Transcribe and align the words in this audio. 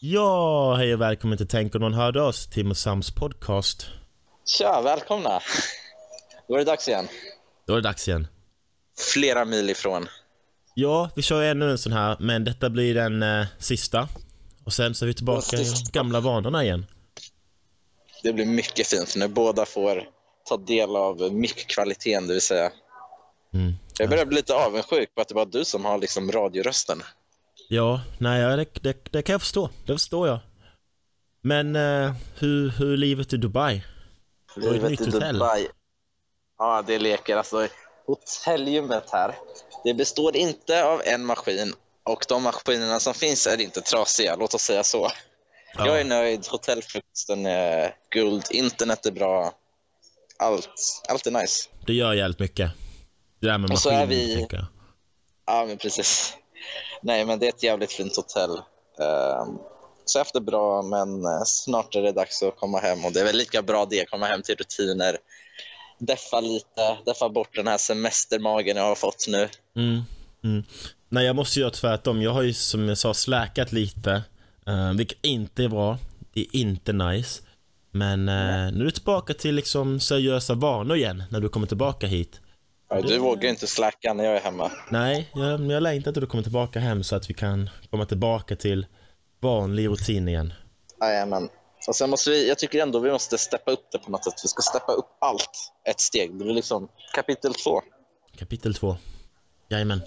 Ja, 0.00 0.74
hej 0.74 0.94
och 0.94 1.00
välkommen 1.00 1.38
till 1.38 1.48
Tänk 1.48 1.74
om 1.74 1.80
någon 1.80 1.94
hörde 1.94 2.22
oss, 2.22 2.46
Tim 2.46 2.70
och 2.70 2.76
Sams 2.76 3.14
podcast. 3.14 3.86
Tja, 4.46 4.80
välkomna. 4.82 5.40
Då 6.48 6.54
är 6.54 6.58
det 6.58 6.64
dags 6.64 6.88
igen. 6.88 7.08
Då 7.66 7.72
är 7.72 7.76
det 7.76 7.82
dags 7.82 8.08
igen. 8.08 8.26
Flera 9.14 9.44
mil 9.44 9.70
ifrån. 9.70 10.08
Ja, 10.74 11.10
vi 11.16 11.22
kör 11.22 11.42
ännu 11.42 11.70
en 11.70 11.78
sån 11.78 11.92
här, 11.92 12.16
men 12.20 12.44
detta 12.44 12.70
blir 12.70 12.94
den 12.94 13.22
eh, 13.22 13.46
sista. 13.58 14.08
Och 14.64 14.72
sen 14.72 14.94
så 14.94 15.04
är 15.04 15.06
vi 15.06 15.14
tillbaka 15.14 15.56
i 15.56 15.64
gamla 15.92 16.20
vanorna 16.20 16.64
igen. 16.64 16.86
Det 18.22 18.32
blir 18.32 18.46
mycket 18.46 18.86
fint 18.86 19.16
när 19.16 19.28
båda 19.28 19.66
får 19.66 20.08
ta 20.48 20.56
del 20.56 20.96
av 20.96 21.32
mickkvaliteten, 21.32 22.26
det 22.26 22.32
vill 22.32 22.42
säga. 22.42 22.70
Mm. 23.54 23.72
Jag 23.98 24.08
börjar 24.08 24.26
bli 24.26 24.36
lite 24.36 24.54
avundsjuk 24.54 25.14
på 25.14 25.20
att 25.20 25.28
det 25.28 25.34
var 25.34 25.46
du 25.46 25.64
som 25.64 25.84
har 25.84 25.98
liksom 25.98 26.32
radiorösten. 26.32 27.02
Ja, 27.68 28.00
nej, 28.18 28.56
det, 28.56 28.66
det, 28.82 29.12
det 29.12 29.22
kan 29.22 29.32
jag 29.32 29.40
förstå. 29.40 29.70
Det 29.86 29.92
förstår 29.92 30.28
jag. 30.28 30.38
Men 31.40 31.76
eh, 31.76 32.14
hur, 32.38 32.70
hur 32.70 32.92
är 32.92 32.96
livet 32.96 33.32
i 33.32 33.36
Dubai? 33.36 33.82
Du 34.54 34.68
har 34.68 34.74
ett 34.74 34.90
nytt 34.90 35.14
hotell. 35.14 35.42
Ja, 36.58 36.84
det 36.86 36.98
leker. 36.98 37.36
Alltså, 37.36 37.68
hotellgymmet 38.06 39.10
här, 39.12 39.34
det 39.84 39.94
består 39.94 40.36
inte 40.36 40.84
av 40.84 41.02
en 41.04 41.24
maskin 41.24 41.74
och 42.02 42.24
de 42.28 42.42
maskinerna 42.42 43.00
som 43.00 43.14
finns 43.14 43.46
är 43.46 43.60
inte 43.60 43.80
trasiga, 43.80 44.36
låt 44.36 44.54
oss 44.54 44.62
säga 44.62 44.84
så. 44.84 45.10
Ja. 45.74 45.86
Jag 45.86 46.00
är 46.00 46.04
nöjd, 46.04 46.46
hotellfrukosten 46.46 47.46
är 47.46 47.94
guld, 48.10 48.44
internet 48.50 49.06
är 49.06 49.10
bra. 49.10 49.52
Allt, 50.38 51.02
allt 51.08 51.26
är 51.26 51.30
nice. 51.30 51.68
Det 51.86 51.92
gör 51.92 52.12
jävligt 52.12 52.38
mycket. 52.38 52.70
Det 53.40 53.46
där 53.46 53.58
med 53.58 53.70
Och 53.70 53.78
så 53.78 53.88
maskiner, 53.88 54.02
är 54.02 54.06
vi-. 54.06 54.46
Ja, 55.46 55.64
men 55.66 55.78
precis. 55.78 56.36
Nej, 57.02 57.24
men 57.24 57.38
det 57.38 57.46
är 57.46 57.48
ett 57.48 57.62
jävligt 57.62 57.92
fint 57.92 58.16
hotell. 58.16 58.50
Um, 58.50 59.58
så 60.04 60.20
efter 60.20 60.40
bra, 60.40 60.82
men 60.82 61.24
eh, 61.24 61.42
snart 61.44 61.94
är 61.94 62.02
det 62.02 62.12
dags 62.12 62.42
att 62.42 62.56
komma 62.56 62.78
hem 62.78 63.04
och 63.04 63.12
det 63.12 63.20
är 63.20 63.24
väl 63.24 63.36
lika 63.36 63.62
bra 63.62 63.86
det, 63.90 64.10
komma 64.10 64.26
hem 64.26 64.42
till 64.42 64.56
rutiner. 64.56 65.16
Deffa 65.98 66.40
lite, 66.40 66.98
deffa 67.06 67.28
bort 67.28 67.54
den 67.54 67.66
här 67.66 67.78
semestermagen 67.78 68.76
jag 68.76 68.84
har 68.84 68.94
fått 68.94 69.26
nu. 69.28 69.48
Mm, 69.76 70.02
mm. 70.44 70.64
Nej, 71.08 71.26
jag 71.26 71.36
måste 71.36 71.60
göra 71.60 71.70
tvärtom. 71.70 72.22
Jag 72.22 72.30
har 72.30 72.42
ju 72.42 72.54
som 72.54 72.88
jag 72.88 72.98
sa 72.98 73.14
släkat 73.14 73.72
lite, 73.72 74.22
uh, 74.68 74.92
vilket 74.92 75.18
inte 75.22 75.64
är 75.64 75.68
bra. 75.68 75.98
Det 76.34 76.40
är 76.40 76.56
inte 76.56 76.92
nice. 76.92 77.42
Men 77.96 78.28
eh, 78.28 78.72
nu 78.72 78.80
är 78.80 78.84
du 78.84 78.90
tillbaka 78.90 79.34
till 79.34 79.54
liksom 79.54 80.00
seriösa 80.00 80.54
vanor 80.54 80.96
igen 80.96 81.22
när 81.30 81.40
du 81.40 81.48
kommer 81.48 81.66
tillbaka 81.66 82.06
hit. 82.06 82.40
Ja, 82.88 83.00
du 83.00 83.18
vågar 83.18 83.50
inte 83.50 83.66
släcka 83.66 84.12
när 84.14 84.24
jag 84.24 84.36
är 84.36 84.40
hemma. 84.40 84.72
Nej, 84.90 85.30
jag, 85.34 85.60
jag 85.72 85.82
längtar 85.82 86.12
till 86.12 86.20
du 86.20 86.26
kommer 86.26 86.42
tillbaka 86.42 86.80
hem 86.80 87.04
så 87.04 87.16
att 87.16 87.30
vi 87.30 87.34
kan 87.34 87.70
komma 87.90 88.04
tillbaka 88.04 88.56
till 88.56 88.86
vanlig 89.40 89.88
rutin 89.88 90.28
igen. 90.28 90.52
Jajamän. 91.00 91.48
Och 91.88 91.96
sen 91.96 92.10
måste 92.10 92.30
vi, 92.30 92.48
jag 92.48 92.58
tycker 92.58 92.82
ändå 92.82 92.98
vi 92.98 93.10
måste 93.10 93.38
steppa 93.38 93.70
upp 93.70 93.88
det 93.92 93.98
på 93.98 94.10
något 94.10 94.24
sätt. 94.24 94.34
Vi 94.44 94.48
ska 94.48 94.62
steppa 94.62 94.92
upp 94.92 95.16
allt 95.20 95.72
ett 95.88 96.00
steg. 96.00 96.38
Det 96.38 96.44
blir 96.44 96.54
liksom 96.54 96.88
kapitel 97.14 97.54
två. 97.54 97.80
Kapitel 98.38 98.74
två. 98.74 98.96
Jajamän. 99.68 100.02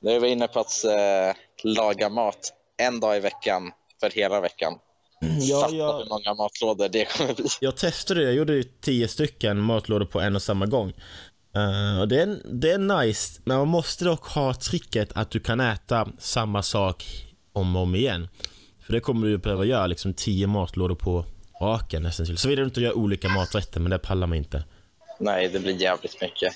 Nu 0.00 0.10
är 0.10 0.20
vi 0.20 0.28
inne 0.28 0.48
på 0.48 0.60
att 0.60 0.84
eh, 0.84 1.36
laga 1.64 2.08
mat 2.08 2.52
en 2.76 3.00
dag 3.00 3.16
i 3.16 3.20
veckan 3.20 3.72
för 4.00 4.10
hela 4.10 4.40
veckan. 4.40 4.78
Ja, 5.40 5.60
Fatta 5.60 5.74
jag, 5.76 5.98
hur 5.98 6.08
många 6.08 6.34
matlådor 6.34 6.88
det 6.88 7.04
kommer 7.04 7.34
bli. 7.34 7.44
jag 7.60 7.76
testade 7.76 8.20
det. 8.20 8.26
Jag 8.26 8.34
gjorde 8.34 8.64
tio 8.80 9.08
stycken 9.08 9.58
matlådor 9.60 10.06
på 10.06 10.20
en 10.20 10.36
och 10.36 10.42
samma 10.42 10.66
gång. 10.66 10.92
Eh, 11.58 12.00
och 12.00 12.08
det, 12.08 12.22
är, 12.22 12.38
det 12.44 12.70
är 12.70 12.78
nice, 12.78 13.40
men 13.44 13.58
man 13.58 13.68
måste 13.68 14.04
dock 14.04 14.26
ha 14.26 14.54
tricket 14.54 15.12
att 15.14 15.30
du 15.30 15.40
kan 15.40 15.60
äta 15.60 16.08
samma 16.18 16.62
sak 16.62 17.04
om 17.52 17.76
och 17.76 17.82
om 17.82 17.94
igen. 17.94 18.28
För 18.86 18.92
det 18.92 19.00
kommer 19.00 19.26
du 19.26 19.38
behöva 19.38 19.64
göra, 19.64 19.86
liksom 19.86 20.14
tio 20.14 20.46
matlådor 20.46 20.94
på 20.94 21.24
raken 21.60 22.02
nästan 22.02 22.26
till. 22.26 22.38
Såvida 22.38 22.62
du 22.62 22.66
inte 22.66 22.80
gör 22.80 22.96
olika 22.96 23.28
maträtter, 23.28 23.80
men 23.80 23.90
det 23.90 23.98
pallar 23.98 24.26
man 24.26 24.38
inte. 24.38 24.64
Nej, 25.18 25.48
det 25.48 25.60
blir 25.60 25.82
jävligt 25.82 26.20
mycket. 26.20 26.52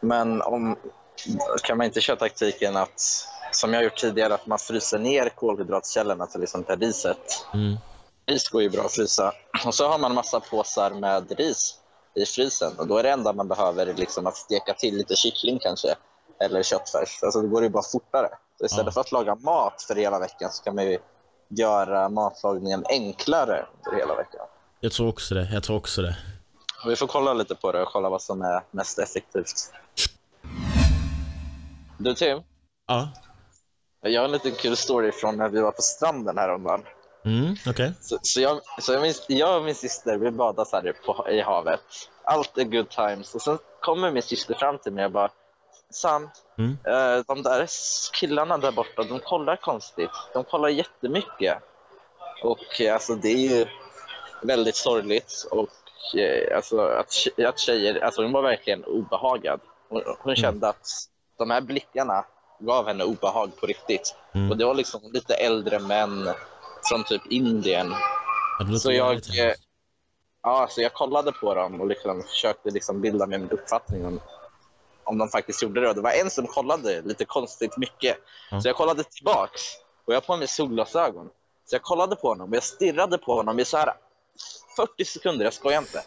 Men 0.00 0.42
om, 0.42 0.76
kan 1.62 1.76
man 1.78 1.86
inte 1.86 2.00
köra 2.00 2.16
taktiken 2.16 2.76
att, 2.76 3.00
som 3.52 3.72
jag 3.72 3.84
gjort 3.84 3.96
tidigare, 3.96 4.34
att 4.34 4.46
man 4.46 4.58
fryser 4.58 4.98
ner 4.98 5.28
kolhydratkällorna, 5.28 6.26
till 6.26 6.42
exempel 6.42 6.80
riset. 6.80 7.46
Mm. 7.54 7.76
Ris 8.26 8.48
går 8.48 8.62
ju 8.62 8.70
bra 8.70 8.84
att 8.84 8.92
frysa. 8.92 9.32
Och 9.66 9.74
så 9.74 9.88
har 9.88 9.98
man 9.98 10.14
massa 10.14 10.40
påsar 10.40 10.90
med 10.90 11.32
ris 11.38 11.74
i 12.14 12.24
frysen. 12.26 12.72
Och 12.78 12.86
då 12.86 12.98
är 12.98 13.02
det 13.02 13.10
enda 13.10 13.32
man 13.32 13.48
behöver 13.48 13.94
liksom 13.94 14.26
att 14.26 14.36
steka 14.36 14.74
till 14.74 14.96
lite 14.96 15.16
kyckling 15.16 15.58
kanske. 15.58 15.94
Eller 16.40 16.62
köttfärs. 16.62 17.22
Alltså 17.22 17.40
det 17.42 17.48
går 17.48 17.62
ju 17.62 17.68
bara 17.68 17.82
fortare. 17.82 18.28
Så 18.58 18.64
istället 18.64 18.86
Ja. 18.86 18.92
för 18.92 19.00
att 19.00 19.12
laga 19.12 19.34
mat 19.34 19.82
för 19.82 19.94
hela 19.94 20.18
veckan 20.18 20.50
så 20.52 20.62
kan 20.64 20.74
man 20.74 20.84
ju 20.84 20.98
göra 21.48 22.08
matlagningen 22.08 22.84
enklare 22.88 23.66
för 23.84 23.96
hela 23.96 24.14
veckan. 24.14 24.46
Jag 24.80 24.92
tror 24.92 25.08
också 25.08 25.34
det. 25.34 25.48
Jag 25.52 25.62
tror 25.62 25.76
också 25.76 26.02
det. 26.02 26.16
Vi 26.86 26.96
får 26.96 27.06
kolla 27.06 27.32
lite 27.32 27.54
på 27.54 27.72
det 27.72 27.82
och 27.82 27.88
kolla 27.88 28.08
vad 28.08 28.22
som 28.22 28.42
är 28.42 28.62
mest 28.70 28.98
effektivt. 28.98 29.70
Du 31.98 32.14
Tim, 32.14 32.42
Ja. 32.86 33.08
jag 34.00 34.20
har 34.20 34.24
en 34.24 34.32
liten 34.32 34.52
kul 34.52 34.76
story 34.76 35.12
från 35.12 35.36
när 35.36 35.48
vi 35.48 35.60
var 35.60 35.70
på 35.70 35.82
stranden 35.82 36.38
häromdagen. 36.38 36.82
Mm, 37.24 37.54
okej. 37.66 37.92
Så, 38.00 38.18
så, 38.22 38.40
jag, 38.40 38.60
så 38.80 38.92
jag, 38.92 39.02
min, 39.02 39.14
jag 39.28 39.56
och 39.56 39.64
min 39.64 39.74
syster 39.74 40.16
vi 40.18 40.30
badade 40.30 40.70
så 40.70 40.76
här 40.76 40.92
på, 41.06 41.28
i 41.30 41.40
havet. 41.40 41.80
Allt 42.24 42.58
är 42.58 42.64
good 42.64 42.90
times. 42.90 43.34
Och 43.34 43.42
sen 43.42 43.58
kommer 43.80 44.10
min 44.10 44.22
syster 44.22 44.54
fram 44.54 44.78
till 44.78 44.92
mig 44.92 45.04
och 45.04 45.10
bara 45.10 45.30
Sam, 45.90 46.30
Mm. 46.58 46.78
eh, 46.86 47.24
de 47.26 47.42
där 47.42 47.68
killarna 48.12 48.58
där 48.58 48.72
borta, 48.72 49.02
de 49.02 49.18
kollar 49.20 49.56
konstigt. 49.56 50.10
De 50.32 50.44
kollar 50.44 50.68
jättemycket. 50.68 51.58
Och 52.42 52.80
eh, 52.80 52.94
alltså 52.94 53.14
det 53.14 53.28
är 53.28 53.56
ju 53.58 53.66
väldigt 54.42 54.76
sorgligt. 54.76 55.46
Och 55.50 56.18
eh, 56.18 56.56
alltså 56.56 56.78
att, 56.80 57.14
att 57.46 57.58
tjejer, 57.58 58.04
alltså 58.04 58.22
hon 58.22 58.32
var 58.32 58.42
verkligen 58.42 58.84
obehagad. 58.84 59.60
Hon, 59.88 60.02
hon 60.18 60.36
kände 60.36 60.68
att 60.68 60.86
de 61.38 61.50
här 61.50 61.60
blickarna 61.60 62.24
gav 62.58 62.86
henne 62.86 63.04
obehag 63.04 63.50
på 63.60 63.66
riktigt. 63.66 64.14
Mm. 64.34 64.50
Och 64.50 64.56
det 64.56 64.64
var 64.64 64.74
liksom 64.74 65.00
lite 65.12 65.34
äldre 65.34 65.78
män 65.78 66.30
från 66.84 67.04
typ 67.04 67.22
Indien. 67.30 67.94
Ja, 68.58 68.78
Så 68.78 68.92
jag, 68.92 69.14
eh, 69.14 69.52
ja, 70.42 70.66
så 70.70 70.82
jag 70.82 70.92
kollade 70.92 71.32
på 71.32 71.54
dem 71.54 71.80
och 71.80 71.86
liksom 71.86 72.22
försökte 72.22 72.70
liksom 72.70 73.00
bilda 73.00 73.26
mig 73.26 73.36
en 73.36 73.50
uppfattning 73.50 74.06
om, 74.06 74.20
om 75.04 75.18
de 75.18 75.28
faktiskt 75.28 75.62
gjorde 75.62 75.80
det. 75.80 75.88
Och 75.88 75.94
det 75.94 76.00
var 76.00 76.12
en 76.12 76.30
som 76.30 76.46
kollade 76.46 77.02
lite 77.02 77.24
konstigt 77.24 77.76
mycket. 77.76 78.16
Ja. 78.50 78.60
Så 78.60 78.68
jag 78.68 78.76
kollade 78.76 79.04
tillbaks 79.04 79.62
och 80.04 80.12
jag 80.12 80.16
har 80.16 80.26
på 80.26 80.36
mig 80.36 80.48
solglasögon. 80.48 81.28
Så 81.66 81.74
jag 81.74 81.82
kollade 81.82 82.16
på 82.16 82.28
honom 82.28 82.50
och 82.50 82.56
jag 82.56 82.62
stirrade 82.62 83.18
på 83.18 83.34
honom 83.34 83.58
i 83.58 83.64
så 83.64 83.76
här 83.76 83.92
40 84.76 85.04
sekunder, 85.04 85.44
jag 85.44 85.54
skojar 85.54 85.78
inte. 85.78 86.02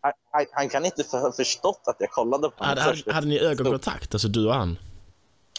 Han, 0.00 0.12
han, 0.32 0.46
han 0.52 0.68
kan 0.68 0.84
inte 0.84 1.16
ha 1.16 1.32
förstått 1.32 1.82
att 1.86 1.96
jag 1.98 2.10
kollade 2.10 2.50
på 2.50 2.64
honom 2.64 2.84
Hade, 2.84 3.12
hade, 3.12 3.26
ni 3.26 3.38
ögonkontakt? 3.38 4.14
Alltså 4.14 4.28
du 4.28 4.46
och 4.46 4.54
han? 4.54 4.78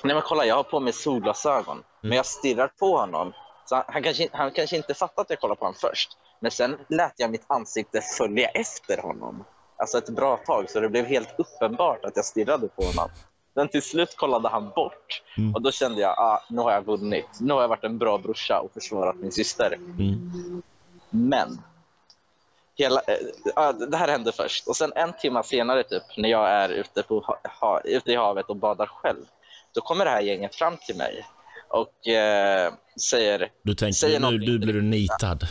Nej 0.04 0.14
men 0.16 0.24
kolla, 0.26 0.46
jag 0.46 0.56
har 0.56 0.64
på 0.64 0.80
mig 0.80 0.94
solglasögon. 0.94 1.84
Men 2.02 2.12
jag 2.12 2.26
stirrar 2.26 2.68
på 2.68 2.98
honom. 2.98 3.34
Så 3.70 3.76
han, 3.76 3.84
han, 3.88 4.04
kanske, 4.04 4.30
han 4.32 4.52
kanske 4.52 4.78
inte 4.78 4.94
fattat 4.94 5.20
att 5.20 5.30
jag 5.30 5.40
kollar 5.40 5.56
på 5.56 5.66
honom 5.66 5.80
först. 5.80 6.18
Men 6.40 6.52
sen 6.52 6.78
lät 6.88 7.14
jag 7.18 7.32
mitt 7.32 7.46
ansikte 7.48 8.02
följa 8.18 8.48
efter 8.48 8.98
honom. 8.98 9.44
Alltså 9.78 9.98
ett 9.98 10.10
bra 10.10 10.38
tag, 10.38 10.70
så 10.70 10.80
det 10.80 10.90
blev 10.90 11.06
helt 11.06 11.36
uppenbart 11.38 12.06
att 12.06 12.16
jag 12.16 12.26
stirrade 12.26 12.68
på 12.68 12.84
honom. 12.84 13.10
Men 13.54 13.68
till 13.68 13.82
slut 13.82 14.16
kollade 14.16 14.50
han 14.50 14.70
bort. 14.70 15.24
Mm. 15.38 15.56
Och 15.56 15.62
då 15.62 15.72
kände 15.72 16.02
jag, 16.02 16.20
ah, 16.20 16.44
nu 16.50 16.62
har 16.62 16.72
jag 16.72 16.86
vunnit. 16.86 17.28
Nu 17.40 17.54
har 17.54 17.62
jag 17.62 17.68
varit 17.68 17.84
en 17.84 17.98
bra 17.98 18.18
brorsa 18.18 18.60
och 18.60 18.72
försvarat 18.74 19.16
min 19.16 19.32
syster. 19.32 19.74
Mm. 19.74 20.62
Men 21.10 21.62
hela, 22.76 23.02
ja, 23.56 23.72
det 23.72 23.98
här 23.98 24.08
hände 24.08 24.32
först. 24.32 24.68
Och 24.68 24.76
sen 24.76 24.94
en 24.96 25.14
timme 25.14 25.44
senare, 25.44 25.84
typ, 25.84 26.04
när 26.18 26.30
jag 26.30 26.50
är 26.50 26.70
ute, 26.70 27.04
på, 27.04 27.38
ha, 27.60 27.82
ute 27.82 28.12
i 28.12 28.16
havet 28.16 28.50
och 28.50 28.56
badar 28.56 28.86
själv, 28.86 29.26
då 29.74 29.82
kommer 29.82 30.06
det 30.06 30.12
här 30.12 30.22
gänget 30.22 30.56
fram 30.56 30.78
till 30.78 30.98
mig 30.98 31.26
och 31.70 32.08
eh, 32.08 32.74
säger... 33.10 33.52
Du 33.64 33.74
tänker, 33.76 33.94
Säger 33.94 34.20
nu, 34.20 34.32
nu 34.32 34.60
blir 34.60 34.74
du 34.74 34.82
nitad. 34.82 35.48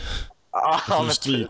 Ah, 0.51 0.77
får 0.77 1.03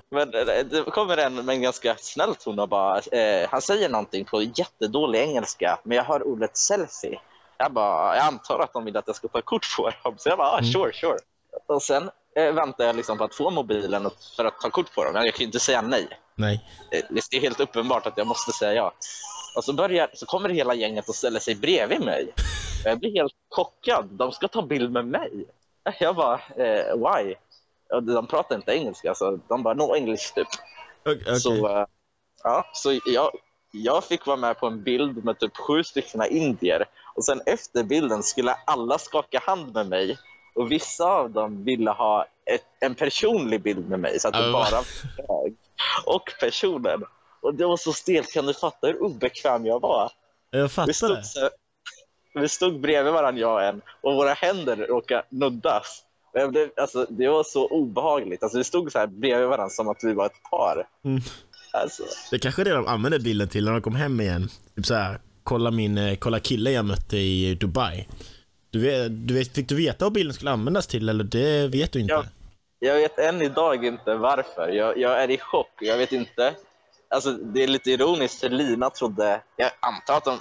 men, 0.09 0.30
men 0.31 0.50
eh, 0.50 0.65
det 0.65 0.83
kommer 0.92 1.18
en 1.18 1.36
med 1.36 1.56
en 1.56 1.62
ganska 1.62 1.95
snäll 2.00 2.36
ton 2.36 2.59
och 2.59 2.69
bara... 2.69 3.00
Eh, 3.00 3.50
han 3.50 3.62
säger 3.62 3.89
någonting 3.89 4.25
på 4.25 4.42
jättedålig 4.42 5.19
engelska, 5.19 5.80
men 5.83 5.97
jag 5.97 6.03
hör 6.03 6.27
ordet 6.27 6.57
selfie. 6.57 7.19
Jag 7.57 7.74
bara, 7.74 8.15
jag 8.15 8.25
antar 8.25 8.59
att 8.59 8.74
de 8.74 8.86
vill 8.86 8.97
att 8.97 9.07
jag 9.07 9.15
ska 9.15 9.27
ta 9.27 9.42
kort 9.42 9.75
på 9.77 9.92
dem. 10.03 10.15
Så 10.18 10.30
jag 10.30 10.38
bara, 10.38 10.47
ah, 10.51 10.59
Mm. 10.59 10.71
sure, 10.71 10.94
sure. 10.94 11.18
Och 11.68 11.83
sen 11.83 12.09
eh, 12.36 12.51
väntar 12.53 12.86
jag 12.86 12.95
liksom 12.95 13.18
på 13.18 13.24
att 13.24 13.36
få 13.36 13.50
mobilen 13.50 14.09
för 14.36 14.45
att 14.45 14.62
ta 14.62 14.69
kort 14.69 14.95
på 14.95 15.03
dem. 15.03 15.15
Jag 15.15 15.33
kan 15.33 15.39
ju 15.39 15.45
inte 15.45 15.59
säga 15.59 15.81
nej. 15.81 16.07
Nej. 16.36 16.69
Det 17.09 17.38
är 17.38 17.42
helt 17.42 17.59
uppenbart 17.59 18.06
att 18.07 18.18
jag 18.18 18.27
måste 18.27 18.51
säga 18.51 18.74
ja. 18.74 18.94
Och 19.56 19.63
så, 19.63 19.74
börjar, 19.74 20.09
så 20.13 20.25
kommer 20.25 20.50
hela 20.50 20.74
gänget 20.74 21.09
och 21.09 21.15
ställer 21.15 21.39
sig 21.39 21.56
bredvid 21.56 22.01
mig. 22.01 22.33
Jag 22.83 23.00
blir 23.00 23.13
helt 23.13 23.33
chockad. 23.50 24.06
De 24.06 24.31
ska 24.31 24.47
ta 24.47 24.62
bild 24.62 24.91
med 24.91 25.07
mig. 25.07 25.45
Jag 26.00 26.15
bara, 26.15 26.41
eh, 26.57 26.95
why? 26.95 27.35
De 28.01 28.27
pratar 28.27 28.56
inte 28.56 28.71
engelska, 28.71 29.15
så 29.15 29.39
de 29.47 29.63
bara, 29.63 29.74
no 29.74 29.95
English 29.95 30.33
typ. 30.35 30.47
Okej. 31.06 31.39
Så, 31.39 31.68
eh, 31.68 31.85
ja, 32.44 32.65
så 32.74 33.00
jag, 33.06 33.31
jag 33.71 34.03
fick 34.03 34.25
vara 34.25 34.38
med 34.38 34.59
på 34.59 34.68
en 34.68 34.83
bild 34.83 35.25
med 35.25 35.39
typ 35.39 35.57
sju 35.57 35.83
stycken 35.83 36.24
indier. 36.24 36.85
Och 37.15 37.25
sen 37.25 37.41
efter 37.45 37.83
bilden 37.83 38.24
skulle 38.24 38.51
alla 38.65 38.97
skaka 38.97 39.39
hand 39.45 39.73
med 39.73 39.88
mig. 39.88 40.18
Och 40.56 40.71
vissa 40.71 41.06
av 41.06 41.31
dem 41.31 41.63
ville 41.63 41.91
ha 41.91 42.25
ett, 42.45 42.65
en 42.80 42.95
personlig 42.95 43.62
bild 43.62 43.89
med 43.89 44.00
mig 44.00 44.19
så 44.19 44.27
att 44.27 44.33
det 44.33 44.45
Ja, 44.45 44.51
bara 44.51 44.83
jag 45.18 45.53
och 46.06 46.33
personen. 46.39 47.03
Och 47.41 47.56
det 47.56 47.65
var 47.65 47.77
så 47.77 47.94
stelt, 47.94 48.33
kan 48.33 48.45
du 48.45 48.53
fatta 48.53 48.88
hur 48.88 49.03
obekväm 49.03 49.65
jag 49.65 49.80
var? 49.80 50.12
Jag 50.51 50.71
fattar 50.71 51.09
det. 51.09 51.51
Vi 52.33 52.50
stod 52.50 52.79
bredvid 52.81 53.13
varandra 53.13 53.41
jag 53.41 53.53
och 53.53 53.63
en 53.63 53.81
och 54.01 54.15
våra 54.15 54.33
händer 54.33 54.75
råkade 54.75 55.24
nuddas. 55.29 56.03
Jag 56.33 56.51
blev, 56.51 56.69
alltså, 56.77 57.06
det 57.09 57.27
var 57.27 57.44
så 57.44 57.68
obehagligt. 57.68 58.44
Alltså, 58.44 58.57
vi 58.57 58.63
stod 58.63 58.91
så 58.91 59.00
här 59.00 59.07
bredvid 59.07 59.47
varandra 59.47 59.69
som 59.69 59.88
att 59.88 60.03
vi 60.03 60.13
var 60.13 60.25
ett 60.25 60.44
par. 60.51 60.88
Mm. 61.06 61.21
Alltså, 61.74 62.03
Det 62.31 62.39
kanske 62.39 62.62
är 62.62 62.65
det 62.65 62.74
de 62.74 62.88
använder 62.88 63.19
bilden 63.19 63.47
till 63.47 63.65
när 63.65 63.71
de 63.71 63.81
kom 63.81 63.95
hem 63.95 64.21
igen. 64.21 64.50
Typ 64.75 64.85
så 64.85 64.94
här, 64.94 65.19
kolla 65.44 65.71
min, 65.71 65.97
eh, 65.97 66.15
kolla 66.15 66.39
killen 66.39 66.74
jag 66.74 66.85
mötte 66.85 67.18
i 67.18 67.56
Dubai. 67.56 68.07
Du 68.69 68.80
vet, 68.80 69.27
du 69.27 69.33
vet, 69.33 69.56
fick 69.56 69.69
du 69.69 69.75
veta 69.75 70.06
vad 70.06 70.13
bilden 70.13 70.33
skulle 70.33 70.51
användas 70.51 70.88
till 70.88 71.09
eller 71.09 71.23
det 71.23 71.68
vet 71.68 71.91
du 71.91 72.00
inte? 72.00 72.13
Ja. 72.13 72.23
jag 72.80 72.95
vet 72.95 73.19
än 73.19 73.41
idag 73.41 73.85
inte 73.85 74.15
varför. 74.15 74.68
Jag, 74.68 74.97
jag 74.97 75.23
är 75.23 75.31
i 75.31 75.38
chock. 75.38 75.71
Jag 75.80 75.97
vet 75.97 76.12
inte. 76.12 76.53
Alltså, 77.09 77.31
det 77.31 77.63
är 77.63 77.68
lite 77.68 77.91
ironiskt 77.91 78.39
för 78.39 78.50
Lina 78.50 78.89
trodde, 78.89 79.41
jag 79.56 79.71
antar 79.80 80.18
att 80.18 80.25
de, 80.25 80.38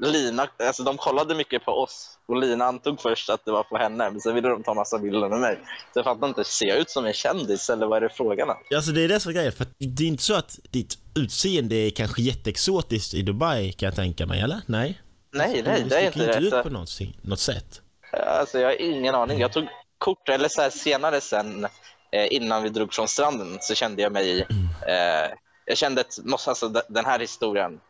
Lina, 0.00 0.48
alltså 0.58 0.82
de 0.82 0.96
kollade 0.96 1.34
mycket 1.34 1.64
på 1.64 1.72
oss 1.72 2.10
och 2.28 2.36
Lina 2.36 2.64
antog 2.64 3.00
först 3.00 3.30
att 3.30 3.44
det 3.44 3.50
var 3.52 3.62
på 3.62 3.76
henne 3.78 4.10
men 4.10 4.20
sen 4.20 4.34
ville 4.34 4.48
de 4.48 4.62
ta 4.62 4.74
massa 4.74 4.98
bilder 4.98 5.28
med 5.28 5.40
mig. 5.40 5.58
Så 5.92 5.98
jag 5.98 6.04
fattar 6.04 6.28
inte, 6.28 6.44
ser 6.44 6.66
jag 6.66 6.76
ut 6.78 6.90
som 6.90 7.06
en 7.06 7.12
kändis 7.12 7.70
eller 7.70 7.86
vad 7.86 7.96
är 7.96 8.00
det 8.00 8.14
frågan 8.14 8.50
om? 8.50 8.56
Alltså 8.74 8.90
det 8.92 9.04
är 9.04 9.08
det 9.08 9.20
som 9.20 9.30
är 9.30 9.34
grejen, 9.34 9.52
för 9.52 9.66
det 9.78 10.04
är 10.04 10.08
inte 10.08 10.22
så 10.22 10.34
att 10.34 10.58
ditt 10.70 10.98
utseende 11.14 11.74
är 11.76 11.90
kanske 11.90 12.22
jätteexotiskt 12.22 13.14
i 13.14 13.22
Dubai 13.22 13.72
kan 13.72 13.86
jag 13.86 13.96
tänka 13.96 14.26
mig, 14.26 14.40
eller? 14.40 14.60
Nej? 14.66 15.00
Nej, 15.32 15.62
nej, 15.62 15.82
Du 15.82 15.88
det 15.88 15.96
är 15.96 16.10
sticker 16.10 16.22
inte 16.26 16.36
inte 16.36 16.38
ut 16.46 16.50
det. 16.50 16.62
på 16.62 16.68
något, 16.70 16.90
något 17.22 17.40
sätt. 17.40 17.80
Alltså, 18.12 18.58
jag 18.58 18.68
har 18.68 18.80
ingen 18.82 19.14
aning. 19.14 19.38
Jag 19.40 19.52
tog 19.52 19.66
kort, 19.98 20.28
eller 20.28 20.48
så 20.48 20.60
här, 20.62 20.70
senare 20.70 21.20
sen, 21.20 21.64
eh, 22.12 22.26
innan 22.34 22.62
vi 22.62 22.68
drog 22.68 22.94
från 22.94 23.08
stranden, 23.08 23.58
så 23.60 23.74
kände 23.74 24.02
jag 24.02 24.12
mig... 24.12 24.40
Eh, 24.88 25.36
jag 25.66 25.76
kände 25.78 26.00
att 26.00 26.18
måste, 26.24 26.50
alltså, 26.50 26.68
de- 26.68 26.82
den 26.88 27.04
här 27.04 27.18
historien, 27.18 27.80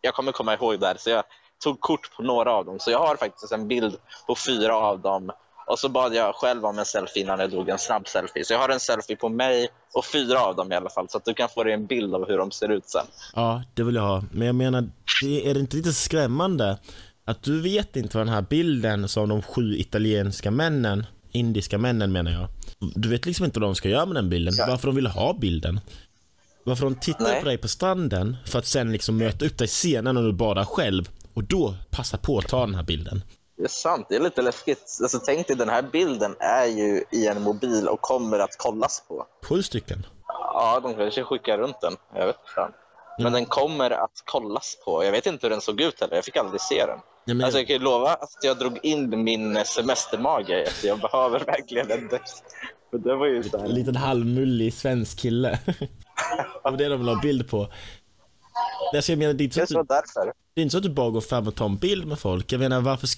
jag 0.00 0.14
kommer 0.14 0.32
komma 0.32 0.54
ihåg 0.54 0.80
där, 0.80 0.96
så 0.98 1.10
jag 1.10 1.24
tog 1.58 1.80
kort 1.80 2.16
på 2.16 2.22
några 2.22 2.52
av 2.52 2.64
dem. 2.64 2.78
Så 2.78 2.90
jag 2.90 2.98
har 2.98 3.16
faktiskt 3.16 3.52
en 3.52 3.68
bild 3.68 3.96
på 4.26 4.34
fyra 4.34 4.76
av 4.76 5.00
dem. 5.00 5.30
Och 5.66 5.78
så 5.78 5.88
bad 5.88 6.14
jag 6.14 6.34
själv 6.34 6.64
om 6.64 6.78
en 6.78 6.84
selfie 6.84 7.22
innan 7.22 7.40
jag 7.40 7.50
drog 7.50 7.68
en 7.68 7.78
snabb 7.78 8.08
selfie. 8.08 8.44
Så 8.44 8.52
jag 8.52 8.60
har 8.60 8.68
en 8.68 8.80
selfie 8.80 9.16
på 9.16 9.28
mig 9.28 9.68
och 9.94 10.04
fyra 10.04 10.40
av 10.40 10.56
dem 10.56 10.72
i 10.72 10.74
alla 10.74 10.90
fall, 10.90 11.08
så 11.08 11.18
att 11.18 11.24
du 11.24 11.34
kan 11.34 11.48
få 11.48 11.64
dig 11.64 11.72
en 11.72 11.86
bild 11.86 12.14
av 12.14 12.28
hur 12.28 12.38
de 12.38 12.50
ser 12.50 12.68
ut 12.68 12.88
sen. 12.88 13.06
Ja, 13.34 13.62
det 13.74 13.82
vill 13.82 13.94
jag 13.94 14.02
ha. 14.02 14.24
Men 14.32 14.46
jag 14.46 14.54
menar, 14.54 14.88
det 15.22 15.50
är 15.50 15.54
det 15.54 15.60
inte 15.60 15.76
lite 15.76 15.92
skrämmande 15.92 16.78
att 17.24 17.42
du 17.42 17.60
vet 17.60 17.96
inte 17.96 18.16
vad 18.16 18.26
den 18.26 18.34
här 18.34 18.42
bilden 18.42 19.08
som 19.08 19.28
de 19.28 19.42
sju 19.42 19.76
italienska 19.76 20.50
männen, 20.50 21.06
indiska 21.30 21.78
männen 21.78 22.12
menar 22.12 22.30
jag. 22.30 22.48
Du 22.94 23.08
vet 23.08 23.26
liksom 23.26 23.44
inte 23.44 23.60
vad 23.60 23.68
de 23.68 23.74
ska 23.74 23.88
göra 23.88 24.06
med 24.06 24.14
den 24.14 24.30
bilden. 24.30 24.54
Ja. 24.58 24.66
Varför 24.68 24.86
de 24.86 24.96
vill 24.96 25.06
ha 25.06 25.32
bilden. 25.32 25.80
Varför 26.64 26.84
de 26.84 26.94
tittar 26.94 27.24
Nej. 27.24 27.40
på 27.40 27.46
dig 27.46 27.58
på 27.58 27.68
stranden 27.68 28.36
för 28.46 28.58
att 28.58 28.66
sen 28.66 28.92
liksom 28.92 29.16
möta 29.16 29.44
upp 29.44 29.58
dig 29.58 29.68
scenen 29.68 30.14
när 30.14 30.22
du 30.22 30.32
badar 30.32 30.64
själv 30.64 31.08
och 31.38 31.44
då 31.44 31.74
passa 31.90 32.18
på 32.18 32.38
att 32.38 32.48
ta 32.48 32.60
den 32.66 32.74
här 32.74 32.82
bilden. 32.82 33.22
Det 33.56 33.64
är 33.64 33.68
sant, 33.68 34.06
det 34.08 34.16
är 34.16 34.20
lite 34.20 34.42
läskigt. 34.42 34.98
Alltså, 35.02 35.18
tänk 35.18 35.46
dig, 35.46 35.56
den 35.56 35.68
här 35.68 35.82
bilden 35.82 36.36
är 36.38 36.66
ju 36.66 37.04
i 37.12 37.26
en 37.26 37.42
mobil 37.42 37.88
och 37.88 38.00
kommer 38.00 38.38
att 38.38 38.56
kollas 38.58 39.02
på. 39.08 39.26
Sju 39.48 39.62
stycken. 39.62 40.06
Ja, 40.28 40.80
de 40.82 40.94
kanske 40.94 41.24
skickar 41.24 41.58
runt 41.58 41.80
den. 41.80 41.92
Jag 42.14 42.26
vet 42.26 42.36
inte. 42.48 42.72
Men 43.18 43.32
den 43.32 43.46
kommer 43.46 43.90
att 43.90 44.22
kollas 44.24 44.76
på. 44.84 45.04
Jag 45.04 45.12
vet 45.12 45.26
inte 45.26 45.46
hur 45.46 45.50
den 45.50 45.60
såg 45.60 45.80
ut 45.80 46.00
heller. 46.00 46.14
Jag 46.14 46.24
fick 46.24 46.36
aldrig 46.36 46.60
se 46.60 46.86
den. 46.86 46.98
Ja, 47.24 47.34
men, 47.34 47.44
Alltså, 47.44 47.58
jag 47.58 47.66
kan 47.66 47.76
ju 47.76 47.82
lova 47.82 48.14
att 48.14 48.36
jag 48.42 48.58
drog 48.58 48.78
in 48.82 49.24
min 49.24 49.64
semestermage. 49.64 50.50
Alltså, 50.66 50.86
jag 50.86 50.98
behöver 51.00 51.44
verkligen 51.44 51.90
en. 51.90 52.08
För 52.90 52.98
det 52.98 53.16
var 53.16 53.26
ju 53.26 53.42
så 53.42 53.56
en 53.56 53.62
här. 53.62 53.68
liten 53.68 53.96
halvmullig 53.96 54.74
svensk 54.74 55.18
kille. 55.18 55.58
det 55.66 56.70
var 56.70 56.76
det 56.76 56.88
de 56.88 57.08
ha 57.08 57.20
bild 57.20 57.50
på. 57.50 57.68
Alltså, 58.94 59.12
jag 59.12 59.18
menar, 59.18 59.34
det 59.34 59.42
är 59.42 59.44
inte 59.44 59.66
så 59.66 59.80
att 59.80 59.88
du. 59.88 60.32
Det 60.54 60.60
är 60.60 60.62
inte 60.62 60.72
så 60.72 60.78
att 60.78 60.82
du 60.82 60.90
bara 60.90 61.10
går 61.10 61.20
fram 61.20 61.48
och 61.48 61.54
tar 61.54 61.66
en 61.66 61.76
bild 61.76 62.06
med 62.06 62.18
folk. 62.18 62.52
Jag 62.52 62.58
menar 62.58 62.80
varför... 62.80 63.08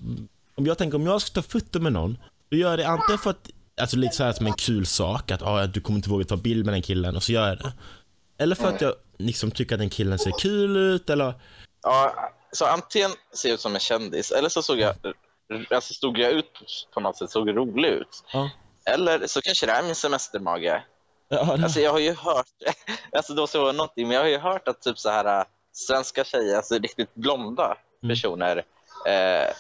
Om 0.55 0.67
jag 0.67 0.79
tänker 0.79 0.97
om 0.97 1.07
jag 1.07 1.23
ska 1.23 1.35
ta 1.35 1.49
foto 1.49 1.81
med 1.81 1.93
någon, 1.93 2.19
då 2.51 2.57
gör 2.57 2.71
jag 2.71 2.79
det 2.79 2.89
antingen 2.89 3.19
för 3.19 3.31
att, 3.31 3.51
alltså 3.81 3.97
lite 3.97 4.17
så 4.17 4.25
här 4.25 4.33
som 4.33 4.47
en 4.47 4.53
kul 4.53 4.87
sak, 4.87 5.31
att 5.31 5.43
ah, 5.43 5.67
du 5.67 5.81
kommer 5.81 5.97
inte 5.97 6.11
våga 6.11 6.25
ta 6.25 6.37
bild 6.37 6.65
med 6.65 6.75
den 6.75 6.83
killen 6.83 7.17
och 7.17 7.23
så 7.23 7.33
gör 7.33 7.49
jag 7.49 7.59
det. 7.59 7.73
Eller 8.39 8.57
för 8.57 8.69
att 8.69 8.81
jag 8.81 8.95
liksom 9.19 9.51
tycker 9.51 9.75
att 9.75 9.79
den 9.79 9.91
killen 9.91 10.19
ser 10.19 10.33
kul 10.39 10.77
ut 10.77 11.11
eller... 11.11 11.35
Ja, 11.83 12.15
så 12.53 12.67
antingen 12.67 13.11
ser 13.35 13.49
jag 13.49 13.55
ut 13.55 13.61
som 13.61 13.75
en 13.75 13.81
kändis 13.81 14.31
eller 14.31 14.49
så 14.49 14.63
såg 14.63 14.79
jag, 14.79 14.95
alltså 15.71 15.95
stod 15.95 16.19
jag 16.19 16.33
ut 16.33 16.87
på 16.95 17.01
något 17.01 17.17
sätt, 17.17 17.31
såg 17.31 17.57
rolig 17.57 17.89
ut. 17.89 18.25
Ja. 18.33 18.51
Eller 18.85 19.27
så 19.27 19.41
kanske 19.41 19.67
det 19.67 19.73
är 19.73 19.83
min 19.83 19.95
semestermage. 19.95 20.83
Ja, 21.33 21.57
det- 21.57 21.65
Alltså 21.65 21.81
jag 21.81 21.93
har 21.93 21.99
ju 21.99 22.15
hört, 22.15 22.47
alltså 23.13 23.35
var 23.35 23.47
så 23.47 23.73
någonting, 23.73 24.09
men 24.09 24.15
jag 24.17 24.23
har 24.23 24.29
ju 24.29 24.39
hört 24.39 24.69
att 24.69 24.81
typ 24.83 24.99
så 24.99 25.11
här 25.11 25.41
äh, 25.41 25.45
svenska 25.73 26.25
tjejer, 26.25 26.57
alltså 26.57 26.75
riktigt 26.79 27.15
blonda 27.15 27.77
Mm. 28.03 28.13
personer 28.15 28.57
eh, 29.07 29.55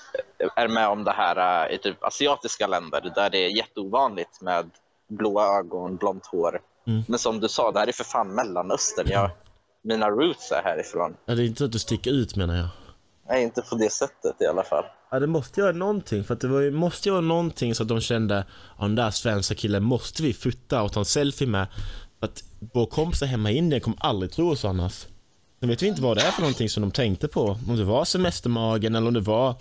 är 0.57 0.69
med 0.69 0.89
om 0.89 1.05
det 1.05 1.11
här 1.13 1.67
äh, 1.69 1.75
i 1.75 1.79
typ 1.79 2.05
asiatiska 2.05 2.67
länder 2.67 3.13
där 3.15 3.31
det 3.31 3.39
är 3.39 3.49
jätteovanligt 3.57 4.41
med 4.41 4.71
blåa 5.09 5.59
ögon, 5.59 5.97
blont 5.97 6.27
hår. 6.27 6.61
Mm. 6.87 7.03
Men 7.09 7.19
som 7.19 7.41
du 7.41 7.49
sa, 7.49 7.71
det 7.73 7.79
här 7.81 7.87
är 7.87 7.93
för 7.93 8.05
fan 8.05 8.29
Mellanöstern. 8.35 9.07
Jag, 9.11 9.31
mina 9.83 10.11
roots 10.11 10.53
är 10.53 10.63
härifrån. 10.63 11.17
ja, 11.25 11.35
det 11.35 11.43
är 11.43 11.47
inte 11.47 11.65
att 11.65 11.73
du 11.73 11.79
sticker 11.79 12.11
ut 12.11 12.37
menar 12.37 12.55
jag. 12.57 12.69
Nej, 13.31 13.43
inte 13.43 13.63
på 13.63 13.75
det 13.75 13.93
sättet 13.93 14.37
i 14.41 14.47
alla 14.47 14.63
fall. 14.63 14.85
Ja, 15.11 15.19
det 15.19 15.27
måste 15.27 15.61
göra 15.61 15.73
någonting 15.73 16.25
för 16.25 16.35
att 16.35 16.41
det 16.41 16.49
var, 16.49 16.71
måste 16.71 17.11
vara 17.11 17.21
någonting 17.21 17.75
så 17.75 17.83
att 17.83 17.89
de 17.89 18.01
kände 18.01 18.47
ja, 18.79 18.85
den 18.85 18.95
där 18.95 19.11
svenska 19.11 19.55
killen 19.55 19.83
måste 19.83 20.23
vi 20.23 20.33
fota 20.33 20.83
och 20.83 20.93
ta 20.93 21.01
en 21.01 21.05
selfie 21.05 21.49
med. 21.49 21.67
För 22.21 22.27
att 22.27 22.45
vår 22.73 22.87
kompisar 22.87 23.27
hemma 23.27 23.51
i 23.51 23.57
Indien 23.57 23.81
kommer 23.81 23.99
aldrig 24.01 24.33
tro 24.33 24.51
oss 24.51 24.65
annars. 24.65 25.07
Sen 25.61 25.69
vet 25.69 25.83
vi 25.83 25.87
inte 25.87 26.03
vad 26.03 26.17
det 26.17 26.23
är 26.23 26.31
för 26.31 26.41
någonting 26.41 26.69
som 26.69 26.81
de 26.81 26.91
tänkte 26.91 27.29
på. 27.29 27.59
Om 27.69 27.77
det 27.77 27.85
var 27.85 28.05
semestermagen 28.05 28.95
eller 28.95 29.09
om 29.09 29.15
det 29.15 29.21
var, 29.21 29.57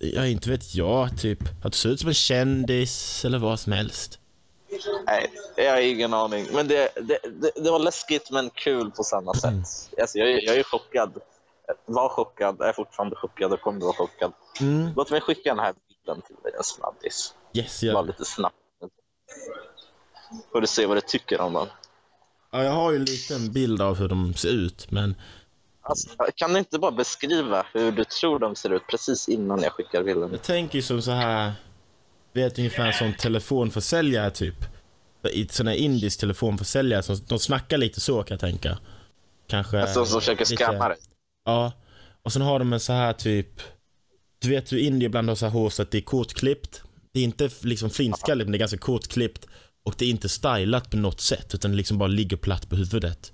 ja 0.00 0.26
inte 0.26 0.50
vet 0.50 0.74
jag, 0.74 1.20
typ 1.20 1.38
att 1.64 1.74
ser 1.74 1.88
ut 1.88 2.00
som 2.00 2.08
en 2.08 2.14
kändis 2.14 3.24
eller 3.24 3.38
vad 3.38 3.60
som 3.60 3.72
helst. 3.72 4.18
Nej, 5.06 5.30
jag 5.56 5.72
har 5.72 5.80
ingen 5.80 6.14
aning. 6.14 6.46
Men 6.52 6.68
det, 6.68 6.88
det, 6.94 7.18
det, 7.40 7.50
det 7.56 7.70
var 7.70 7.78
läskigt 7.78 8.30
men 8.30 8.50
kul 8.50 8.90
på 8.90 9.04
samma 9.04 9.34
sätt. 9.34 9.54
Alltså, 10.00 10.18
jag, 10.18 10.42
jag 10.42 10.56
är 10.56 10.62
chockad. 10.62 11.12
Var 11.86 12.08
chockad, 12.08 12.60
är 12.60 12.72
fortfarande 12.72 13.16
chockad 13.16 13.52
och 13.52 13.60
kommer 13.60 13.80
vara 13.80 13.92
chockad. 13.92 14.32
Mm. 14.60 14.90
Låt 14.96 15.10
mig 15.10 15.20
skicka 15.20 15.50
den 15.54 15.58
här 15.58 15.74
bilden 15.88 16.22
till 16.26 16.36
dig, 16.42 16.52
en 16.58 16.64
snabbis. 16.64 17.34
Yes, 17.52 17.80
Bara 17.82 17.92
jag, 17.92 18.06
lite 18.06 18.24
snabbt. 18.24 18.56
Får 20.52 20.60
du 20.60 20.66
se 20.66 20.86
vad 20.86 20.96
du 20.96 21.00
tycker 21.00 21.40
om 21.40 21.52
den. 21.52 21.66
ja, 22.50 22.64
jag 22.64 22.72
har 22.72 22.90
ju 22.90 22.96
en 22.96 23.04
liten 23.04 23.52
bild 23.52 23.82
av 23.82 23.96
hur 23.96 24.08
de 24.08 24.34
ser 24.34 24.48
ut 24.48 24.90
men 24.90 25.14
Alltså, 25.86 26.08
kan 26.34 26.52
du 26.52 26.58
inte 26.58 26.78
bara 26.78 26.90
beskriva 26.90 27.66
hur 27.72 27.92
du 27.92 28.04
tror 28.04 28.38
de 28.38 28.54
ser 28.56 28.70
ut 28.72 28.82
precis 28.90 29.28
innan 29.28 29.62
jag 29.62 29.72
skickar 29.72 30.02
bilden? 30.02 30.30
Jag 30.32 30.42
tänker 30.42 30.76
ju 30.76 30.82
som 30.82 31.02
så 31.02 31.10
här 31.10 31.52
vet 32.32 32.58
ungefär 32.58 32.92
som 32.92 33.14
telefonförsäljare 33.14 34.30
typ. 34.30 34.54
I 35.32 35.48
såna 35.48 35.70
här 35.70 35.78
indisk 35.78 36.20
telefonförsäljare 36.20 37.02
som 37.02 37.16
de 37.28 37.38
snackar 37.38 37.78
lite 37.78 38.00
så 38.00 38.22
kan 38.22 38.34
jag 38.34 38.40
tänka. 38.40 38.78
Kanske... 39.46 39.80
Alltså, 39.80 40.04
som 40.06 40.20
försöker 40.20 40.50
lite- 40.50 40.64
skamma 40.64 40.88
dig. 40.88 40.98
Ja. 41.44 41.72
Och 42.22 42.32
sen 42.32 42.42
har 42.42 42.58
de 42.58 42.72
en 42.72 42.80
så 42.80 42.92
här 42.92 43.12
typ... 43.12 43.60
Du 44.38 44.48
vet 44.48 44.72
hur 44.72 44.78
indier 44.78 45.08
ibland 45.08 45.28
har 45.28 45.36
så 45.36 45.46
här 45.46 45.52
hår 45.52 45.70
så 45.70 45.82
att 45.82 45.90
det 45.90 45.98
är 45.98 46.02
kortklippt. 46.02 46.82
Det 47.12 47.20
är 47.20 47.24
inte 47.24 47.50
liksom 47.60 47.90
flinskalligt 47.90 48.46
men 48.46 48.52
det 48.52 48.56
är 48.56 48.60
ganska 48.60 48.78
kortklippt. 48.78 49.46
Och 49.84 49.94
det 49.98 50.04
är 50.04 50.10
inte 50.10 50.28
stylat 50.28 50.90
på 50.90 50.96
något 50.96 51.20
sätt 51.20 51.54
utan 51.54 51.70
det 51.70 51.76
liksom 51.76 51.98
bara 51.98 52.06
ligger 52.06 52.36
platt 52.36 52.68
på 52.68 52.76
huvudet. 52.76 53.32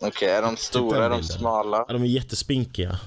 Okej, 0.00 0.28
är 0.28 0.42
de 0.42 0.56
stora? 0.56 0.98
den 0.98 1.12
Är 1.12 1.16
de 1.16 1.22
smala? 1.22 1.84
Ja, 1.88 1.92
de 1.92 2.02
är 2.02 2.06
jättespinkiga. 2.06 2.98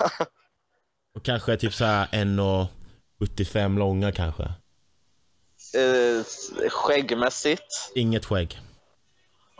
och 1.14 1.22
kanske 1.22 1.56
typ 1.56 1.74
så 1.74 1.84
här 1.84 2.06
1,75 2.06 3.78
långa 3.78 4.12
kanske. 4.12 4.42
Eh, 5.74 6.24
skäggmässigt? 6.68 7.92
Inget 7.94 8.24
skägg. 8.24 8.60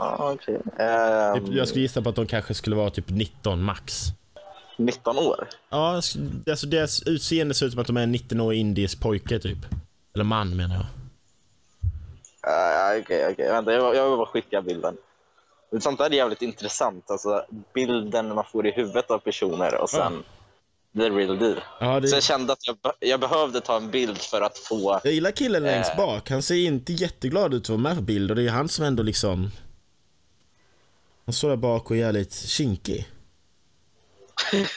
Ja, 0.00 0.32
okej. 0.32 0.58
Typ, 0.64 0.72
Ehm, 0.78 1.52
Jag 1.56 1.68
skulle 1.68 1.82
gissa 1.82 2.02
på 2.02 2.08
att 2.08 2.16
de 2.16 2.26
kanske 2.26 2.54
skulle 2.54 2.76
vara 2.76 2.90
typ 2.90 3.04
19 3.08 3.62
max. 3.62 4.04
19 4.76 5.18
år? 5.18 5.48
Ja, 5.70 5.94
alltså 5.96 6.18
deras 6.66 7.02
utseende 7.02 7.54
ser 7.54 7.66
ut 7.66 7.72
som 7.72 7.80
att 7.80 7.86
de 7.86 7.96
är 7.96 8.02
en 8.02 8.14
19-årig 8.14 8.58
indisk 8.60 9.00
pojke 9.00 9.38
typ. 9.38 9.58
Eller 10.14 10.24
man 10.24 10.56
menar 10.56 10.74
jag. 10.74 10.84
Uh, 12.96 13.02
Okej, 13.02 13.28
okej. 13.32 13.48
Vänta, 13.48 13.72
jag, 13.72 13.96
jag 13.96 14.08
vill 14.10 14.16
bara 14.16 14.26
skicka 14.26 14.62
bilden. 14.62 14.96
Sånt 15.80 15.98
där 15.98 16.06
är 16.06 16.10
jävligt 16.14 16.42
intressant. 16.42 17.10
Alltså, 17.10 17.44
bilden 17.74 18.34
man 18.34 18.44
får 18.52 18.66
i 18.66 18.70
huvudet 18.70 19.10
av 19.10 19.18
personer 19.18 19.74
och 19.82 19.90
sen 19.90 20.12
the 20.96 21.10
real 21.10 21.38
deal. 21.38 21.60
Ja, 21.80 21.86
Så 21.86 21.92
jag 21.92 22.02
det... 22.02 22.20
kände 22.22 22.52
att 22.52 22.66
jag, 22.66 22.76
be- 22.82 23.06
jag 23.06 23.20
behövde 23.20 23.60
ta 23.60 23.76
en 23.76 23.90
bild 23.90 24.18
för 24.18 24.40
att 24.40 24.58
få... 24.58 25.00
Jag 25.04 25.12
gillar 25.12 25.30
killen 25.30 25.62
längst 25.62 25.90
Eh. 25.90 25.96
bak. 25.96 26.30
Han 26.30 26.42
ser 26.42 26.54
inte 26.54 26.92
jätteglad 26.92 27.54
ut 27.54 27.62
att 27.62 27.68
vara 27.68 27.78
med 27.78 27.96
på 27.96 28.02
bild 28.02 28.30
och 28.30 28.36
det 28.36 28.42
är 28.42 28.50
han 28.50 28.68
som 28.68 28.84
ändå 28.84 29.02
liksom... 29.02 29.50
Han 31.30 31.34
står 31.34 31.48
där 31.48 31.56
bak 31.56 31.90
och 31.90 31.96
är 31.96 32.00
jävligt 32.00 32.34
kinkig. 32.34 33.08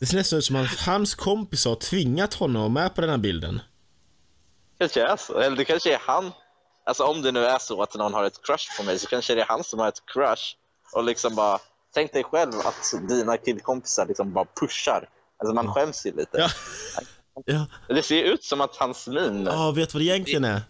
Det 0.00 0.06
ser 0.06 0.16
nästan 0.16 0.38
ut 0.38 0.44
som 0.44 0.56
att 0.56 0.80
hans 0.80 1.14
kompisar 1.14 1.70
har 1.70 1.76
tvingat 1.76 2.34
honom 2.34 2.56
att 2.56 2.60
vara 2.60 2.84
med 2.84 2.94
på 2.94 3.00
den 3.00 3.10
här 3.10 3.18
bilden. 3.18 3.60
kanske 4.78 5.02
är 5.06 5.16
så. 5.16 5.38
Eller 5.38 5.56
det 5.56 5.64
kanske 5.64 5.94
är 5.94 5.98
han 5.98 6.32
alltså 6.84 7.04
om 7.04 7.22
det 7.22 7.32
nu 7.32 7.44
är 7.44 7.58
så 7.58 7.82
att 7.82 7.94
någon 7.94 8.14
har 8.14 8.24
ett 8.24 8.46
crush 8.46 8.78
på 8.78 8.84
mig 8.84 8.98
så 8.98 9.06
kanske 9.06 9.34
det 9.34 9.40
är 9.40 9.46
han 9.46 9.64
som 9.64 9.78
har 9.78 9.88
ett 9.88 10.02
crush. 10.06 10.42
Och 10.92 11.04
liksom 11.04 11.34
bara, 11.34 11.58
tänk 11.94 12.12
dig 12.12 12.24
själv 12.24 12.52
att 12.64 13.08
dina 13.08 13.36
killkompisar 13.36 14.06
liksom 14.06 14.32
bara 14.32 14.46
pushar. 14.60 15.08
Alltså 15.38 15.54
man 15.54 15.74
skäms 15.74 16.06
ju 16.06 16.10
lite. 16.10 16.38
Ja. 16.38 16.48
Ja, 17.44 17.66
Det 17.88 18.02
ser 18.02 18.22
ut 18.22 18.44
som 18.44 18.60
att 18.60 18.76
hans 18.76 19.06
min... 19.06 19.44
ja 19.44 19.70
vet 19.70 19.88
du 19.88 19.92
vad 19.92 20.02
det 20.02 20.06
egentligen 20.06 20.44
är? 20.44 20.62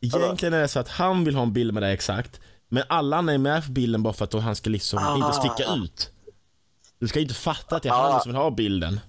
Egentligen 0.00 0.54
är 0.54 0.60
det 0.60 0.68
så 0.68 0.78
att 0.78 0.88
han 0.88 1.24
vill 1.24 1.34
ha 1.34 1.42
en 1.42 1.52
bild 1.52 1.74
med 1.74 1.82
dig 1.82 1.92
exakt. 1.92 2.40
Men 2.68 2.82
alla 2.88 3.16
andra 3.16 3.32
är 3.34 3.38
med 3.38 3.66
på 3.66 3.72
bilden 3.72 4.02
bara 4.02 4.12
för 4.14 4.24
att 4.24 4.32
han 4.32 4.56
ska 4.56 4.70
liksom 4.70 4.98
Ah. 4.98 5.16
inte 5.16 5.32
sticka 5.32 5.72
ut. 5.74 6.10
Du 6.98 7.08
ska 7.08 7.18
ju 7.18 7.22
inte 7.22 7.34
fatta 7.34 7.76
att 7.76 7.82
det 7.82 7.88
är 7.88 7.92
Ah. 7.92 8.12
han 8.12 8.20
som 8.22 8.32
vill 8.32 8.36
ha 8.40 8.50
bilden. 8.50 9.00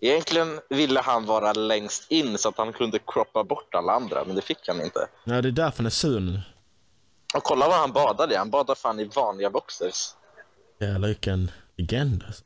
Egentligen 0.00 0.60
ville 0.70 1.00
han 1.00 1.26
vara 1.26 1.52
längst 1.52 2.10
in 2.10 2.38
så 2.38 2.48
att 2.48 2.58
han 2.58 2.72
kunde 2.72 2.98
croppa 3.06 3.44
bort 3.44 3.74
alla 3.74 3.92
andra, 3.92 4.24
men 4.24 4.36
det 4.36 4.42
fick 4.42 4.68
han 4.68 4.80
inte. 4.82 5.06
Ja, 5.24 5.42
det 5.42 5.48
är 5.48 5.52
därför 5.52 5.76
han 5.78 5.86
är 5.86 5.90
sur 5.90 6.20
nu. 6.20 6.40
Och 7.34 7.42
kolla 7.42 7.68
vad 7.68 7.76
han 7.78 7.92
badade. 7.92 8.38
Han 8.38 8.50
badade 8.50 8.80
fan 8.80 9.00
i 9.00 9.04
vanliga 9.04 9.50
boxers. 9.50 10.14
Jävlar 10.80 11.08
vilken 11.08 11.50
legend 11.76 12.24
alltså. 12.26 12.44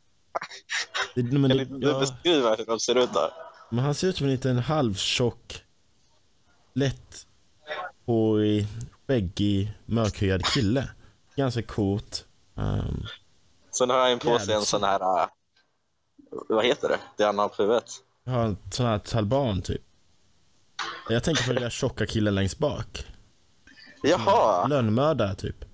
Det, 1.14 1.22
men, 1.22 1.48
Kan 1.50 1.56
det, 1.56 1.62
inte 1.62 1.74
du 1.74 1.88
ja, 1.88 1.98
beskriva 2.00 2.54
hur 2.54 2.64
de 2.66 2.80
ser 2.80 2.94
ut 2.98 3.12
då? 3.14 3.30
men 3.70 3.84
han 3.84 3.94
ser 3.94 4.08
ut 4.08 4.16
som 4.16 4.26
en 4.26 4.32
liten 4.32 4.58
halvtjock, 4.58 5.62
lätt 6.74 7.26
hårig, 8.06 8.66
skäggig, 9.08 9.72
mörkhyad 9.86 10.44
kille. 10.44 10.88
Ganska 11.36 11.62
coolt. 11.62 12.26
Um, 12.54 13.06
Sen 13.70 13.90
har 13.90 14.08
han 14.08 14.18
på 14.18 14.38
sig 14.38 14.54
en 14.54 14.62
sån 14.62 14.82
här... 14.82 15.00
äh, 15.22 15.28
vad 16.48 16.64
heter 16.66 16.88
det? 16.88 16.98
Det 17.16 17.24
han 17.24 17.38
har 17.38 17.48
på 17.48 17.62
huvudet. 17.62 17.90
jag 18.24 18.32
har 18.32 18.44
en 18.44 18.56
sån 18.70 18.86
här 18.86 18.98
taliban 18.98 19.62
typ. 19.62 19.82
Jag 21.08 21.24
tänker 21.24 21.46
på 21.46 21.52
den 21.52 21.62
där 21.62 21.70
tjocka 21.70 22.06
killen 22.06 22.34
längst 22.34 22.58
bak. 22.58 23.06
Jaha, 24.02 24.66
Lönnmördare 24.66 25.34
typ. 25.34 25.64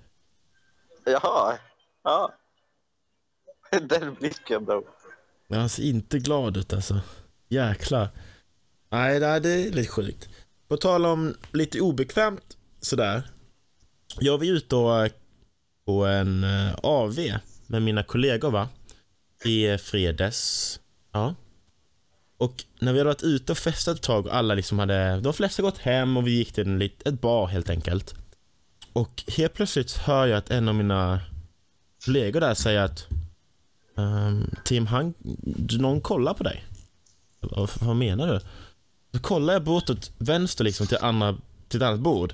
jaha. 1.05 1.57
Ja. 2.03 2.33
Den 3.81 4.13
blicken 4.13 4.65
då. 4.65 4.83
Men 5.47 5.59
han 5.59 5.69
ser 5.69 5.83
inte 5.83 6.19
glad 6.19 6.57
ut 6.57 6.73
alltså. 6.73 6.99
Jäklar. 7.47 8.09
Nej, 8.89 9.19
det 9.19 9.27
är 9.27 9.71
lite 9.71 9.91
sjukt. 9.91 10.29
På 10.67 10.77
tal 10.77 11.05
om 11.05 11.35
lite 11.51 11.81
obekvämt 11.81 12.57
sådär. 12.85 13.23
Jag 14.19 14.37
var 14.37 14.45
ute 14.45 14.75
och, 14.75 15.09
på 15.85 16.05
en 16.05 16.43
eh, 16.43 16.75
AV 16.83 17.19
med 17.67 17.81
mina 17.81 18.03
kollegor 18.03 18.51
va. 18.51 18.69
I 19.43 19.77
fredags. 19.77 20.79
Ja. 21.11 21.35
Och 22.37 22.63
när 22.79 22.93
vi 22.93 22.99
hade 22.99 23.09
varit 23.09 23.23
ute 23.23 23.51
och 23.51 23.57
festat 23.57 23.95
ett 23.95 24.03
tag 24.03 24.25
och 24.25 24.35
alla 24.35 24.53
liksom 24.53 24.79
hade, 24.79 25.19
de 25.19 25.33
flesta 25.33 25.61
gått 25.61 25.77
hem 25.77 26.17
och 26.17 26.27
vi 26.27 26.31
gick 26.31 26.53
till 26.53 26.67
en 26.67 26.79
lit, 26.79 27.07
ett 27.07 27.21
bar 27.21 27.47
helt 27.47 27.69
enkelt. 27.69 28.15
Och 28.93 29.23
helt 29.27 29.53
plötsligt 29.53 29.97
hör 29.97 30.27
jag 30.27 30.37
att 30.37 30.49
en 30.49 30.67
av 30.67 30.75
mina 30.75 31.21
kollegor 32.05 32.39
där 32.39 32.53
säger 32.53 32.81
att 32.81 33.07
um, 33.95 34.55
Tim, 34.63 34.87
han, 34.87 35.13
någon 35.79 36.01
kollar 36.01 36.33
på 36.33 36.43
dig. 36.43 36.63
Vad, 37.39 37.69
vad 37.81 37.95
menar 37.95 38.27
du? 38.27 38.39
Så 39.17 39.23
kollar 39.23 39.53
jag 39.53 39.63
bortåt 39.63 40.11
vänster 40.17 40.63
liksom 40.63 40.87
till, 40.87 40.97
andra, 41.01 41.37
till 41.67 41.81
ett 41.81 41.87
annat 41.87 41.99
bord. 41.99 42.33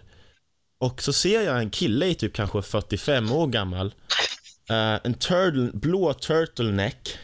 Och 0.81 1.01
så 1.01 1.13
ser 1.13 1.41
jag 1.41 1.59
en 1.59 1.69
kille 1.69 2.05
i 2.05 2.15
typ 2.15 2.33
kanske 2.33 2.61
45 2.61 3.31
år 3.31 3.47
gammal. 3.47 3.93
Eh, 4.69 4.99
en 5.03 5.13
turtle, 5.13 5.69
blå 5.73 6.13
turtleneck. 6.13 7.17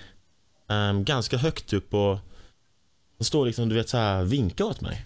Um, 0.69 1.03
ganska 1.05 1.37
högt 1.37 1.73
upp 1.73 1.93
och 1.93 2.19
och 3.19 3.25
står 3.25 3.45
liksom, 3.45 3.69
du 3.69 3.75
vet 3.75 3.89
så 3.89 3.97
här 3.97 4.23
vinkar 4.23 4.65
åt 4.65 4.81
mig. 4.81 5.05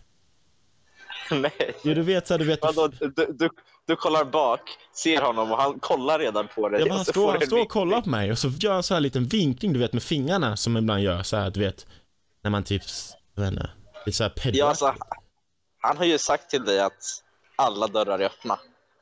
Nej. 1.31 1.75
Jo, 1.83 1.93
du 1.93 2.01
vet 2.01 2.27
så 2.27 2.33
här, 2.33 2.39
du 2.39 2.45
vet. 2.45 2.61
Vadå, 2.61 2.87
du, 2.87 3.11
du, 3.33 3.49
du 3.87 3.95
kollar 3.95 4.25
bak, 4.25 4.61
ser 4.93 5.21
honom 5.21 5.51
och 5.51 5.57
han 5.57 5.79
kollar 5.79 6.19
redan 6.19 6.47
på 6.47 6.69
dig. 6.69 6.79
Ja, 6.79 6.85
men 6.85 6.95
han 6.95 7.05
står, 7.05 7.31
han 7.31 7.41
står 7.41 7.61
och 7.61 7.69
kollar 7.69 8.01
på 8.01 8.09
mig 8.09 8.31
och 8.31 8.37
så 8.37 8.47
gör 8.47 8.73
han 8.73 8.83
så 8.83 8.93
här 8.93 9.01
liten 9.01 9.25
vinkning 9.25 9.73
du 9.73 9.79
vet 9.79 9.93
med 9.93 10.03
fingrarna 10.03 10.57
som 10.57 10.73
man 10.73 10.83
ibland 10.83 11.01
gör 11.01 11.23
så 11.23 11.37
här, 11.37 11.49
du 11.49 11.59
vet. 11.59 11.85
När 12.43 12.51
man 12.51 12.63
typ, 12.63 12.81
jag 13.35 13.43
vet 13.43 13.51
inte, 13.51 13.69
lite 14.05 14.17
så 14.17 14.23
här 14.23 14.29
pedo 14.29 14.57
Ja, 14.57 14.65
alltså, 14.65 14.95
han 15.81 15.97
har 15.97 16.05
ju 16.05 16.17
sagt 16.17 16.49
till 16.49 16.63
dig 16.63 16.79
att 16.79 17.23
alla 17.61 17.87
dörrar 17.87 18.19
är 18.19 18.25
öppna. 18.25 18.59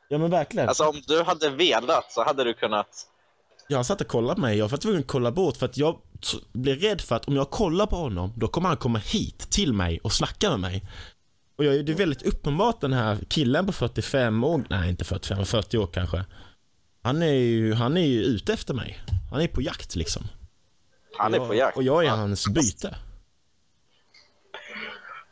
Ja 0.08 0.18
men 0.18 0.30
verkligen. 0.30 0.70
Alltså 0.70 0.84
om 0.84 1.02
du 1.08 1.24
hade 1.24 1.50
velat 1.50 2.12
så 2.12 2.24
hade 2.24 2.44
du 2.44 2.54
kunnat... 2.54 2.88
jag 3.68 3.86
satt 3.86 4.02
och 4.02 4.08
kollade 4.08 4.36
på 4.36 4.42
mig, 4.42 4.58
jag 4.58 4.68
var 4.68 4.78
tvungen 4.78 5.00
att 5.00 5.08
kolla 5.08 5.32
bort 5.32 5.58
för 5.58 5.66
att 5.66 5.78
jag 5.78 6.00
blev 6.52 6.80
rädd 6.80 7.02
för 7.02 7.16
att 7.16 7.26
om 7.26 7.36
jag 7.36 7.50
kollar 7.50 7.86
på 7.86 7.96
honom, 7.96 8.34
då 8.36 8.48
kommer 8.48 8.70
han 8.70 8.78
komma 8.78 9.00
hit 9.00 9.52
till 9.52 9.74
mig 9.74 10.00
och 10.04 10.14
snacka 10.14 10.50
med 10.50 10.60
mig. 10.60 10.84
Och 11.58 11.66
jag, 11.66 11.86
det 11.86 11.92
är 11.92 11.96
väldigt 11.96 12.22
uppenbart 12.22 12.82
den 12.82 12.94
här 12.94 13.18
killen 13.30 13.66
på 13.66 13.72
45 13.72 14.44
år, 14.44 14.64
nej 14.70 14.90
inte 14.90 15.06
45, 15.06 15.46
40 15.46 15.78
år 15.78 15.88
kanske. 15.88 16.26
Han 17.02 17.22
är 17.22 17.34
ju, 17.34 17.74
han 17.74 17.98
är 17.98 18.06
ju 18.06 18.24
ute 18.24 18.54
efter 18.54 18.74
mig. 18.74 19.00
Han 19.32 19.42
är 19.42 19.48
på 19.48 19.62
jakt 19.62 19.96
liksom. 19.96 20.24
Han 21.18 21.34
är 21.34 21.38
jag, 21.38 21.48
på 21.48 21.56
jakt. 21.56 21.78
Och 21.78 21.84
jag 21.84 22.06
är 22.06 22.10
hans 22.10 22.48
byte. 22.48 22.96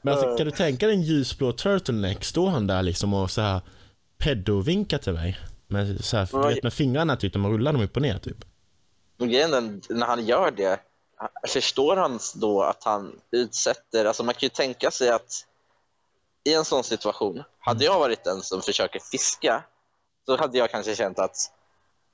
Men 0.08 0.18
alltså, 0.18 0.38
kan 0.38 0.46
du 0.46 0.52
tänka 0.52 0.88
dig 0.88 0.96
en 0.96 1.02
ljusblå 1.02 1.52
turtleneck, 1.52 2.24
står 2.24 2.50
han 2.50 2.68
där 2.68 2.84
liksom 2.84 3.14
och 3.14 3.32
så 3.32 3.42
här 3.42 3.62
pedovinkar 4.18 4.98
till 4.98 5.14
mig? 5.14 5.40
Med, 5.68 6.06
så 6.06 6.18
här, 6.18 6.30
du 6.32 6.54
vet, 6.54 6.64
med 6.64 6.74
fingrarna 6.74 7.16
typ, 7.16 7.34
när 7.34 7.42
man 7.42 7.52
rullar 7.52 7.74
dem 7.74 7.82
upp 7.82 7.96
och 7.96 8.02
ner 8.02 8.18
typ. 8.18 8.38
Men 9.18 9.30
grejen 9.30 9.54
är, 9.54 9.94
när 9.94 10.08
han 10.08 10.26
gör 10.26 10.52
det, 10.52 10.80
förstår 11.48 11.96
han 11.98 12.20
då 12.36 12.64
att 12.64 12.84
han 12.84 13.20
utsätter... 13.32 14.06
Alltså 14.06 14.24
man 14.24 14.34
kan 14.34 14.46
ju 14.46 14.50
tänka 14.50 14.92
sig 14.92 15.10
att 15.10 15.46
i 16.44 16.54
en 16.54 16.66
sån 16.66 16.84
situation, 16.84 17.44
hade 17.60 17.86
jag 17.86 18.00
varit 18.00 18.24
den 18.24 18.42
som 18.42 18.62
försöker 18.62 19.00
fiska, 19.12 19.64
så 20.26 20.38
hade 20.38 20.58
jag 20.58 20.72
kanske 20.72 20.96
känt 20.96 21.20
att 21.20 21.52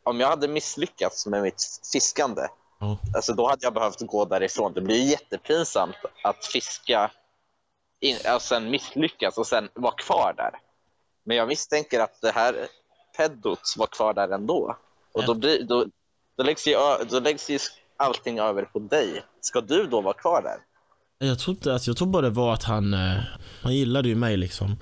om 0.04 0.20
jag 0.20 0.28
hade 0.28 0.48
misslyckats 0.48 1.28
med 1.28 1.42
mitt 1.42 1.64
fiskande, 1.94 2.42
Ja. 2.80 2.98
alltså 3.16 3.34
då 3.34 3.48
hade 3.48 3.66
jag 3.66 3.74
behövt 3.74 4.02
gå 4.02 4.26
därifrån. 4.26 4.74
Det 4.74 4.82
blir 4.82 5.04
jättepinsamt 5.04 5.96
att 6.24 6.46
fiska 6.46 7.12
in, 8.04 8.18
och 8.36 8.42
sen 8.42 8.70
misslyckas 8.70 9.38
och 9.38 9.48
sen 9.48 9.70
vara 9.74 9.94
kvar 9.94 10.34
där. 10.38 10.52
Men 11.26 11.38
jag 11.38 11.48
misstänker 11.48 12.00
att 12.00 12.22
det 12.22 12.32
här 12.32 12.68
pedot 13.18 13.74
var 13.78 13.88
kvar 13.88 14.14
där 14.14 14.30
ändå. 14.30 14.78
Och 15.14 15.26
då, 15.26 15.34
blir, 15.34 15.64
då, 15.64 15.86
då, 16.38 16.44
läggs 16.44 16.68
ju, 16.68 16.76
då 17.10 17.20
läggs 17.20 17.50
ju 17.50 17.60
allting 17.98 18.40
över 18.40 18.64
på 18.64 18.80
dig. 18.80 19.24
Ska 19.42 19.62
du 19.62 19.88
då 19.88 20.02
vara 20.02 20.14
kvar 20.14 20.42
där? 20.42 20.58
Jag 21.28 21.40
tror 21.40 21.56
inte, 21.56 21.74
alltså, 21.74 21.90
jag 21.90 21.98
tror 21.98 22.08
bara 22.08 22.22
det 22.22 22.30
var 22.30 22.54
att 22.54 22.64
han, 22.64 22.94
eh, 22.94 23.20
han 23.62 23.76
gillade 23.76 24.10
ju 24.10 24.16
mig 24.16 24.38
liksom. 24.38 24.78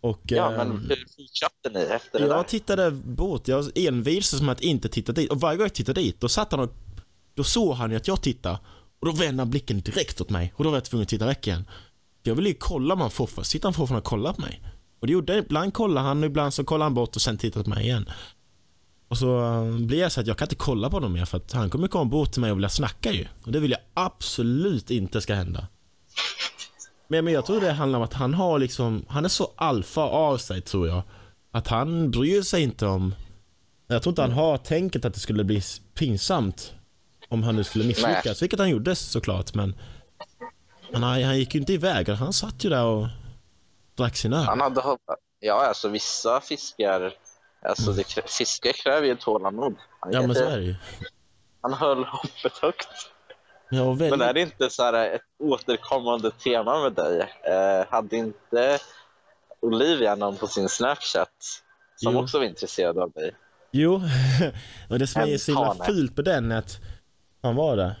Och 0.00 0.20
Ja, 0.24 0.50
men 0.50 0.70
hur 0.70 1.06
fortsatte 1.16 1.70
ni 1.70 1.80
efter 1.80 2.18
det 2.18 2.26
jag 2.26 2.36
där? 2.36 2.42
tittade 2.42 2.90
bort, 2.90 3.48
jag 3.48 3.78
envisades 3.78 4.38
som 4.38 4.48
att 4.48 4.60
inte 4.60 4.88
titta 4.88 5.12
dit. 5.12 5.30
Och 5.30 5.40
varje 5.40 5.56
gång 5.56 5.64
jag 5.64 5.74
tittade 5.74 6.00
dit, 6.00 6.20
då 6.20 6.28
satt 6.28 6.52
han 6.52 6.60
och, 6.60 6.70
då 7.34 7.44
såg 7.44 7.74
han 7.74 7.90
ju 7.90 7.96
att 7.96 8.08
jag 8.08 8.22
tittade. 8.22 8.58
Och 9.00 9.06
då 9.06 9.12
vände 9.12 9.40
han 9.40 9.50
blicken 9.50 9.80
direkt 9.80 10.20
åt 10.20 10.30
mig. 10.30 10.52
Och 10.56 10.64
då 10.64 10.70
var 10.70 10.76
jag 10.76 10.84
tvungen 10.84 11.02
att 11.02 11.08
titta 11.08 11.26
väck 11.26 11.46
igen. 11.46 11.64
Jag 12.22 12.34
ville 12.34 12.48
ju 12.48 12.54
kolla 12.54 12.94
om 12.94 13.00
han 13.00 13.10
får, 13.10 13.42
sitter 13.42 13.66
han 13.66 13.74
fortfarande 13.74 14.00
och 14.00 14.04
kollar 14.04 14.32
på 14.32 14.40
mig? 14.40 14.62
Och 15.00 15.06
det 15.06 15.12
gjorde. 15.12 15.38
Ibland 15.38 15.74
kollar 15.74 16.02
han 16.02 16.18
och 16.22 16.26
ibland 16.26 16.54
så 16.54 16.64
kollar 16.64 16.86
han 16.86 16.94
bort 16.94 17.16
och 17.16 17.22
sen 17.22 17.38
tittar 17.38 17.62
på 17.62 17.70
mig 17.70 17.84
igen. 17.84 18.10
Och 19.08 19.18
så 19.18 19.40
eh, 19.40 19.76
blir 19.78 19.98
jag 19.98 20.12
så 20.12 20.20
att 20.20 20.26
jag 20.26 20.38
kan 20.38 20.46
inte 20.46 20.54
kolla 20.54 20.90
på 20.90 20.96
honom 20.96 21.12
mer 21.12 21.24
för 21.24 21.36
att 21.36 21.52
han 21.52 21.70
kommer 21.70 21.88
komma 21.88 22.04
bort 22.04 22.32
till 22.32 22.40
mig 22.40 22.50
och 22.50 22.56
vilja 22.56 22.68
snacka 22.68 23.12
ju. 23.12 23.26
Och 23.44 23.52
det 23.52 23.60
vill 23.60 23.70
jag 23.70 23.80
absolut 23.94 24.90
inte 24.90 25.20
ska 25.20 25.34
hända. 25.34 25.66
Men, 27.08 27.24
men 27.24 27.34
jag 27.34 27.46
tror 27.46 27.60
det 27.60 27.72
handlar 27.72 27.98
om 27.98 28.04
att 28.04 28.12
han 28.12 28.34
har 28.34 28.58
liksom, 28.58 29.04
han 29.08 29.24
är 29.24 29.28
så 29.28 29.52
alfa 29.56 30.00
av 30.00 30.38
sig 30.38 30.60
tror 30.60 30.88
jag. 30.88 31.02
Att 31.52 31.68
han 31.68 32.10
bryr 32.10 32.42
sig 32.42 32.62
inte 32.62 32.86
om, 32.86 33.14
jag 33.86 34.02
tror 34.02 34.12
inte 34.12 34.22
han 34.22 34.32
har 34.32 34.56
tänket 34.56 35.04
att 35.04 35.14
det 35.14 35.20
skulle 35.20 35.44
bli 35.44 35.62
pinsamt. 35.94 36.72
Om 37.28 37.42
han 37.42 37.56
nu 37.56 37.64
skulle 37.64 37.84
misslyckas, 37.84 38.24
Nej. 38.24 38.34
vilket 38.40 38.58
han 38.58 38.70
gjorde 38.70 38.94
såklart 38.94 39.54
men. 39.54 39.74
Han, 40.92 41.02
han 41.02 41.38
gick 41.38 41.54
ju 41.54 41.60
inte 41.60 41.72
iväg, 41.72 42.08
han 42.08 42.32
satt 42.32 42.64
ju 42.64 42.68
där 42.70 42.84
och 42.84 43.06
drack 43.94 44.16
sin 44.16 44.32
öl. 44.32 44.44
Han 44.44 44.60
hade 44.60 44.80
hoppat. 44.80 45.18
Ja, 45.40 45.66
alltså 45.66 45.88
vissa 45.88 46.40
fiskar... 46.40 47.12
Alltså 47.62 47.92
det, 47.92 48.02
krä- 48.02 48.72
kräver 48.82 49.06
ju 49.06 49.16
tålamod. 49.16 49.74
Han, 50.00 50.12
Ja 50.12 50.20
men 50.26 50.34
så 50.34 50.44
är 50.44 50.56
det 50.58 50.64
ju. 50.64 50.74
han 51.60 51.72
höll 51.72 52.04
hoppet 52.04 52.58
högt. 52.62 52.88
Ja, 53.70 53.82
och 53.82 54.00
väldigt, 54.00 54.18
Men 54.18 54.28
är 54.28 54.32
det 54.34 54.40
inte 54.40 54.70
så 54.70 54.82
här 54.82 55.14
ett 55.14 55.22
återkommande 55.38 56.30
tema 56.30 56.82
med 56.82 56.92
dig? 56.92 57.20
Eh, 57.44 57.86
hade 57.90 58.16
inte 58.16 58.78
Olivia 59.60 60.14
någon 60.14 60.36
på 60.36 60.46
sin 60.46 60.68
Snapchat 60.68 61.28
som 61.96 62.12
Jo. 62.12 62.22
också 62.22 62.38
var 62.38 62.44
intresserad 62.44 62.98
av 62.98 63.10
dig? 63.10 63.34
Jo, 63.70 63.94
och 64.90 64.98
det 64.98 65.06
som 65.06 65.22
är 65.22 65.38
så 65.38 65.50
himla 65.50 65.84
fult 65.84 66.16
på 66.16 66.22
den 66.22 66.52
är 66.52 66.58
att 66.58 66.78
han 67.42 67.56
var 67.56 67.76
det. 67.76 67.96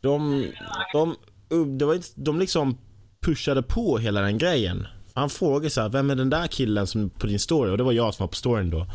De, 0.00 0.52
de, 0.92 1.16
det 1.54 1.84
var 1.84 1.94
inte, 1.94 2.08
de 2.14 2.38
liksom 2.38 2.78
pushade 3.22 3.62
på 3.62 3.98
hela 3.98 4.20
den 4.20 4.38
grejen. 4.38 4.86
Han 5.14 5.30
frågade 5.30 5.70
så 5.70 5.80
här, 5.80 5.88
vem 5.88 6.10
är 6.10 6.14
den 6.14 6.30
där 6.30 6.46
killen 6.46 6.86
som 6.86 7.10
på 7.10 7.26
din 7.26 7.38
story? 7.38 7.70
Och 7.70 7.78
det 7.78 7.84
var 7.84 7.92
jag 7.92 8.14
som 8.14 8.24
var 8.24 8.28
på 8.28 8.36
storyn 8.36 8.70
då. 8.70 8.86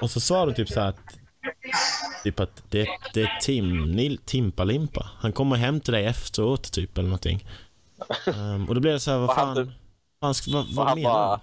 Och 0.00 0.10
så 0.10 0.20
sa 0.20 0.46
de 0.46 0.54
typ 0.54 0.68
så 0.68 0.80
här 0.80 0.88
att 0.88 1.18
Typ 2.24 2.40
att 2.40 2.62
det, 2.70 2.88
det 3.14 3.22
är 3.22 3.38
Tim, 3.40 3.90
Nil, 3.90 4.18
Timpa-Limpa. 4.18 5.08
Han 5.18 5.32
kommer 5.32 5.56
hem 5.56 5.80
till 5.80 5.92
dig 5.92 6.04
efteråt 6.06 6.72
typ 6.72 6.98
eller 6.98 7.08
någonting. 7.08 7.46
Ehm, 8.26 8.68
och 8.68 8.74
då 8.74 8.80
blev 8.80 8.92
det 8.92 9.00
så 9.00 9.10
här, 9.10 9.18
vad 9.18 9.28
Och 9.28 9.34
han 9.34 9.54
fan, 9.54 9.66
typ- 9.66 9.74
fan 10.20 10.34
vad, 10.54 10.74
vad 10.74 10.86
han 10.86 10.98
menar 10.98 11.12
bara? 11.14 11.40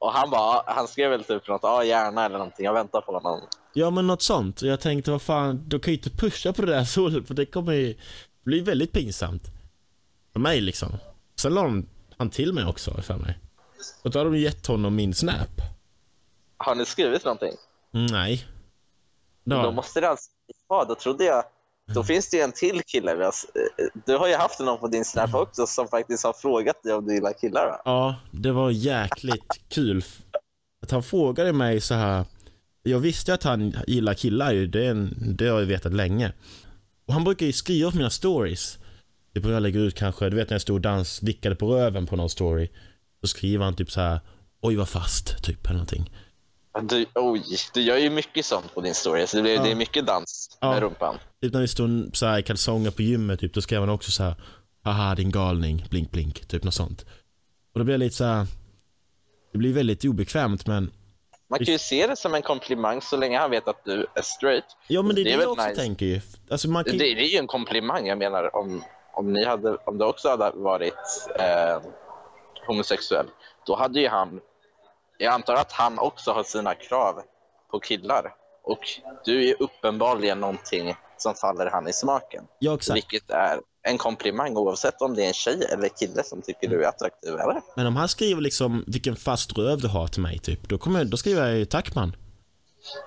Och 0.00 0.12
han 0.12 0.30
bara, 0.30 0.62
han 0.66 0.88
skrev 0.88 1.10
väl 1.10 1.24
typ 1.24 1.48
något, 1.48 1.60
ja 1.62 1.84
gärna 1.84 2.24
eller 2.24 2.38
någonting, 2.38 2.64
jag 2.64 2.74
väntar 2.74 3.00
på 3.00 3.12
honom. 3.12 3.40
Ja 3.74 3.90
men 3.90 4.06
något 4.06 4.22
sånt. 4.22 4.62
Jag 4.62 4.80
tänkte 4.80 5.10
vad 5.10 5.22
fan, 5.22 5.68
de 5.68 5.80
kan 5.80 5.92
ju 5.92 5.98
inte 5.98 6.10
pusha 6.10 6.52
på 6.52 6.62
det 6.62 6.72
där 6.72 6.84
så 6.94 7.10
för 7.10 7.34
det 7.34 7.46
kommer 7.46 7.72
ju 7.72 7.94
bli 8.44 8.60
väldigt 8.60 8.92
pinsamt. 8.92 9.50
För 10.32 10.40
mig 10.40 10.60
liksom. 10.60 10.92
Sen 11.40 11.54
la 11.54 11.62
de 11.62 11.86
han 12.18 12.30
till 12.30 12.52
mig 12.52 12.64
också 12.64 13.02
för 13.02 13.16
mig. 13.16 13.38
Och 14.02 14.10
då 14.10 14.18
har 14.18 14.24
de 14.24 14.36
gett 14.38 14.66
honom 14.66 14.94
min 14.96 15.14
snap. 15.14 15.60
Har 16.56 16.74
ni 16.74 16.84
skrivit 16.86 17.24
någonting? 17.24 17.52
Nej. 17.90 18.46
Då 19.44 19.62
Då, 19.62 19.72
måste 19.72 20.00
det 20.00 20.08
alltså, 20.08 20.30
ja 20.68 20.84
då 20.88 20.94
trodde 20.94 21.24
jag, 21.24 21.44
då 21.94 22.04
finns 22.04 22.30
det 22.30 22.36
ju 22.36 22.42
en 22.42 22.52
till 22.52 22.82
kille. 22.86 23.12
eh, 23.12 23.30
Du 24.06 24.16
har 24.16 24.28
ju 24.28 24.34
haft 24.34 24.60
någon 24.60 24.78
på 24.78 24.88
din 24.88 25.04
Snap 25.04 25.34
också 25.34 25.66
som 25.66 25.88
faktiskt 25.88 26.24
har 26.24 26.32
frågat 26.32 26.82
dig 26.82 26.94
om 26.94 27.06
du 27.06 27.14
gillar 27.14 27.32
killar 27.32 27.66
va? 27.66 27.82
ja, 27.84 28.16
det 28.30 28.52
var 28.52 28.70
jäkligt 28.70 29.60
kul. 29.68 30.04
Att 30.82 30.90
han 30.90 31.02
frågade 31.02 31.52
mig 31.52 31.80
så 31.80 31.94
här. 31.94 32.24
Jag 32.82 32.98
visste 32.98 33.34
att 33.34 33.42
han 33.42 33.74
gillar 33.86 34.14
killar 34.14 34.52
ju, 34.52 34.66
det, 34.66 34.86
är 34.86 34.90
en, 34.90 35.14
det 35.36 35.48
har 35.48 35.58
jag 35.60 35.66
vetat 35.66 35.92
länge. 35.92 36.32
Och 37.06 37.14
han 37.14 37.24
brukar 37.24 37.46
ju 37.46 37.52
skriva 37.52 37.90
på 37.90 37.96
mina 37.96 38.10
stories. 38.10 38.78
Det 39.32 39.40
brukar 39.40 39.54
jag 39.54 39.62
lägga 39.62 39.80
ut 39.80 39.94
kanske, 39.94 40.30
du 40.30 40.36
vet 40.36 40.50
när 40.50 40.54
jag 40.54 40.62
stod 40.62 40.74
och 40.76 40.80
dans, 40.80 41.20
dickade 41.20 41.54
på 41.56 41.74
röven 41.74 42.06
på 42.06 42.16
någon 42.16 42.30
story. 42.30 42.68
Då 43.22 43.28
skriver 43.28 43.64
han 43.64 43.76
typ 43.76 43.90
så 43.90 44.00
här. 44.00 44.20
Oj 44.60 44.76
vad 44.76 44.88
fast, 44.88 45.42
typ 45.44 45.64
eller 45.66 45.74
någonting. 45.74 46.10
Du, 46.82 47.06
oj, 47.14 47.42
du 47.74 47.80
gör 47.82 47.96
ju 47.96 48.10
mycket 48.10 48.44
sånt 48.46 48.74
på 48.74 48.80
din 48.80 48.94
story, 48.94 49.26
så 49.26 49.36
det, 49.36 49.42
blir, 49.42 49.54
Ja. 49.54 49.62
det 49.62 49.70
är 49.70 49.74
mycket 49.74 50.06
dans 50.06 50.58
Ja. 50.60 50.70
med 50.70 50.82
rumpan. 50.82 51.16
Typ 51.42 51.52
när 51.52 51.60
vi 51.60 51.68
stod 51.68 52.16
så 52.16 52.26
här 52.26 52.38
i 52.38 52.42
kalsonger 52.42 52.90
på 52.90 53.02
gymmet 53.02 53.40
typ, 53.40 53.54
då 53.54 53.60
skrev 53.62 53.80
han 53.80 53.90
också 53.90 54.10
så 54.10 54.22
här. 54.22 54.34
Haha 54.84 55.14
din 55.14 55.30
galning, 55.30 55.86
blink 55.90 56.10
blink, 56.10 56.46
typ 56.48 56.64
något 56.64 56.74
sånt. 56.74 57.02
Och 57.72 57.78
då 57.78 57.84
blir 57.84 57.94
jag 57.94 57.98
lite 57.98 58.16
så 58.16 58.24
här. 58.24 58.46
Det 59.52 59.58
blir 59.58 59.72
väldigt 59.72 60.04
obekvämt 60.04 60.66
men 60.66 60.90
Man 61.50 61.58
kan 61.58 61.72
ju 61.72 61.78
se 61.78 62.06
det 62.06 62.16
som 62.16 62.34
en 62.34 62.42
komplimang 62.42 63.02
så 63.02 63.16
länge 63.16 63.38
han 63.38 63.50
vet 63.50 63.68
att 63.68 63.84
du 63.84 64.06
är 64.14 64.22
straight. 64.22 64.64
Ja 64.88 65.02
men 65.02 65.14
det 65.14 65.20
är 65.20 65.24
det, 65.24 65.36
Det 65.36 65.42
jag 65.42 65.52
också 65.52 65.68
nice. 65.68 65.80
tänker 65.80 66.06
ju. 66.06 66.20
Alltså 66.50 66.68
man 66.68 66.84
Det, 66.84 66.90
kan... 66.90 66.98
det 66.98 67.04
är 67.12 67.32
ju 67.32 67.38
en 67.38 67.46
komplimang, 67.46 68.06
jag 68.06 68.18
menar 68.18 68.56
om, 68.56 68.84
om, 69.12 69.32
ni 69.32 69.44
hade, 69.44 69.76
om 69.76 69.98
du 69.98 70.04
också 70.04 70.28
hade 70.28 70.50
varit 70.54 71.28
eh, 71.38 71.80
homosexuell, 72.66 73.26
då 73.66 73.76
hade 73.76 74.00
ju 74.00 74.08
han, 74.08 74.40
jag 75.18 75.34
antar 75.34 75.54
att 75.54 75.72
han 75.72 75.98
också 75.98 76.32
har 76.32 76.42
sina 76.42 76.74
krav 76.74 77.22
på 77.70 77.80
killar. 77.80 78.34
Och 78.64 78.78
du 79.24 79.48
är 79.48 79.62
uppenbarligen 79.62 80.40
någonting 80.40 80.94
som 81.16 81.34
faller 81.34 81.70
han 81.70 81.88
i 81.88 81.92
smaken. 81.92 82.44
Ja 82.58 82.74
exakt. 82.74 82.96
Vilket 82.96 83.30
är 83.30 83.60
en 83.82 83.98
komplimang 83.98 84.56
oavsett 84.56 85.02
om 85.02 85.14
det 85.14 85.22
är 85.24 85.28
en 85.28 85.32
tjej 85.32 85.66
eller 85.72 85.88
kille 85.88 86.22
som 86.24 86.42
tycker 86.42 86.68
du 86.68 86.84
är 86.84 86.88
attraktiv. 86.88 87.32
Eller? 87.32 87.62
Men 87.76 87.86
om 87.86 87.96
han 87.96 88.08
skriver 88.08 88.40
liksom 88.40 88.84
vilken 88.86 89.16
fast 89.16 89.58
röv 89.58 89.80
du 89.80 89.88
har 89.88 90.08
till 90.08 90.22
mig 90.22 90.38
typ, 90.38 90.68
då, 90.68 90.78
kommer, 90.78 91.04
då 91.04 91.16
skriver 91.16 91.48
jag 91.48 91.58
ju 91.58 91.64
tack 91.64 91.94
man. 91.94 92.16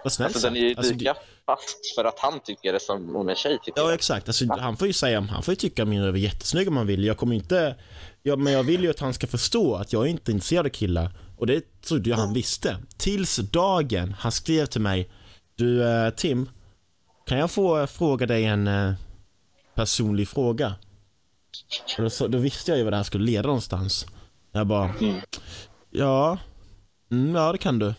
Vad 0.03 0.13
snällt 0.13 0.35
Alltså, 0.35 0.47
den 0.47 0.57
är 0.57 0.61
ju. 0.61 0.75
Alltså, 0.77 0.93
lika 0.93 1.15
fast 1.45 1.95
för 1.95 2.05
att 2.05 2.19
han 2.19 2.39
tycker 2.39 2.73
det 2.73 2.79
som 2.79 3.15
om 3.15 3.29
en 3.29 3.35
tjej 3.35 3.59
tycker. 3.63 3.81
Ja 3.81 3.93
exakt, 3.93 4.29
alltså, 4.29 4.45
han 4.59 4.77
får 4.77 4.87
ju 4.87 4.93
säga, 4.93 5.21
han 5.21 5.43
får 5.43 5.51
ju 5.51 5.55
tycka 5.55 5.85
min 5.85 6.03
röv 6.03 6.15
är 6.15 6.19
jättesnygg 6.19 6.67
om 6.67 6.77
han 6.77 6.87
vill. 6.87 7.03
Jag 7.03 7.17
kommer 7.17 7.35
inte, 7.35 7.75
ja, 8.23 8.35
men 8.35 8.53
jag 8.53 8.63
vill 8.63 8.83
ju 8.83 8.89
att 8.89 8.99
han 8.99 9.13
ska 9.13 9.27
förstå 9.27 9.75
att 9.75 9.93
jag 9.93 10.03
är 10.03 10.07
inte 10.07 10.31
intresserad 10.31 10.65
av 10.65 10.69
killar. 10.69 11.11
Och 11.37 11.47
det 11.47 11.81
trodde 11.81 12.09
jag 12.09 12.17
han 12.17 12.33
visste. 12.33 12.77
Tills 12.97 13.35
dagen 13.37 14.15
han 14.19 14.31
skrev 14.31 14.65
till 14.65 14.81
mig, 14.81 15.09
du 15.55 15.83
eh, 15.83 16.09
Tim, 16.09 16.49
kan 17.25 17.37
jag 17.37 17.51
få 17.51 17.79
eh, 17.79 17.85
fråga 17.85 18.25
dig 18.25 18.45
en 18.45 18.67
eh, 18.67 18.93
personlig 19.75 20.27
fråga? 20.27 20.75
Och 21.97 22.03
då, 22.03 22.09
så, 22.09 22.27
då 22.27 22.37
visste 22.37 22.71
jag 22.71 22.77
ju 22.77 22.83
vad 22.83 22.93
det 22.93 22.97
här 22.97 23.03
skulle 23.03 23.25
leda 23.25 23.47
någonstans. 23.47 24.05
Jag 24.51 24.67
bara, 24.67 24.93
ja, 25.91 26.37
mm, 27.11 27.35
ja 27.35 27.51
det 27.51 27.57
kan 27.57 27.79
du. 27.79 27.93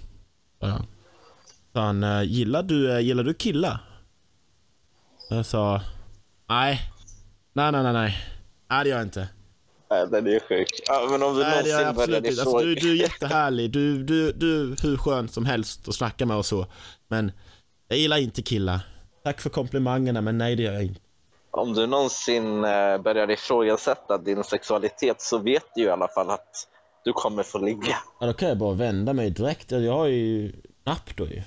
Sa 1.77 1.83
han, 1.83 2.05
eh, 2.05 2.23
gillar 2.23 2.63
du, 2.63 2.93
eh, 2.93 3.01
gillar 3.01 3.25
du 3.25 3.35
killar? 3.35 3.79
Jag 5.31 5.47
sa, 5.47 5.81
nej, 6.49 6.81
nej, 7.53 7.73
nej, 7.73 7.83
nej, 7.83 7.93
nej, 7.93 8.17
nej 8.71 8.85
det 8.85 8.91
gör 8.91 8.97
jag 8.97 9.07
inte. 9.07 9.29
Nej, 9.91 10.07
den 10.11 10.27
är 10.27 10.41
sjuk. 10.41 10.69
Ja, 10.87 11.09
men 11.11 11.23
om 11.23 11.35
du 11.35 11.43
Nej 11.43 11.63
det 11.63 11.69
gör 11.69 11.81
jag 11.81 11.89
absolut 11.89 12.27
inte. 12.27 12.43
Alltså, 12.43 12.59
du, 12.59 12.75
du 12.75 12.91
är 12.91 12.95
jättehärlig, 13.03 13.71
du, 13.71 14.05
du, 14.05 14.33
du 14.33 14.61
är 14.61 14.83
hur 14.83 14.97
skön 14.97 15.29
som 15.29 15.47
helst 15.47 15.89
att 15.89 15.95
snacka 15.95 16.27
med 16.27 16.37
och 16.37 16.47
så. 16.47 16.67
Men 17.09 17.33
jag 17.89 17.99
gillar 17.99 18.17
inte 18.17 18.43
killar. 18.43 18.81
Tack 19.25 19.41
för 19.41 19.51
komplimangerna 19.51 20.21
men 20.21 20.39
nej 20.39 20.57
det 20.57 20.63
gör 20.63 20.73
jag 20.73 20.85
inte. 20.85 21.01
Om 21.51 21.75
du 21.75 21.87
någonsin 21.87 22.65
eh, 22.65 22.99
börjar 22.99 23.31
ifrågasätta 23.31 24.19
din 24.19 24.45
sexualitet 24.45 25.21
så 25.21 25.39
vet 25.39 25.65
du 25.75 25.81
ju 25.81 25.87
i 25.87 25.91
alla 25.91 26.09
fall 26.09 26.31
att 26.31 26.69
du 27.05 27.13
kommer 27.13 27.43
få 27.43 27.59
ligga. 27.59 27.97
Ja, 28.21 28.27
då 28.27 28.33
kan 28.33 28.49
jag 28.49 28.59
bara 28.59 28.75
vända 28.75 29.13
mig 29.13 29.31
direkt. 29.31 29.71
Jag 29.71 29.93
har 29.93 30.07
ju 30.07 30.53
napp 30.85 31.17
då 31.17 31.27
ju. 31.27 31.43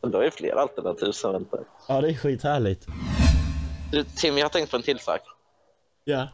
Du 0.00 0.16
har 0.16 0.24
ju 0.24 0.30
fler 0.30 0.56
alternativ 0.56 1.12
som 1.12 1.32
väntar. 1.32 1.60
Ja 1.88 2.00
det 2.00 2.08
är 2.08 2.14
skithärligt. 2.14 2.86
Du, 3.92 4.04
Tim, 4.04 4.38
jag 4.38 4.44
har 4.44 4.50
tänkt 4.50 4.70
på 4.70 4.76
en 4.76 4.82
till 4.82 4.98
sak. 4.98 5.20
Ja. 6.04 6.28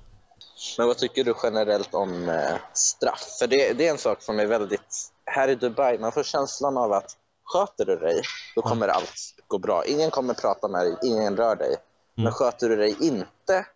Men 0.79 0.87
vad 0.87 0.99
tycker 0.99 1.25
du 1.25 1.35
generellt 1.43 1.95
om 1.95 2.29
eh, 2.29 2.57
straff? 2.73 3.37
För 3.39 3.47
det, 3.47 3.73
det 3.73 3.87
är 3.87 3.91
en 3.91 3.99
sak 3.99 4.23
som 4.23 4.41
är 4.41 4.47
väldigt... 4.47 5.13
Här 5.25 5.49
i 5.49 5.55
Dubai, 5.55 5.99
man 5.99 6.13
får 6.13 6.23
känslan 6.23 6.77
av 6.77 6.93
att 6.93 7.17
sköter 7.45 7.85
du 7.85 7.97
dig, 7.97 8.23
då 8.55 8.63
kommer 8.63 8.89
allt 8.89 9.35
gå 9.49 9.59
bra. 9.59 9.85
Ingen 9.85 10.11
kommer 10.11 10.35
prata 10.35 10.69
med 10.69 10.81
dig, 10.81 10.97
ingen 11.03 11.37
rör 11.37 11.57
dig. 11.57 11.77
Men 12.15 12.33
sköter 12.33 12.69
du 12.69 12.77
dig 12.77 12.97
inte, 13.01 13.67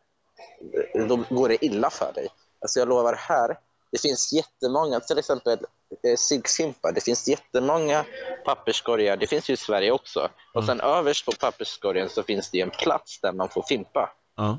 då 1.09 1.25
går 1.31 1.49
det 1.49 1.65
illa 1.65 1.91
för 1.91 2.13
dig. 2.13 2.29
Alltså 2.61 2.79
jag 2.79 2.89
lovar 2.89 3.15
här, 3.15 3.59
det 3.93 3.99
finns 3.99 4.33
jättemånga, 4.33 5.01
till 5.01 5.19
exempel 5.19 5.59
eh, 6.03 6.17
ciggfimpar, 6.17 6.93
det 6.93 7.01
finns 7.01 7.29
jättemånga 7.29 8.05
papperskorgar, 8.45 9.17
det 9.17 9.27
finns 9.27 9.51
ju 9.51 9.55
i 9.55 9.57
Sverige 9.57 9.93
också. 9.93 10.29
Och 10.55 10.65
sen 10.65 10.81
överst 10.81 11.27
på 11.27 11.33
papperskorgen 11.33 12.09
så 12.09 12.23
finns 12.23 12.51
det 12.51 12.61
en 12.61 12.71
plats 12.71 13.21
där 13.21 13.33
man 13.33 13.49
får 13.49 13.63
fimpa. 13.63 14.11
Ja. 14.37 14.59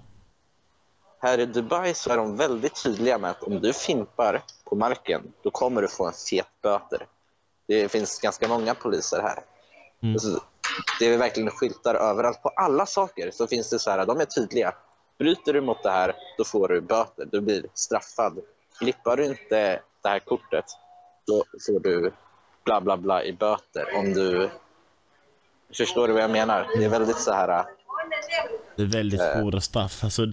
Här 1.20 1.40
i 1.40 1.46
Dubai 1.46 1.94
så 1.94 2.10
är 2.10 2.18
de 2.18 2.38
väldigt 2.38 2.84
tydliga 2.84 3.18
med 3.18 3.30
att 3.30 3.44
om 3.44 3.62
du 3.62 3.74
fimpar 3.74 4.44
på 4.64 4.76
marken, 4.76 5.34
då 5.44 5.52
kommer 5.52 5.82
du 5.82 5.88
få 5.88 6.08
en 6.08 6.14
fet 6.14 6.48
böter. 6.62 7.08
Det 7.68 7.90
finns 7.90 8.20
ganska 8.20 8.48
många 8.48 8.76
poliser 8.76 9.22
här. 9.22 9.44
Mm. 10.04 10.18
Det 11.00 11.06
är 11.06 11.18
verkligen 11.18 11.52
skyltar 11.52 11.96
överallt. 11.96 12.42
På 12.42 12.50
alla 12.50 12.86
saker 12.86 13.32
så 13.32 13.48
finns 13.48 13.70
det 13.70 13.80
så 13.80 13.92
här, 13.92 14.06
de 14.06 14.20
är 14.20 14.26
tydliga. 14.26 14.74
Bryter 15.20 15.54
du 15.54 15.62
mot 15.62 15.84
det 15.84 15.92
här, 15.92 16.16
då 16.38 16.44
får 16.44 16.68
du 16.68 16.82
böter. 16.82 17.26
Du 17.32 17.42
blir 17.42 17.66
straffad. 17.74 18.40
Flippar 18.82 19.18
du 19.18 19.26
inte 19.26 19.80
det 20.04 20.10
här 20.10 20.20
kortet, 20.20 20.66
då 21.28 21.44
får 21.66 21.80
du 21.80 22.14
bla 22.66 22.82
bla 22.82 22.98
bla 22.98 23.24
i 23.24 23.34
böter. 23.34 23.86
Om 23.96 24.14
du... 24.14 24.50
Förstår 25.78 26.08
du 26.08 26.14
vad 26.14 26.24
jag 26.24 26.32
menar? 26.32 26.68
Det 26.78 26.86
är 26.86 26.90
väldigt 26.90 27.18
så 27.20 27.32
här... 27.32 27.66
Det 28.76 28.82
är 28.82 28.88
väldigt 28.88 29.22
hårda 29.22 29.62
straff. 29.62 30.04
Alltså, 30.04 30.26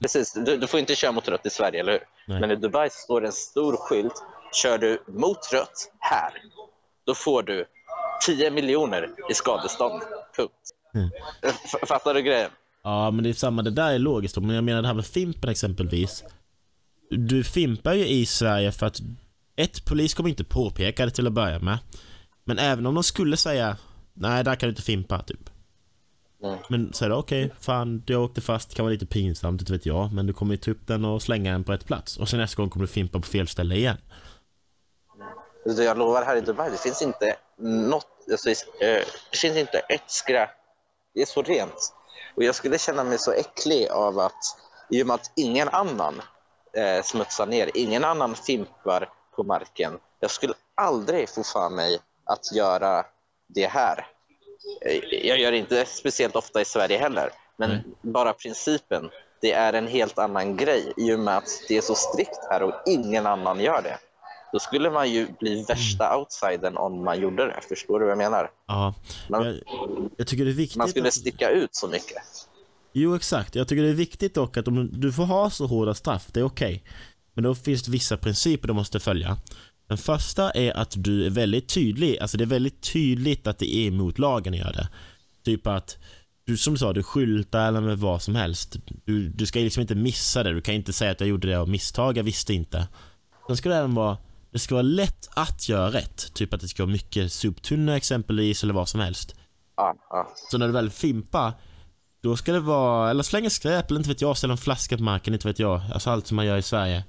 Precis, 0.00 0.32
du, 0.32 0.56
du 0.56 0.66
får 0.66 0.80
inte 0.80 0.94
köra 0.94 1.12
mot 1.12 1.28
rött 1.28 1.46
i 1.46 1.50
Sverige, 1.50 1.80
eller 1.80 1.92
hur? 1.92 2.00
Nej. 2.26 2.40
Men 2.40 2.50
i 2.50 2.56
Dubai 2.56 2.90
står 2.90 3.20
det 3.20 3.26
en 3.26 3.32
stor 3.32 3.76
skylt. 3.76 4.22
Kör 4.52 4.78
du 4.78 5.02
mot 5.06 5.52
rött 5.52 5.92
här, 5.98 6.32
då 7.06 7.14
får 7.14 7.42
du 7.42 7.64
10 8.26 8.50
miljoner 8.50 9.10
i 9.30 9.34
skadestånd. 9.34 10.02
Punkt. 10.36 10.52
Mm. 10.94 11.10
Fattar 11.86 12.14
du 12.14 12.22
grejen? 12.22 12.50
ja 12.82 13.10
men 13.10 13.24
det 13.24 13.30
är 13.30 13.34
samma, 13.34 13.62
det 13.62 13.70
där 13.70 13.92
är 13.92 13.98
logiskt. 13.98 14.36
Men 14.36 14.54
jag 14.54 14.64
menar 14.64 14.82
det 14.82 14.88
här 14.88 14.94
med 14.94 15.06
fimpen 15.06 15.50
exempelvis. 15.50 16.24
Du 17.10 17.44
fimpar 17.44 17.94
ju 17.94 18.06
i 18.06 18.26
Sverige 18.26 18.72
för 18.72 18.86
att 18.86 19.00
ett, 19.56 19.84
polis 19.84 20.14
kommer 20.14 20.30
inte 20.30 20.44
påpeka 20.44 21.04
det 21.04 21.10
till 21.10 21.26
att 21.26 21.32
börja 21.32 21.58
med. 21.58 21.78
Men 22.44 22.58
även 22.58 22.86
om 22.86 22.94
de 22.94 23.04
skulle 23.04 23.36
säga 23.36 23.76
nej, 24.14 24.44
där 24.44 24.54
kan 24.54 24.66
du 24.66 24.70
inte 24.70 24.82
fimpa, 24.82 25.22
typ. 25.22 25.50
Mm. 26.42 26.58
Men 26.68 26.92
säger 26.92 27.12
okej, 27.12 27.54
fan 27.60 28.02
du 28.06 28.16
åkte 28.16 28.40
fast, 28.40 28.70
det 28.70 28.76
kan 28.76 28.84
vara 28.84 28.92
lite 28.92 29.06
pinsamt, 29.06 29.60
inte 29.60 29.72
vet 29.72 29.86
jag. 29.86 30.12
Men 30.12 30.26
du 30.26 30.32
kommer 30.32 30.54
ju 30.54 30.58
ta 30.58 30.70
upp 30.70 30.86
den 30.86 31.04
och 31.04 31.22
slänga 31.22 31.52
den 31.52 31.64
på 31.64 31.72
rätt 31.72 31.86
plats. 31.86 32.16
Och 32.16 32.28
sen 32.28 32.40
nästa 32.40 32.62
gång 32.62 32.70
kommer 32.70 32.86
du 32.86 32.92
fimpa 32.92 33.20
på 33.20 33.26
fel 33.26 33.48
ställe 33.48 33.74
igen. 33.74 33.96
Så 35.76 35.82
Jag 35.82 35.98
lovar, 35.98 36.24
här 36.24 36.36
i 36.36 36.40
Dubai, 36.40 36.70
det 36.70 36.80
finns 36.80 37.02
inte 37.02 37.36
något, 37.58 38.06
alltså, 38.30 38.50
eh, 38.50 38.56
det 39.30 39.38
finns 39.38 39.56
inte 39.56 39.78
ett 39.78 40.10
skräp. 40.10 40.50
Det 41.14 41.22
är 41.22 41.26
så 41.26 41.42
rent. 41.42 41.94
Och 42.36 42.44
jag 42.44 42.54
skulle 42.54 42.78
känna 42.78 43.04
mig 43.04 43.18
så 43.18 43.32
äcklig 43.32 43.88
av 43.88 44.18
att, 44.18 44.56
i 44.90 45.02
och 45.02 45.06
med 45.06 45.14
att 45.14 45.32
ingen 45.36 45.68
annan 45.68 46.22
eh, 46.76 47.02
smutsar 47.02 47.46
ner, 47.46 47.70
ingen 47.74 48.04
annan 48.04 48.34
fimpar 48.34 49.08
på 49.36 49.42
marken. 49.42 49.98
Jag 50.20 50.30
skulle 50.30 50.54
aldrig 50.74 51.28
få 51.28 51.42
för 51.44 51.70
mig 51.70 51.98
att 52.24 52.52
göra 52.54 53.06
det 53.48 53.66
här. 53.66 54.06
Eh, 54.86 54.96
Jag 55.26 55.38
gör 55.40 55.52
inte 55.52 55.84
speciellt 55.86 56.36
ofta 56.36 56.60
i 56.60 56.64
Sverige 56.64 56.98
heller, 56.98 57.30
men 57.56 57.70
Nej. 57.70 57.82
bara 58.02 58.32
principen. 58.32 59.10
Det 59.40 59.52
är 59.52 59.72
en 59.72 59.86
helt 59.86 60.18
annan 60.18 60.56
grej 60.56 60.92
i 60.96 61.12
och 61.14 61.18
med 61.18 61.36
att 61.36 61.48
det 61.68 61.76
är 61.76 61.80
så 61.80 61.94
strikt 61.94 62.38
här 62.50 62.62
och 62.62 62.74
ingen 62.86 63.26
annan 63.26 63.60
gör 63.60 63.82
det. 63.82 63.98
Då 64.52 64.58
skulle 64.58 64.90
man 64.90 65.10
ju 65.10 65.26
bli 65.38 65.64
värsta 65.68 66.16
outsidern 66.18 66.76
om 66.76 67.04
man 67.04 67.20
gjorde 67.20 67.46
det. 67.46 67.60
Förstår 67.68 67.98
du 67.98 68.04
vad 68.04 68.10
jag 68.10 68.18
menar? 68.18 68.50
Ja, 68.66 68.94
Man, 69.28 69.44
jag, 69.44 69.60
jag 70.16 70.26
tycker 70.26 70.44
det 70.44 70.50
är 70.50 70.54
viktigt 70.54 70.76
man 70.78 70.88
skulle 70.88 71.08
att... 71.08 71.14
sticka 71.14 71.50
ut 71.50 71.74
så 71.74 71.88
mycket. 71.88 72.22
Jo, 72.92 73.14
exakt. 73.14 73.54
Jag 73.54 73.68
tycker 73.68 73.82
det 73.82 73.88
är 73.88 73.94
viktigt 73.94 74.34
dock 74.34 74.56
att 74.56 74.68
om 74.68 75.00
du 75.00 75.12
får 75.12 75.24
ha 75.24 75.50
så 75.50 75.66
hårda 75.66 75.94
straff, 75.94 76.26
det 76.32 76.40
är 76.40 76.44
okej. 76.44 76.84
Men 77.34 77.44
då 77.44 77.54
finns 77.54 77.82
det 77.82 77.90
vissa 77.90 78.16
principer 78.16 78.68
du 78.68 78.74
måste 78.74 79.00
följa. 79.00 79.36
Den 79.88 79.98
första 79.98 80.50
är 80.50 80.76
att 80.76 80.94
du 80.96 81.26
är 81.26 81.30
väldigt 81.30 81.68
tydlig. 81.68 82.18
Alltså 82.18 82.36
det 82.36 82.44
är 82.44 82.46
väldigt 82.46 82.92
tydligt 82.92 83.46
att 83.46 83.58
det 83.58 83.74
är 83.74 83.86
emot 83.86 84.18
lagen 84.18 84.54
att 84.54 84.60
göra 84.60 84.72
det. 84.72 84.88
Typ 85.44 85.66
att 85.66 85.98
du 86.44 86.56
som 86.56 86.74
du 86.74 86.78
sa, 86.78 86.92
du 86.92 87.02
skyltar 87.02 87.68
eller 87.68 87.80
med 87.80 87.98
vad 87.98 88.22
som 88.22 88.34
helst. 88.34 88.76
Du, 89.04 89.28
du 89.28 89.46
ska 89.46 89.58
liksom 89.58 89.80
inte 89.80 89.94
missa 89.94 90.42
det. 90.42 90.52
Du 90.52 90.60
kan 90.60 90.74
inte 90.74 90.92
säga 90.92 91.10
att 91.10 91.20
jag 91.20 91.28
gjorde 91.28 91.48
det 91.48 91.54
av 91.54 91.68
misstag, 91.68 92.18
jag 92.18 92.24
visste 92.24 92.54
inte. 92.54 92.88
Sen 93.46 93.56
ska 93.56 93.68
det 93.68 93.76
även 93.76 93.94
vara, 93.94 94.16
det 94.50 94.58
ska 94.58 94.74
vara 94.74 94.82
lätt 94.82 95.28
att 95.30 95.68
göra 95.68 95.90
rätt. 95.90 96.34
Typ 96.34 96.54
att 96.54 96.60
det 96.60 96.68
ska 96.68 96.82
vara 96.82 96.92
mycket 96.92 97.32
soptunnor 97.32 97.94
exempelvis 97.94 98.62
eller 98.62 98.74
vad 98.74 98.88
som 98.88 99.00
helst. 99.00 99.34
Ja, 99.76 99.94
ja. 100.10 100.32
Så 100.50 100.58
när 100.58 100.66
du 100.66 100.72
väl 100.72 100.90
fimpar, 100.90 101.52
då 102.22 102.36
ska 102.36 102.52
det 102.52 102.60
vara, 102.60 103.10
eller 103.10 103.22
slänga 103.22 103.50
skräp 103.50 103.90
eller 103.90 104.00
inte 104.00 104.08
vet 104.10 104.20
jag, 104.20 104.36
ställa 104.36 104.52
en 104.52 104.58
flaska 104.58 104.96
på 104.96 105.02
marken, 105.02 105.34
inte 105.34 105.48
vet 105.48 105.58
jag. 105.58 105.80
Alltså 105.94 106.10
allt 106.10 106.26
som 106.26 106.36
man 106.36 106.46
gör 106.46 106.56
i 106.56 106.62
Sverige. 106.62 107.04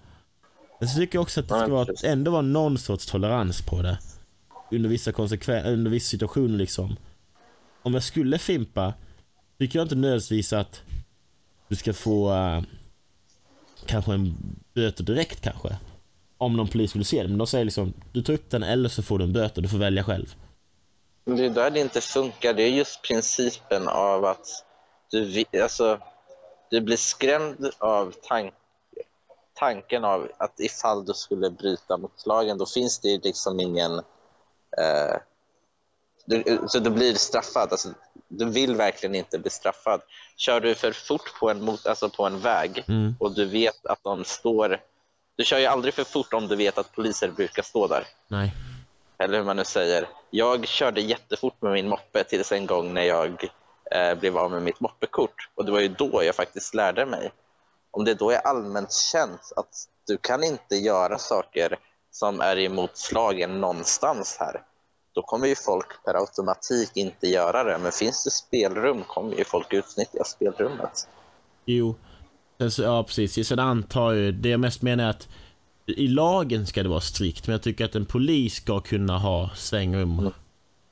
Men 0.79 0.89
så 0.89 0.97
tycker 0.97 1.15
jag 1.15 1.21
också 1.23 1.39
att 1.39 1.47
det 1.49 1.55
ska 1.59 1.67
vara, 1.67 1.87
ändå 2.03 2.31
vara 2.31 2.41
någon 2.41 2.77
sorts 2.77 3.05
tolerans 3.05 3.61
på 3.61 3.81
det. 3.81 3.99
Under 4.71 4.89
vissa 4.89 5.11
konsekven- 5.11 5.65
under 5.65 5.91
vissa 5.91 6.09
situationer 6.09 6.57
liksom. 6.57 6.95
Om 7.83 7.93
jag 7.93 8.03
skulle 8.03 8.37
fimpa, 8.37 8.93
tycker 9.59 9.79
jag 9.79 9.85
inte 9.85 9.95
nödvändigtvis 9.95 10.53
att 10.53 10.81
du 11.67 11.75
ska 11.75 11.93
få 11.93 12.33
eh, 12.33 12.61
kanske 13.85 14.13
en 14.13 14.35
böter 14.73 15.03
direkt 15.03 15.41
kanske. 15.41 15.77
Om 16.37 16.57
någon 16.57 16.67
polis 16.67 16.89
skulle 16.89 17.05
se 17.05 17.23
det. 17.23 17.29
Men 17.29 17.37
de 17.37 17.47
säger 17.47 17.65
liksom, 17.65 17.93
du 18.11 18.21
tar 18.21 18.33
upp 18.33 18.49
den 18.49 18.63
eller 18.63 18.89
så 18.89 19.03
får 19.03 19.17
du 19.19 19.23
en 19.23 19.33
böter, 19.33 19.61
du 19.61 19.67
får 19.69 19.77
välja 19.77 20.03
själv. 20.03 20.35
Men 21.25 21.37
det 21.37 21.45
är 21.45 21.49
där 21.49 21.71
det 21.71 21.79
inte 21.79 22.01
funkar. 22.01 22.53
Det 22.53 22.63
är 22.63 22.69
just 22.69 23.01
principen 23.01 23.87
av 23.87 24.25
att 24.25 24.47
du, 25.11 25.45
alltså, 25.61 25.99
du 26.69 26.81
blir 26.81 26.97
skrämd 26.97 27.71
av 27.77 28.13
tank, 28.21 28.53
tanken 29.53 30.05
av 30.05 30.31
att 30.37 30.59
ifall 30.59 31.05
du 31.05 31.13
skulle 31.13 31.49
bryta 31.49 31.97
mot 31.97 32.25
lagen, 32.25 32.57
då 32.57 32.65
finns 32.65 32.99
det 32.99 33.23
liksom 33.23 33.59
ingen... 33.59 33.97
Eh, 34.77 35.15
du, 36.25 36.59
så 36.67 36.79
du 36.79 36.89
blir 36.89 37.13
straffad. 37.13 37.71
Alltså, 37.71 37.89
du 38.27 38.49
vill 38.49 38.75
verkligen 38.75 39.15
inte 39.15 39.39
bli 39.39 39.49
straffad. 39.49 40.01
Kör 40.37 40.59
du 40.59 40.75
för 40.75 40.91
fort 40.91 41.39
på 41.39 41.49
en, 41.49 41.61
mot, 41.61 41.87
alltså 41.87 42.09
på 42.09 42.25
en 42.25 42.39
väg 42.39 42.83
Mm. 42.87 43.15
och 43.19 43.35
du 43.35 43.45
vet 43.45 43.85
att 43.85 44.03
de 44.03 44.23
står... 44.25 44.81
Du 45.35 45.45
kör 45.45 45.59
ju 45.59 45.65
aldrig 45.65 45.93
för 45.93 46.03
fort 46.03 46.33
om 46.33 46.47
du 46.47 46.55
vet 46.55 46.77
att 46.77 46.91
poliser 46.91 47.31
brukar 47.31 47.63
stå 47.63 47.87
där 47.87 48.07
Nej. 48.27 48.53
eller 49.17 49.37
hur 49.37 49.45
man 49.45 49.55
nu 49.55 49.65
säger. 49.65 50.09
Jag 50.29 50.67
körde 50.67 51.01
jättefort 51.01 51.61
med 51.61 51.71
min 51.71 51.87
moppe 51.89 52.23
tills 52.23 52.51
en 52.51 52.65
gång 52.65 52.93
när 52.93 53.01
jag 53.01 53.49
eh, 53.95 54.19
blev 54.19 54.37
av 54.37 54.51
med 54.51 54.61
mitt 54.61 54.79
moppekort. 54.79 55.49
Och 55.55 55.65
det 55.65 55.71
var 55.71 55.79
ju 55.79 55.87
då 55.87 56.23
jag 56.23 56.35
faktiskt 56.35 56.73
lärde 56.75 57.05
mig. 57.05 57.31
Om 57.91 58.05
det 58.05 58.13
då 58.13 58.31
är 58.31 58.37
allmänt 58.37 58.93
känt 58.93 59.53
att 59.55 59.75
du 60.07 60.17
kan 60.17 60.43
inte 60.43 60.75
göra 60.75 61.17
saker 61.17 61.79
som 62.11 62.41
är 62.41 62.57
emot 62.57 63.11
lagen 63.13 63.61
någonstans 63.61 64.37
här, 64.39 64.61
då 65.13 65.21
kommer 65.21 65.47
ju 65.47 65.55
folk 65.55 66.03
per 66.05 66.13
automatik 66.13 66.91
inte 66.93 67.27
göra 67.27 67.63
det. 67.63 67.77
Men 67.77 67.91
finns 67.91 68.23
det 68.23 68.31
spelrum 68.31 69.03
kommer 69.07 69.35
ju 69.35 69.43
folk 69.43 69.73
utnyttja 69.73 70.23
spelrummet. 70.23 71.07
Jo. 71.65 71.95
Ja, 72.77 73.03
precis. 73.03 73.47
Sen 73.47 73.59
antar 73.59 74.13
jag, 74.13 74.33
det 74.33 74.49
jag 74.49 74.59
mest 74.59 74.81
menar 74.81 75.03
är 75.03 75.09
att 75.09 75.27
i 75.85 76.07
lagen 76.07 76.67
ska 76.67 76.83
det 76.83 76.89
vara 76.89 77.01
strikt, 77.01 77.47
men 77.47 77.51
jag 77.51 77.61
tycker 77.61 77.85
att 77.85 77.95
en 77.95 78.05
polis 78.05 78.53
ska 78.53 78.79
kunna 78.79 79.17
ha 79.17 79.49
svängrum. 79.55 80.19
Mm. 80.19 80.33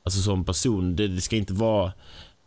Alltså 0.04 0.20
som 0.20 0.46
person. 0.46 0.96
Det, 0.96 1.08
det 1.08 1.22
ska 1.22 1.36
inte 1.36 1.54
vara 1.54 1.92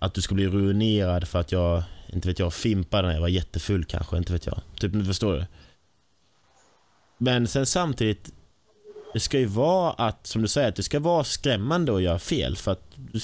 att 0.03 0.15
du 0.15 0.23
ska 0.23 0.35
bli 0.35 0.49
ruinerad 0.49 1.29
för 1.29 1.41
att 1.41 1.53
jag, 1.53 1.83
inte 2.09 2.29
vet 2.29 2.39
jag, 2.39 2.55
fimpade 2.55 3.09
när 3.09 3.15
jag 3.15 3.21
var 3.21 3.29
jättefull 3.29 3.85
kanske, 3.85 4.17
inte 4.17 4.33
vet 4.33 4.47
jag. 4.47 4.61
Typ, 4.81 4.95
nu 4.95 5.05
förstår 5.05 5.33
du? 5.33 5.47
Men 7.19 7.49
sen 7.49 7.67
samtidigt, 7.67 8.33
det 9.13 9.21
ska 9.21 9.39
ju 9.39 9.47
vara 9.47 9.93
att, 9.93 10.27
som 10.27 10.43
du 10.43 10.49
säger, 10.49 10.69
att 10.69 10.77
det 10.77 10.83
ska 10.83 11.01
vara 11.01 11.25
skrämmande 11.25 11.95
att 11.95 12.03
göra 12.03 12.19
fel. 12.19 12.57
För 12.57 12.73
att 12.73 12.83
du 12.97 13.21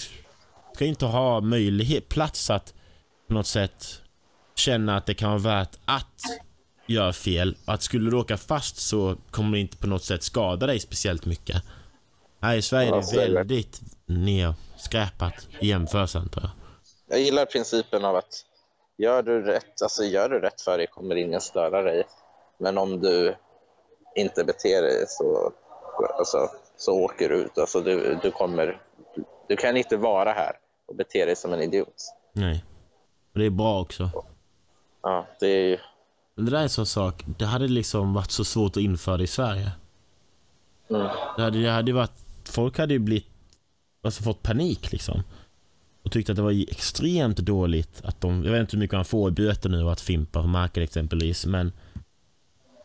ska 0.75 0.85
inte 0.85 1.07
ha 1.07 1.41
möjlighet, 1.41 2.09
plats 2.09 2.51
att 2.51 2.75
på 3.29 3.35
något 3.35 3.47
sätt 3.47 4.03
känna 4.55 4.97
att 4.97 5.07
det 5.07 5.14
kan 5.14 5.31
vara 5.31 5.38
värt 5.38 5.79
att 5.85 6.23
göra 6.87 7.12
fel. 7.12 7.57
Och 7.64 7.75
att 7.75 7.83
skulle 7.83 8.11
du 8.11 8.17
åka 8.17 8.37
fast 8.37 8.77
så 8.77 9.17
kommer 9.31 9.53
det 9.53 9.61
inte 9.61 9.77
på 9.77 9.87
något 9.87 10.05
sätt 10.05 10.23
skada 10.23 10.67
dig 10.67 10.81
speciellt 10.81 11.27
mycket. 11.27 11.62
Här 12.41 12.57
i 12.57 12.62
Sverige 12.62 12.88
är 12.88 13.17
det. 13.17 13.35
väldigt 13.35 13.83
nedskräpat 14.07 15.49
i 15.61 15.69
jämförelse 15.69 16.19
antar 16.19 16.41
jag. 16.41 16.58
Jag 17.09 17.21
gillar 17.21 17.47
principen 17.47 18.05
av 18.05 18.16
att 18.16 18.44
gör 18.97 19.23
du 19.23 19.42
rätt, 19.42 19.83
alltså 19.83 20.05
gör 20.05 20.29
du 20.29 20.40
rätt 20.40 20.61
för 20.61 20.79
dig 20.79 20.87
kommer 20.87 21.16
ingen 21.16 21.40
störa 21.40 21.83
dig. 21.83 22.05
Men 22.59 22.79
om 22.79 23.01
du 23.01 23.37
inte 24.16 24.44
beter 24.44 24.83
dig 24.83 25.05
så, 25.09 25.53
alltså, 26.18 26.51
så 26.77 26.92
åker 26.92 27.29
du 27.29 27.35
ut. 27.35 27.59
Alltså, 27.59 27.81
du, 27.81 28.18
du, 28.23 28.31
kommer, 28.31 28.81
du 29.49 29.57
kan 29.57 29.77
inte 29.77 29.97
vara 29.97 30.33
här 30.33 30.53
och 30.87 30.94
bete 30.94 31.25
dig 31.25 31.37
som 31.37 31.53
en 31.53 31.62
idiot. 31.62 32.14
Nej. 32.33 32.64
Och 33.33 33.38
det 33.38 33.47
är 33.47 33.51
bra 33.51 33.81
också. 33.81 34.11
Ja, 35.03 35.27
det 35.40 35.47
är 35.47 35.68
ju, 35.68 35.79
Men 36.35 36.44
det 36.44 36.51
där 36.51 36.59
är 36.59 36.62
en 36.62 36.68
sån 36.68 36.87
sak, 36.87 37.25
det 37.38 37.44
hade 37.44 37.68
liksom 37.68 38.14
varit 38.14 38.31
så 38.31 38.44
svårt 38.44 38.77
att 38.77 38.83
införa 38.83 39.23
i 39.23 39.27
Sverige. 39.27 39.71
mm, 40.90 41.09
Det 41.37 41.42
hade, 41.42 41.62
det 41.62 41.71
hade 41.71 41.92
varit, 41.92 42.12
folk 42.44 42.79
hade 42.79 42.92
ju 42.92 42.99
blivit, 42.99 43.27
alltså 44.03 44.23
fått 44.23 44.42
panik 44.42 44.92
liksom. 44.92 45.23
Och 46.09 46.12
tyckte 46.12 46.33
att 46.33 46.37
det 46.37 46.42
var 46.42 46.71
extremt 46.71 47.37
dåligt 47.37 48.01
att 48.05 48.21
de, 48.21 48.44
jag 48.44 48.53
vet 48.53 48.61
inte 48.61 48.77
hur 48.77 48.81
mycket 48.81 48.97
han 48.97 49.05
får 49.05 49.29
i 49.29 49.33
böter 49.33 49.68
nu 49.68 49.90
att 49.90 50.01
fimpa 50.01 50.42
på 50.42 50.49
marken 50.49 50.83
exempelvis, 50.83 51.47
men 51.47 51.73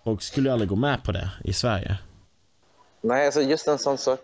folk 0.04 0.22
skulle 0.22 0.54
aldrig 0.54 0.70
gå 0.70 0.76
med 0.76 1.04
på 1.04 1.12
det 1.12 1.30
i 1.44 1.54
Sverige. 1.54 1.98
Nej, 3.02 3.26
alltså 3.26 3.42
just 3.42 3.68
en 3.68 3.80
sån 3.80 3.98
sak, 3.98 4.20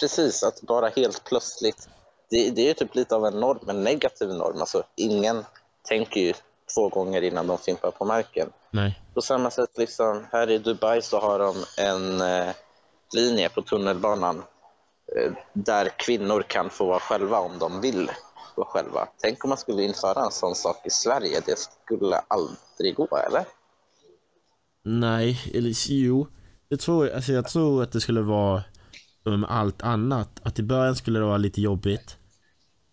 precis, 0.00 0.42
att 0.42 0.60
bara 0.62 0.88
helt 0.88 1.24
plötsligt, 1.24 1.88
det, 2.30 2.50
det 2.50 2.62
är 2.62 2.66
ju 2.66 2.74
typ 2.74 2.94
lite 2.94 3.14
av 3.14 3.26
en 3.26 3.40
norm, 3.40 3.68
en 3.68 3.84
negativ 3.84 4.28
norm. 4.28 4.60
Alltså, 4.60 4.82
ingen 4.96 5.44
tänker 5.88 6.20
ju 6.20 6.32
två 6.74 6.88
gånger 6.88 7.22
innan 7.22 7.46
de 7.46 7.58
fimpar 7.58 7.90
på 7.90 8.04
marken. 8.04 8.50
Nej. 8.70 9.00
På 9.14 9.22
samma 9.22 9.50
sätt, 9.50 9.70
liksom, 9.76 10.26
här 10.32 10.50
i 10.50 10.58
Dubai 10.58 11.02
så 11.02 11.20
har 11.20 11.38
de 11.38 11.56
en 11.78 12.20
eh, 12.20 12.54
linje 13.14 13.48
på 13.48 13.62
tunnelbanan 13.62 14.42
eh, 15.16 15.32
där 15.52 15.88
kvinnor 15.98 16.44
kan 16.48 16.70
få 16.70 16.86
vara 16.86 17.00
själva 17.00 17.38
om 17.38 17.58
de 17.58 17.80
vill 17.80 18.10
på 18.58 18.64
själva. 18.64 19.08
Tänk 19.22 19.44
om 19.44 19.48
man 19.48 19.58
skulle 19.58 19.82
införa 19.82 20.24
en 20.24 20.30
sån 20.30 20.54
sak 20.54 20.86
i 20.86 20.90
Sverige. 20.90 21.40
Det 21.46 21.58
skulle 21.58 22.16
aldrig 22.16 22.94
gå, 22.94 23.08
eller? 23.28 23.44
Nej, 24.84 25.40
eller 25.54 25.74
jo. 25.88 26.26
Det 26.68 26.76
tror 26.76 27.06
jag, 27.06 27.16
alltså 27.16 27.32
jag 27.32 27.48
tror 27.48 27.82
att 27.82 27.92
det 27.92 28.00
skulle 28.00 28.20
vara 28.20 28.62
som 29.22 29.40
med 29.40 29.50
allt 29.50 29.82
annat. 29.82 30.40
Att 30.42 30.58
i 30.58 30.62
början 30.62 30.96
skulle 30.96 31.18
det 31.18 31.24
vara 31.24 31.36
lite 31.36 31.60
jobbigt. 31.60 32.16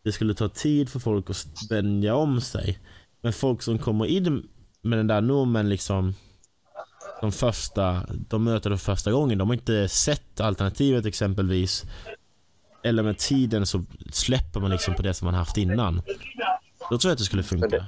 Det 0.03 0.11
skulle 0.11 0.33
ta 0.33 0.49
tid 0.49 0.89
för 0.89 0.99
folk 0.99 1.29
att 1.29 1.71
vänja 1.71 2.15
om 2.15 2.41
sig. 2.41 2.79
Men 3.21 3.33
folk 3.33 3.61
som 3.61 3.79
kommer 3.79 4.05
in 4.05 4.49
med 4.81 4.99
den 4.99 5.07
där 5.07 5.21
normen 5.21 5.69
liksom 5.69 6.13
de 7.21 7.31
första, 7.31 8.05
de 8.29 8.43
möter 8.43 8.69
det 8.69 8.77
första 8.77 9.11
gången. 9.11 9.37
De 9.37 9.49
har 9.49 9.55
inte 9.55 9.87
sett 9.87 10.39
alternativet 10.41 11.05
exempelvis. 11.05 11.83
Eller 12.85 13.03
med 13.03 13.17
tiden 13.17 13.65
så 13.65 13.83
släpper 14.13 14.59
man 14.59 14.71
liksom 14.71 14.95
på 14.95 15.01
det 15.01 15.13
som 15.13 15.25
man 15.25 15.33
haft 15.33 15.57
innan. 15.57 16.01
Då 16.89 16.97
tror 16.97 17.09
jag 17.09 17.11
att 17.11 17.17
det 17.17 17.23
skulle 17.23 17.43
funka. 17.43 17.85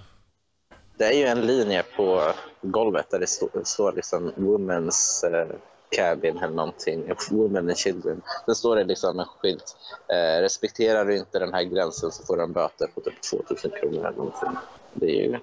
Det 0.98 1.04
är 1.04 1.14
ju 1.14 1.24
en 1.24 1.42
linje 1.42 1.84
på 1.96 2.34
golvet 2.62 3.12
där 3.12 3.20
det 3.20 3.28
stå, 3.28 3.50
står 3.64 3.92
liksom 3.92 4.32
Women's 4.32 5.26
eh, 5.34 5.56
Cabin 5.90 6.38
eller 6.38 6.56
någonting. 6.56 7.12
Women 7.32 7.70
and 7.70 7.78
Children. 7.78 8.22
Sen 8.46 8.56
står 8.56 8.76
det 8.76 8.84
liksom 8.84 9.20
en 9.20 9.26
skylt. 9.26 9.76
Eh, 10.08 10.42
respekterar 10.42 11.06
du 11.06 11.18
inte 11.18 11.40
den 11.40 11.54
här 11.54 11.64
gränsen 11.64 12.12
så 12.12 12.24
får 12.24 12.38
du 12.38 12.44
en 12.44 12.54
böter 12.54 12.88
på 12.88 13.02
typ 13.02 13.22
2000 13.22 13.72
kronor 13.72 14.00
eller 14.00 14.18
någonting. 14.18 14.50
Det 14.94 15.06
är 15.06 15.24
ju, 15.24 15.40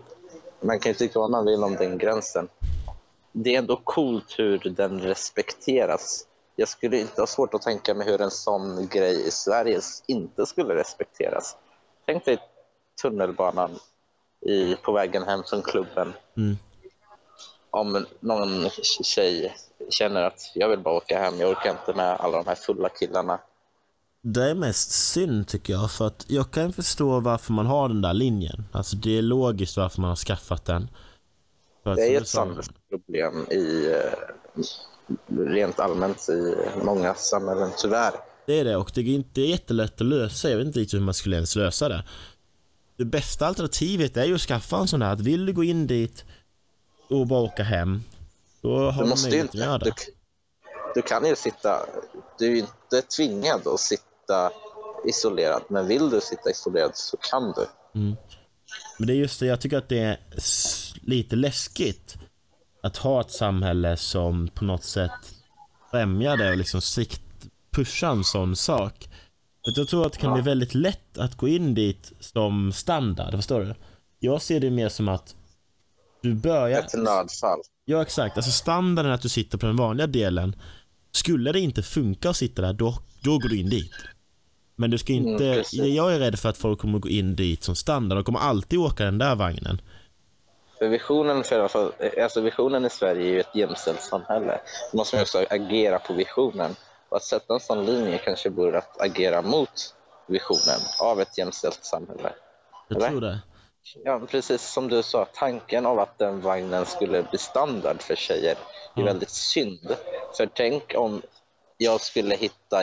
man 0.61 0.79
kan 0.79 0.93
ju 0.93 0.95
tycka 0.95 1.19
vad 1.19 1.31
man 1.31 1.45
vill 1.45 1.65
om 1.65 1.77
den 1.77 1.99
gränsen. 1.99 2.49
Det 3.33 3.55
är 3.55 3.59
ändå 3.59 3.81
coolt 3.85 4.35
hur 4.39 4.59
den 4.59 5.01
respekteras. 5.01 6.27
Jag 6.57 6.69
skulle 6.69 7.01
inte 7.01 7.21
ha 7.23 7.27
svårt 7.27 7.55
att 7.55 7.63
tänka 7.63 7.95
mig 7.95 8.07
hur 8.07 8.21
en 8.21 8.31
sån 8.31 8.87
grej 8.89 9.27
i 9.27 9.31
Sverige 9.31 9.81
inte 10.07 10.47
skulle 10.47 10.75
respekteras. 10.75 11.57
Tänk 12.07 12.25
dig 12.25 12.39
tunnelbanan 13.03 13.71
i, 14.47 14.77
på 14.77 14.93
vägen 14.93 15.23
hem 15.23 15.43
från 15.47 15.63
klubben. 15.63 16.13
Mm. 16.37 16.57
Om 17.71 18.07
någon 18.21 18.71
tjej 19.03 19.55
känner 19.91 20.23
att 20.23 20.41
jag 20.55 20.69
vill 20.69 20.79
bara 20.79 20.95
åka 20.95 21.19
hem, 21.19 21.41
jag 21.41 21.51
orkar 21.51 21.71
inte 21.71 21.95
med 21.95 22.17
alla 22.21 22.37
de 22.37 22.47
här 22.47 22.55
fulla 22.55 22.89
killarna. 22.89 23.41
Det 24.23 24.51
är 24.51 24.55
mest 24.55 24.91
synd 24.91 25.49
tycker 25.49 25.73
jag, 25.73 25.91
för 25.91 26.07
att 26.07 26.25
jag 26.29 26.51
kan 26.51 26.73
förstå 26.73 27.21
varför 27.21 27.53
man 27.53 27.67
har 27.67 27.89
den 27.89 28.03
där 28.03 28.13
linjen. 28.15 28.65
Alltså 28.73 28.97
det 28.97 29.19
är 29.19 29.23
logiskt 29.23 29.77
varför 29.77 30.01
man 30.01 30.09
har 30.09 30.17
skaffat 30.17 30.65
den. 30.65 30.89
Det 31.83 31.91
är 32.15 32.21
ett 32.21 32.29
sa- 32.29 32.39
samhällsproblem 32.39 33.47
i, 33.51 33.93
eh, 33.93 34.63
rent 35.29 35.81
allmänt 35.81 36.29
i 36.29 36.55
många 36.85 37.15
samhällen, 37.15 37.71
tyvärr. 37.79 38.13
Det 38.47 38.61
är 38.61 38.65
det 38.65 38.77
och 38.77 38.91
det 38.95 39.01
är 39.01 39.05
inte 39.05 39.41
jättelätt 39.41 40.01
att 40.01 40.07
lösa. 40.07 40.51
Jag 40.51 40.57
vet 40.57 40.67
inte 40.67 40.79
riktigt 40.79 41.01
hur 41.01 41.05
man 41.05 41.15
skulle 41.15 41.37
ens 41.37 41.57
lösa 41.57 41.89
det. 41.89 42.05
Det 42.97 43.05
bästa 43.05 43.47
alternativet 43.47 44.17
är 44.17 44.25
ju 44.25 44.35
att 44.35 44.41
skaffa 44.41 44.77
en 44.77 44.89
sån. 44.89 45.03
Att 45.03 45.21
vill 45.21 45.47
du 45.47 45.53
gå 45.53 45.65
in 45.65 45.87
dit 45.87 46.25
och 47.11 47.27
bara 47.27 47.41
åka 47.41 47.63
hem, 47.63 48.03
då 48.61 48.91
har 48.91 48.93
Du 48.93 49.03
du 49.03 49.09
måste 49.09 49.29
ju 49.29 49.37
möjlighet 49.37 49.49
att 49.49 49.55
inte, 49.55 49.67
göra 49.67 49.79
du, 49.79 49.91
det. 49.91 49.97
du 50.95 51.03
kan 51.03 51.27
ju 51.27 51.37
sitta, 51.37 51.87
du 52.39 52.47
är 52.47 52.51
ju 52.51 52.59
inte 52.59 53.03
tvingad 53.17 53.67
att 53.67 53.81
sitta 53.81 54.51
isolerad, 55.05 55.63
men 55.69 55.87
vill 55.87 56.11
du 56.11 56.21
sitta 56.21 56.51
isolerad 56.51 56.91
så 56.95 57.17
kan 57.17 57.53
du. 57.57 57.67
Mm. 58.01 58.17
Men 58.99 59.07
det 59.07 59.13
är 59.13 59.17
just 59.17 59.41
det, 59.41 59.47
jag 59.47 59.61
tycker 59.61 59.79
att 59.79 59.89
det 59.89 59.99
är 59.99 60.21
lite 61.03 61.37
läskigt 61.37 62.17
att 62.85 62.97
ha 62.97 63.21
ett 63.21 63.31
samhälle 63.31 63.97
som 63.97 64.49
på 64.49 64.65
något 64.65 64.85
sätt 64.85 65.11
främjar 65.91 66.37
det 66.37 66.51
och 66.51 66.57
liksom 66.57 66.81
sikt 66.81 67.23
pushar 67.71 68.11
en 68.11 68.25
sån 68.25 68.57
sak. 68.57 69.09
Jag 69.63 69.89
tror 69.89 70.07
att 70.07 70.13
det 70.13 70.19
kan 70.19 70.33
bli 70.33 70.43
väldigt 70.43 70.75
lätt 70.75 71.19
att 71.19 71.37
gå 71.37 71.49
in 71.49 71.75
dit 71.75 72.13
som 72.21 72.73
standard, 72.73 73.35
förstår 73.35 73.61
du? 73.61 73.75
Jag 74.19 74.43
ser 74.43 74.61
det 74.61 74.71
mer 74.71 74.89
som 74.89 75.09
att 75.09 75.35
du 76.23 76.35
börjar... 76.35 76.79
Ett 76.79 76.95
nödfall. 76.95 77.59
Ja, 77.85 78.03
exakt. 78.03 78.37
Alltså 78.37 78.51
standarden 78.53 79.13
att 79.13 79.23
du 79.23 79.29
sitter 79.29 79.59
på 79.59 79.67
den 79.67 79.77
vanliga 79.77 80.07
delen. 80.07 80.57
Skulle 81.13 81.53
det 81.53 81.61
inte 81.61 81.83
funka 81.83 82.31
att 82.31 82.37
sitta 82.37 82.63
där, 82.63 82.73
då, 82.73 82.99
då 83.21 83.39
går 83.39 83.49
du 83.49 83.61
in 83.61 83.69
dit. 83.71 83.93
Men 84.77 84.91
du 84.91 84.99
ska 84.99 85.13
Mm, 85.13 85.29
inte... 85.29 85.55
precis. 85.55 85.81
jag 85.81 86.15
är 86.15 86.19
rädd 86.19 86.39
för 86.39 86.49
att 86.49 86.57
folk 86.59 86.79
kommer 86.81 86.99
gå 86.99 87.09
in 87.09 87.37
dit 87.37 87.63
som 87.63 87.77
standard. 87.77 88.19
De 88.19 88.25
kommer 88.25 88.41
alltid 88.41 88.79
åka 88.79 89.05
den 89.05 89.19
där 89.19 89.35
vagnen. 89.35 89.81
För 90.85 90.89
visionen, 90.89 91.45
för, 91.45 91.57
i 91.57 91.59
alla 91.59 91.69
fall- 91.69 91.93
alltså 92.23 92.41
visionen 92.41 92.85
i 92.85 92.91
Sverige 92.91 93.27
är 93.27 93.33
ju 93.33 93.41
ett 93.41 93.55
jämställt 93.55 94.01
samhälle. 94.03 94.61
Då 94.93 94.97
måste 94.97 95.17
man 95.17 95.23
också 95.23 95.45
agera 95.51 95.99
på 95.99 96.13
visionen. 96.13 96.77
Och 97.09 97.17
att 97.17 97.23
sätta 97.23 97.55
en 97.55 97.61
sån 97.61 97.85
linje 97.87 98.19
kanske 98.19 98.51
vore 98.51 98.79
att 98.79 99.01
agera 99.01 99.43
mot 99.43 99.95
visionen 100.29 100.81
av 101.01 101.21
ett 101.21 101.39
jämställt 101.39 101.85
samhälle. 101.85 102.33
Jag 102.89 103.01
tror 103.01 103.21
det. 103.21 103.39
Ja, 104.05 104.21
precis 104.31 104.73
som 104.73 104.89
du 104.89 105.03
sa, 105.03 105.27
tanken 105.35 105.87
av 105.87 105.99
att 105.99 106.19
den 106.19 106.41
vagnen 106.41 106.87
skulle 106.87 107.23
bli 107.23 107.39
standard 107.39 108.03
för 108.03 108.15
tjejer 108.15 108.57
är 108.95 109.01
Mm. 109.01 109.05
väldigt 109.05 109.31
synd. 109.31 109.97
För 110.37 110.47
tänk 110.47 110.95
om 110.97 111.23
jag 111.77 112.01
skulle 112.01 112.35
hitta, 112.35 112.83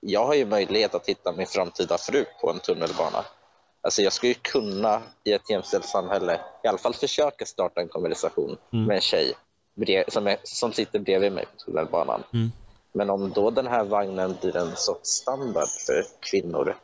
jag 0.00 0.26
har 0.26 0.34
ju 0.34 0.46
möjlighet 0.46 0.94
att 0.94 1.06
hitta 1.08 1.32
min 1.32 1.46
framtida 1.46 1.98
fru 1.98 2.24
på 2.40 2.50
en 2.50 2.58
tunnelbana. 2.58 3.24
Alltså 3.88 4.02
jag 4.02 4.12
skulle 4.12 4.32
ju 4.32 4.38
kunna 4.42 5.02
i 5.24 5.32
ett 5.32 5.50
jämställt 5.50 5.84
samhälle 5.84 6.40
i 6.64 6.68
alla 6.68 6.78
fall 6.78 6.94
försöka 6.94 7.46
starta 7.46 7.80
en 7.80 7.88
konversation 7.88 8.56
Mm. 8.72 8.84
med 8.84 8.94
en 8.96 9.00
tjej 9.00 9.34
som, 10.08 10.26
är, 10.26 10.36
som 10.42 10.72
sitter 10.72 10.98
bredvid 10.98 11.32
mig 11.32 11.46
på 11.46 11.64
tunnelbanan. 11.64 12.22
Mm. 12.32 12.52
Men 12.92 13.10
om 13.10 13.32
då 13.32 13.50
den 13.50 13.66
här 13.66 13.84
vagnen 13.84 14.36
blir 14.40 14.56
en 14.56 14.76
sorts 14.76 15.10
standard 15.10 15.68
för 15.86 16.04
kvinnor 16.20 16.76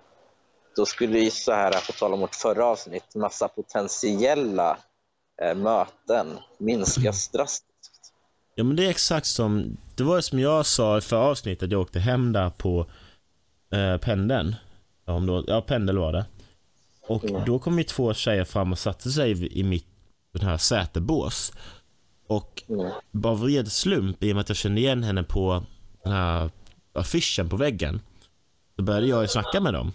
då 0.77 0.87
skulle 0.87 1.19
ju 1.19 1.31
så 1.31 1.53
här, 1.53 1.87
på 1.87 1.93
tal 1.93 2.13
om 2.13 2.21
vårt 2.21 2.35
förra 2.35 2.67
avsnitt, 2.67 3.15
massa 3.15 3.49
potentiella 3.49 4.79
eh, 5.43 5.55
möten 5.55 6.39
minskas 6.59 7.29
drastiskt. 7.29 8.13
Ja 8.55 8.65
men 8.65 8.77
det 8.77 8.87
är 8.87 8.91
exakt 8.91 9.27
som, 9.27 9.77
det 9.97 10.05
var 10.05 10.21
som 10.21 10.39
jag 10.39 10.67
sa 10.67 10.99
i 10.99 11.01
förra 11.01 11.25
avsnittet, 11.25 11.71
jag 11.71 11.81
åkte 11.81 11.99
hem 11.99 12.33
där 12.33 12.51
på 12.51 12.87
eh, 13.73 13.97
pendeln. 13.97 14.57
Ja, 15.07 15.13
om 15.13 15.27
då, 15.27 15.45
ja, 15.47 15.61
pendel 15.61 15.99
var 15.99 16.13
det. 16.13 16.25
Och 17.09 17.25
Mm. 17.25 17.45
då 17.45 17.59
kom 17.59 17.79
ju 17.79 17.85
två 17.85 18.15
tjejer 18.15 18.45
fram 18.45 18.73
och 18.73 18.79
satte 18.79 19.11
sig 19.11 19.59
i 19.59 19.63
mitt 19.63 19.87
den 20.33 20.43
här 20.49 20.57
sätebås. 20.57 21.53
Och 22.27 22.63
Mm. 22.69 22.91
bara 23.11 23.33
av 23.33 23.43
red 23.45 23.73
slump, 23.73 24.23
i 24.25 24.33
och 24.33 24.37
med 24.37 24.41
att 24.43 24.49
jag 24.49 24.57
kände 24.57 24.81
igen 24.81 25.03
henne 25.03 25.23
på 25.23 25.65
den 26.05 26.13
här 26.13 26.51
affischen 26.93 27.49
på 27.49 27.57
väggen, 27.57 28.01
så 28.77 28.83
började 28.83 29.07
jag 29.07 29.23
ju 29.23 29.29
snacka 29.29 29.61
med 29.61 29.75
dem. 29.75 29.93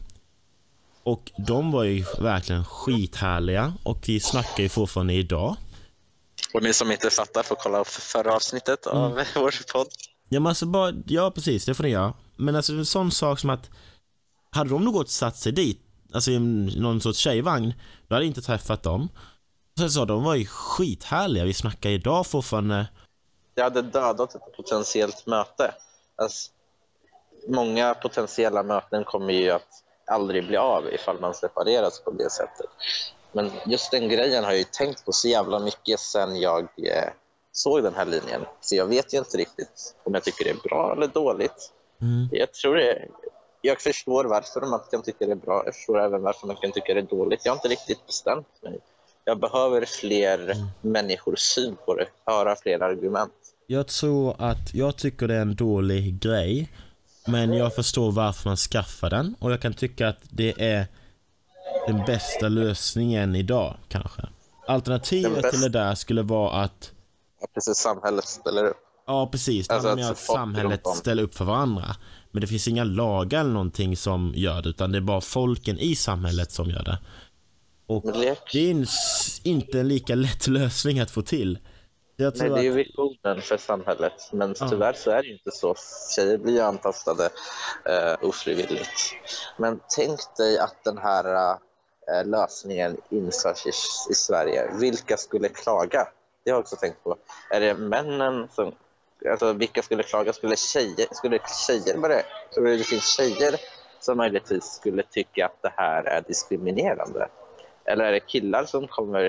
Och 1.03 1.31
de 1.37 1.71
var 1.71 1.83
ju 1.83 2.05
verkligen 2.19 2.65
skithärliga 2.65 3.73
och 3.83 4.03
vi 4.07 4.19
snackar 4.19 4.63
ju 4.63 4.69
fortfarande 4.69 5.13
idag. 5.13 5.55
Och 6.53 6.63
ni 6.63 6.73
som 6.73 6.91
inte 6.91 7.09
fattar 7.09 7.43
får 7.43 7.55
kolla 7.55 7.79
upp 7.79 7.87
förra 7.87 8.33
avsnittet 8.35 8.87
av 8.87 9.11
vår 9.35 9.71
podd. 9.73 9.87
Ja, 10.29 10.39
men 10.39 10.47
alltså 10.47 10.65
bara, 10.65 10.93
ja 11.05 11.31
precis, 11.31 11.65
det 11.65 11.73
får 11.73 11.83
ni 11.83 11.89
göra. 11.89 12.13
Men 12.35 12.55
alltså 12.55 12.73
en 12.73 12.85
sån 12.85 13.11
sak 13.11 13.39
som 13.39 13.49
att, 13.49 13.69
hade 14.51 14.69
de 14.69 14.83
nog 14.85 14.93
gått 14.93 15.05
och 15.05 15.09
satt 15.11 15.37
sig 15.37 15.51
dit, 15.51 15.81
alltså 16.13 16.31
i 16.31 16.39
någon 16.79 17.01
sorts 17.01 17.19
tjejvagn, 17.19 17.73
då 18.07 18.15
hade 18.15 18.25
jag 18.25 18.29
inte 18.29 18.41
träffat 18.41 18.83
dem. 18.83 19.09
Sen 19.77 19.89
sa 19.89 20.05
de 20.05 20.23
var 20.23 20.35
ju 20.35 20.45
skithärliga, 20.45 21.45
vi 21.45 21.53
snackar 21.53 21.89
idag 21.89 22.27
fortfarande. 22.27 22.87
Det 23.53 23.61
hade 23.61 23.81
dödat 23.81 24.35
ett 24.35 24.55
potentiellt 24.57 25.25
möte. 25.25 25.73
Alltså, 26.15 26.51
många 27.47 27.93
potentiella 27.93 28.63
möten 28.63 29.03
kommer 29.03 29.33
ju 29.33 29.51
att 29.51 29.83
aldrig 30.11 30.47
bli 30.47 30.57
av 30.57 30.93
ifall 30.93 31.19
man 31.19 31.33
separeras 31.33 31.99
på 31.99 32.11
det 32.11 32.31
sättet. 32.31 32.69
Men 33.31 33.51
just 33.65 33.91
den 33.91 34.09
grejen 34.09 34.43
har 34.43 34.51
jag 34.51 34.59
ju 34.59 34.65
tänkt 34.71 35.05
på 35.05 35.11
så 35.11 35.27
jävla 35.27 35.59
mycket 35.59 35.99
sen 35.99 36.39
jag 36.39 36.61
eh, 36.63 37.09
såg 37.51 37.83
den 37.83 37.95
här 37.95 38.05
linjen. 38.05 38.41
Så 38.61 38.75
jag 38.75 38.85
vet 38.85 39.13
ju 39.13 39.17
inte 39.17 39.37
riktigt 39.37 39.95
om 40.03 40.13
jag 40.13 40.23
tycker 40.23 40.43
det 40.45 40.49
är 40.49 40.69
bra 40.69 40.93
eller 40.93 41.07
dåligt. 41.07 41.71
Mm. 42.01 42.29
Jag 42.31 42.53
tror 42.53 42.75
det. 42.75 43.07
Jag 43.61 43.81
förstår 43.81 44.25
varför 44.25 44.61
man 44.61 44.79
kan 44.91 45.01
tycka 45.01 45.25
det 45.25 45.31
är 45.31 45.35
bra. 45.35 45.61
Jag 45.65 45.75
förstår 45.75 45.99
även 45.99 46.21
varför 46.21 46.47
man 46.47 46.55
kan 46.55 46.71
tycka 46.71 46.93
det 46.93 46.99
är 46.99 47.03
dåligt. 47.03 47.45
Jag 47.45 47.51
har 47.51 47.57
inte 47.57 47.67
riktigt 47.67 48.07
bestämt 48.07 48.47
mig. 48.63 48.79
Jag 49.25 49.39
behöver 49.39 49.85
fler 49.85 50.55
människors 50.81 51.39
syn 51.39 51.75
på 51.85 51.95
det, 51.95 52.07
höra 52.25 52.55
fler 52.55 52.83
argument. 52.83 53.33
Jag 53.67 53.87
tror 53.87 54.35
att, 54.39 54.73
jag 54.73 54.97
tycker 54.97 55.27
det 55.27 55.35
är 55.35 55.41
en 55.41 55.55
dålig 55.55 56.19
grej. 56.19 56.69
Men 57.27 57.53
jag 57.53 57.75
förstår 57.75 58.11
varför 58.11 58.49
man 58.49 58.57
skaffar 58.57 59.09
den 59.09 59.35
och 59.39 59.51
jag 59.51 59.61
kan 59.61 59.73
tycka 59.73 60.07
att 60.07 60.17
det 60.29 60.61
är 60.61 60.87
den 61.87 62.05
bästa 62.05 62.47
lösningen 62.47 63.35
idag 63.35 63.77
kanske. 63.87 64.21
Alternativet 64.67 65.51
till 65.51 65.61
det 65.61 65.69
där 65.69 65.95
skulle 65.95 66.21
vara 66.21 66.61
att 66.63 66.91
Ja, 67.41 67.47
precis, 67.53 67.77
samhället 67.77 68.25
ställer 68.27 68.65
upp. 68.65 68.77
Ja, 69.07 69.29
precis. 69.31 69.67
Det 69.67 69.73
Alltså 69.73 69.89
handlar 69.89 70.11
att 70.11 70.17
samhället 70.17 70.87
ställer 70.87 71.23
upp 71.23 71.35
för 71.35 71.45
varandra. 71.45 71.95
Men 72.31 72.41
det 72.41 72.47
finns 72.47 72.67
inga 72.67 72.83
lagar 72.83 73.39
eller 73.39 73.51
någonting 73.51 73.97
som 73.97 74.33
gör 74.35 74.61
det, 74.61 74.69
utan 74.69 74.91
det 74.91 74.97
är 74.97 75.01
bara 75.01 75.21
folken 75.21 75.79
i 75.79 75.95
samhället 75.95 76.51
som 76.51 76.69
gör 76.69 76.83
det. 76.83 76.99
Och 77.87 78.03
det, 78.13 78.37
är 78.53 78.71
en 78.71 78.85
inte 79.43 79.79
en 79.79 79.87
lika 79.87 80.15
lätt 80.15 80.47
lösning 80.47 80.99
att 80.99 81.11
få 81.11 81.21
till. 81.21 81.59
Nej, 82.19 82.31
det 82.31 82.45
är 82.45 82.61
ju 82.61 82.71
visionen 82.71 83.41
för 83.41 83.57
samhället. 83.57 84.13
Men 84.31 84.55
Ja. 84.59 84.69
tyvärr 84.69 84.93
så 84.93 85.11
är 85.11 85.21
det 85.21 85.27
ju 85.27 85.33
inte 85.33 85.51
så. 85.51 85.75
Tjejer 86.15 86.37
blir 86.37 86.53
ju 86.53 86.59
antastade 86.59 87.29
eh, 87.85 88.27
ofrivilligt. 88.27 89.13
Men 89.57 89.79
tänk 89.95 90.19
dig 90.37 90.59
att 90.59 90.83
den 90.83 90.97
här 90.97 91.51
eh, 92.11 92.25
lösningen 92.27 92.97
införs 93.09 93.65
i, 93.65 93.69
i 94.11 94.15
Sverige. 94.15 94.71
Vilka 94.79 95.17
skulle 95.17 95.49
klaga? 95.49 96.07
Det 96.43 96.51
har 96.51 96.57
jag 96.57 96.59
också 96.59 96.75
tänkt 96.75 97.03
på. 97.03 97.15
Är 97.51 97.59
det 97.59 97.73
männen 97.73 98.47
som... 98.55 98.71
Alltså, 99.25 99.53
vilka 99.53 99.81
skulle 99.81 100.03
klaga? 100.03 100.33
Skulle 100.33 100.55
tjejer, 100.55 101.07
skulle 101.11 101.39
tjejer 101.67 101.97
börja... 101.97 102.23
Tror 102.53 102.65
du 102.65 102.77
det 102.77 102.83
finns 102.83 103.17
tjejer 103.17 103.55
som 103.99 104.17
möjligtvis 104.17 104.63
skulle 104.63 105.03
tycka 105.03 105.45
att 105.45 105.61
det 105.61 105.73
här 105.77 106.03
är 106.03 106.21
diskriminerande? 106.21 107.27
Eller 107.85 108.05
är 108.05 108.11
det 108.11 108.19
killar 108.19 108.65
som 108.65 108.87
kommer 108.87 109.23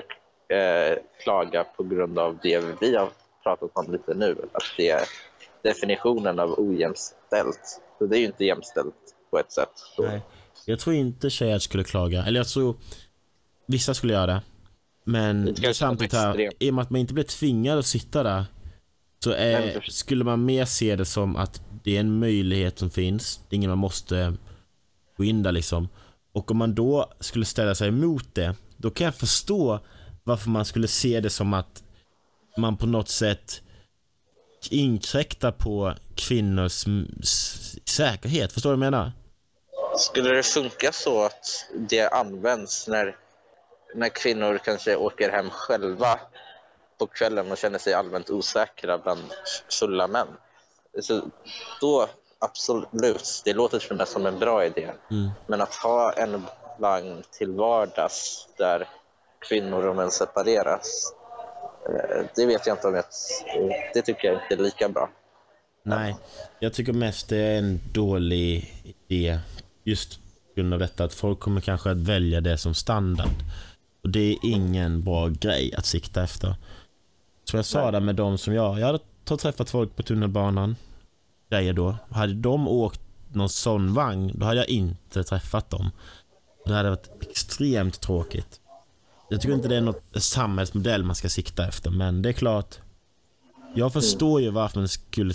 eh, 0.47 0.97
klaga 1.23 1.63
på 1.63 1.83
grund 1.83 2.19
av 2.19 2.37
det 2.43 2.63
vi 2.81 2.95
har 2.95 3.09
pratat 3.43 3.71
om 3.73 3.91
lite 3.91 4.13
nu? 4.13 4.35
Att 4.51 4.63
det 4.77 4.89
är 4.89 5.01
definitionen 5.63 6.39
av 6.39 6.59
ojämställt. 6.59 7.81
Så 7.99 8.05
det 8.05 8.17
är 8.17 8.19
ju 8.19 8.25
inte 8.25 8.45
jämställt 8.45 8.95
på 9.31 9.39
ett 9.39 9.51
sätt. 9.51 9.71
Så, 9.75 10.01
nej, 10.01 10.21
jag 10.65 10.79
tror 10.79 10.95
inte 10.95 11.29
tjejer 11.29 11.59
skulle 11.59 11.83
klaga. 11.83 12.23
Eller 12.23 12.39
jag 12.39 12.47
tror 12.47 12.75
vissa 13.65 13.93
skulle 13.93 14.13
göra 14.13 14.25
det. 14.25 14.41
Men 15.03 15.53
Det 15.53 15.73
samtidigt 15.73 16.13
är 16.13 16.17
här, 16.17 16.49
i 16.59 16.69
och 16.69 16.73
med 16.73 16.81
att 16.81 16.89
man 16.89 17.01
inte 17.01 17.13
blir 17.13 17.23
tvingad 17.23 17.79
att 17.79 17.85
sitta 17.85 18.23
där 18.23 18.45
så 19.23 19.29
men- 19.29 19.81
skulle 19.81 20.23
man 20.23 20.45
mer 20.45 20.65
se 20.65 20.95
det 20.95 21.05
som 21.05 21.35
att 21.35 21.61
det 21.83 21.95
är 21.95 21.99
en 21.99 22.19
möjlighet 22.19 22.79
som 22.79 22.89
finns. 22.89 23.41
Det 23.49 23.53
är 23.53 23.57
ingen 23.57 23.69
man 23.69 23.77
måste 23.77 24.33
gå 25.17 25.23
in 25.23 25.43
där 25.43 25.51
liksom. 25.51 25.89
Och 26.33 26.51
om 26.51 26.57
man 26.57 26.75
då 26.75 27.13
skulle 27.19 27.45
ställa 27.45 27.75
sig 27.75 27.87
emot 27.87 28.35
det, 28.35 28.55
då 28.77 28.89
kan 28.89 29.05
jag 29.05 29.15
förstå 29.15 29.79
varför 30.23 30.49
man 30.49 30.65
skulle 30.65 30.87
se 30.87 31.19
det 31.19 31.29
som 31.29 31.53
att 31.53 31.83
man 32.57 32.77
på 32.77 32.85
något 32.87 33.09
sätt 33.09 33.61
inkräktar 34.69 35.51
på 35.51 35.93
kvinnors 36.15 36.85
säkerhet. 37.85 38.53
Förstår 38.53 38.69
du 38.69 38.77
vad 38.77 38.85
jag 38.85 38.91
menar? 38.91 39.11
Skulle 39.97 40.29
det 40.29 40.43
funka 40.43 40.91
så 40.91 41.25
att 41.25 41.65
det 41.89 42.07
används 42.09 42.87
när, 42.87 43.15
när 43.95 44.09
kvinnor 44.09 44.59
kanske 44.63 44.95
åker 44.95 45.29
hem 45.29 45.49
själva 45.49 46.19
på 47.01 47.07
kvällen 47.07 47.51
och 47.51 47.57
känner 47.57 47.79
sig 47.79 47.93
allmänt 47.93 48.29
osäkra 48.29 48.97
bland 48.97 49.21
fulla 49.79 50.07
män? 50.07 50.27
Så 50.99 51.21
då 51.81 52.07
absolut, 52.39 53.41
det 53.45 53.53
låter 53.53 53.91
och 53.91 53.97
med 53.97 54.07
som 54.07 54.25
en 54.25 54.39
bra 54.39 54.65
idé. 54.65 54.91
Mm. 55.11 55.29
Men 55.47 55.61
att 55.61 55.73
ha 55.73 56.13
en 56.13 56.45
vagn 56.79 57.23
till 57.31 57.51
vardags 57.51 58.47
där 58.57 58.87
kvinnor 59.49 59.85
och 59.85 59.95
män 59.95 60.11
separeras, 60.11 61.13
eh, 61.89 62.25
det 62.35 62.45
vet 62.45 62.67
jag 62.67 62.73
inte 62.73 62.87
om 62.87 62.95
jag... 62.95 63.05
Det 63.93 64.01
tycker 64.01 64.27
jag 64.27 64.43
inte 64.43 64.53
är 64.55 64.63
lika 64.63 64.89
bra. 64.89 65.09
Nej, 65.83 66.15
jag 66.59 66.73
tycker 66.73 66.93
mest 66.93 67.29
det 67.29 67.37
är 67.37 67.57
en 67.57 67.79
dålig 67.93 68.73
idé. 68.83 69.39
Just 69.83 70.15
på 70.15 70.55
grund 70.55 70.73
av 70.73 70.79
detta 70.79 71.03
att 71.03 71.13
folk 71.13 71.39
kommer 71.39 71.61
kanske 71.61 71.91
att 71.91 71.97
välja 71.97 72.41
det 72.41 72.57
som 72.57 72.73
standard. 72.73 73.43
Och 74.03 74.09
det 74.09 74.31
är 74.31 74.37
ingen 74.43 75.03
bra 75.03 75.27
grej 75.27 75.73
att 75.77 75.85
sikta 75.85 76.23
efter. 76.23 76.55
Så 77.51 77.57
jag 77.57 77.65
sa 77.65 77.91
det 77.91 77.99
med 77.99 78.15
de 78.15 78.37
som 78.37 78.53
jag, 78.53 78.79
jag 78.79 78.85
hade 78.85 78.99
träffat 79.37 79.69
folk 79.69 79.95
på 79.95 80.03
tunnelbanan. 80.03 80.75
tjejer 81.49 81.73
då. 81.73 81.95
Hade 82.09 82.33
de 82.33 82.67
åkt 82.67 83.01
någon 83.33 83.49
sån 83.49 83.93
vagn, 83.93 84.31
då 84.35 84.45
hade 84.45 84.57
jag 84.57 84.69
inte 84.69 85.23
träffat 85.23 85.69
dem. 85.69 85.91
Det 86.65 86.73
hade 86.73 86.89
varit 86.89 87.09
extremt 87.21 88.01
tråkigt. 88.01 88.61
Jag 89.29 89.41
tycker 89.41 89.55
inte 89.55 89.67
det 89.67 89.75
är 89.75 89.81
något 89.81 90.03
samhällsmodell 90.15 91.03
man 91.03 91.15
ska 91.15 91.29
sikta 91.29 91.67
efter, 91.67 91.91
men 91.91 92.21
det 92.21 92.29
är 92.29 92.33
klart. 92.33 92.75
Jag 93.75 93.93
förstår 93.93 94.41
ju 94.41 94.49
varför 94.49 94.79
man 94.79 94.87
skulle, 94.87 95.33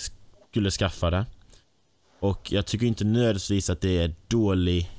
skulle 0.51 0.71
skaffa 0.71 1.11
det. 1.11 1.27
Och 2.21 2.53
jag 2.53 2.67
tycker 2.67 2.87
inte 2.87 3.05
nödvändigtvis 3.05 3.71
att 3.71 3.81
det 3.81 3.99
är 3.99 4.15
dålig 4.29 4.91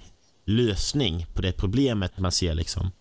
lösning 0.45 1.25
på 1.33 1.41
det 1.41 1.51
problemet 1.51 2.19
man 2.19 2.31
ser 2.31 2.53
liksom. 2.53 2.91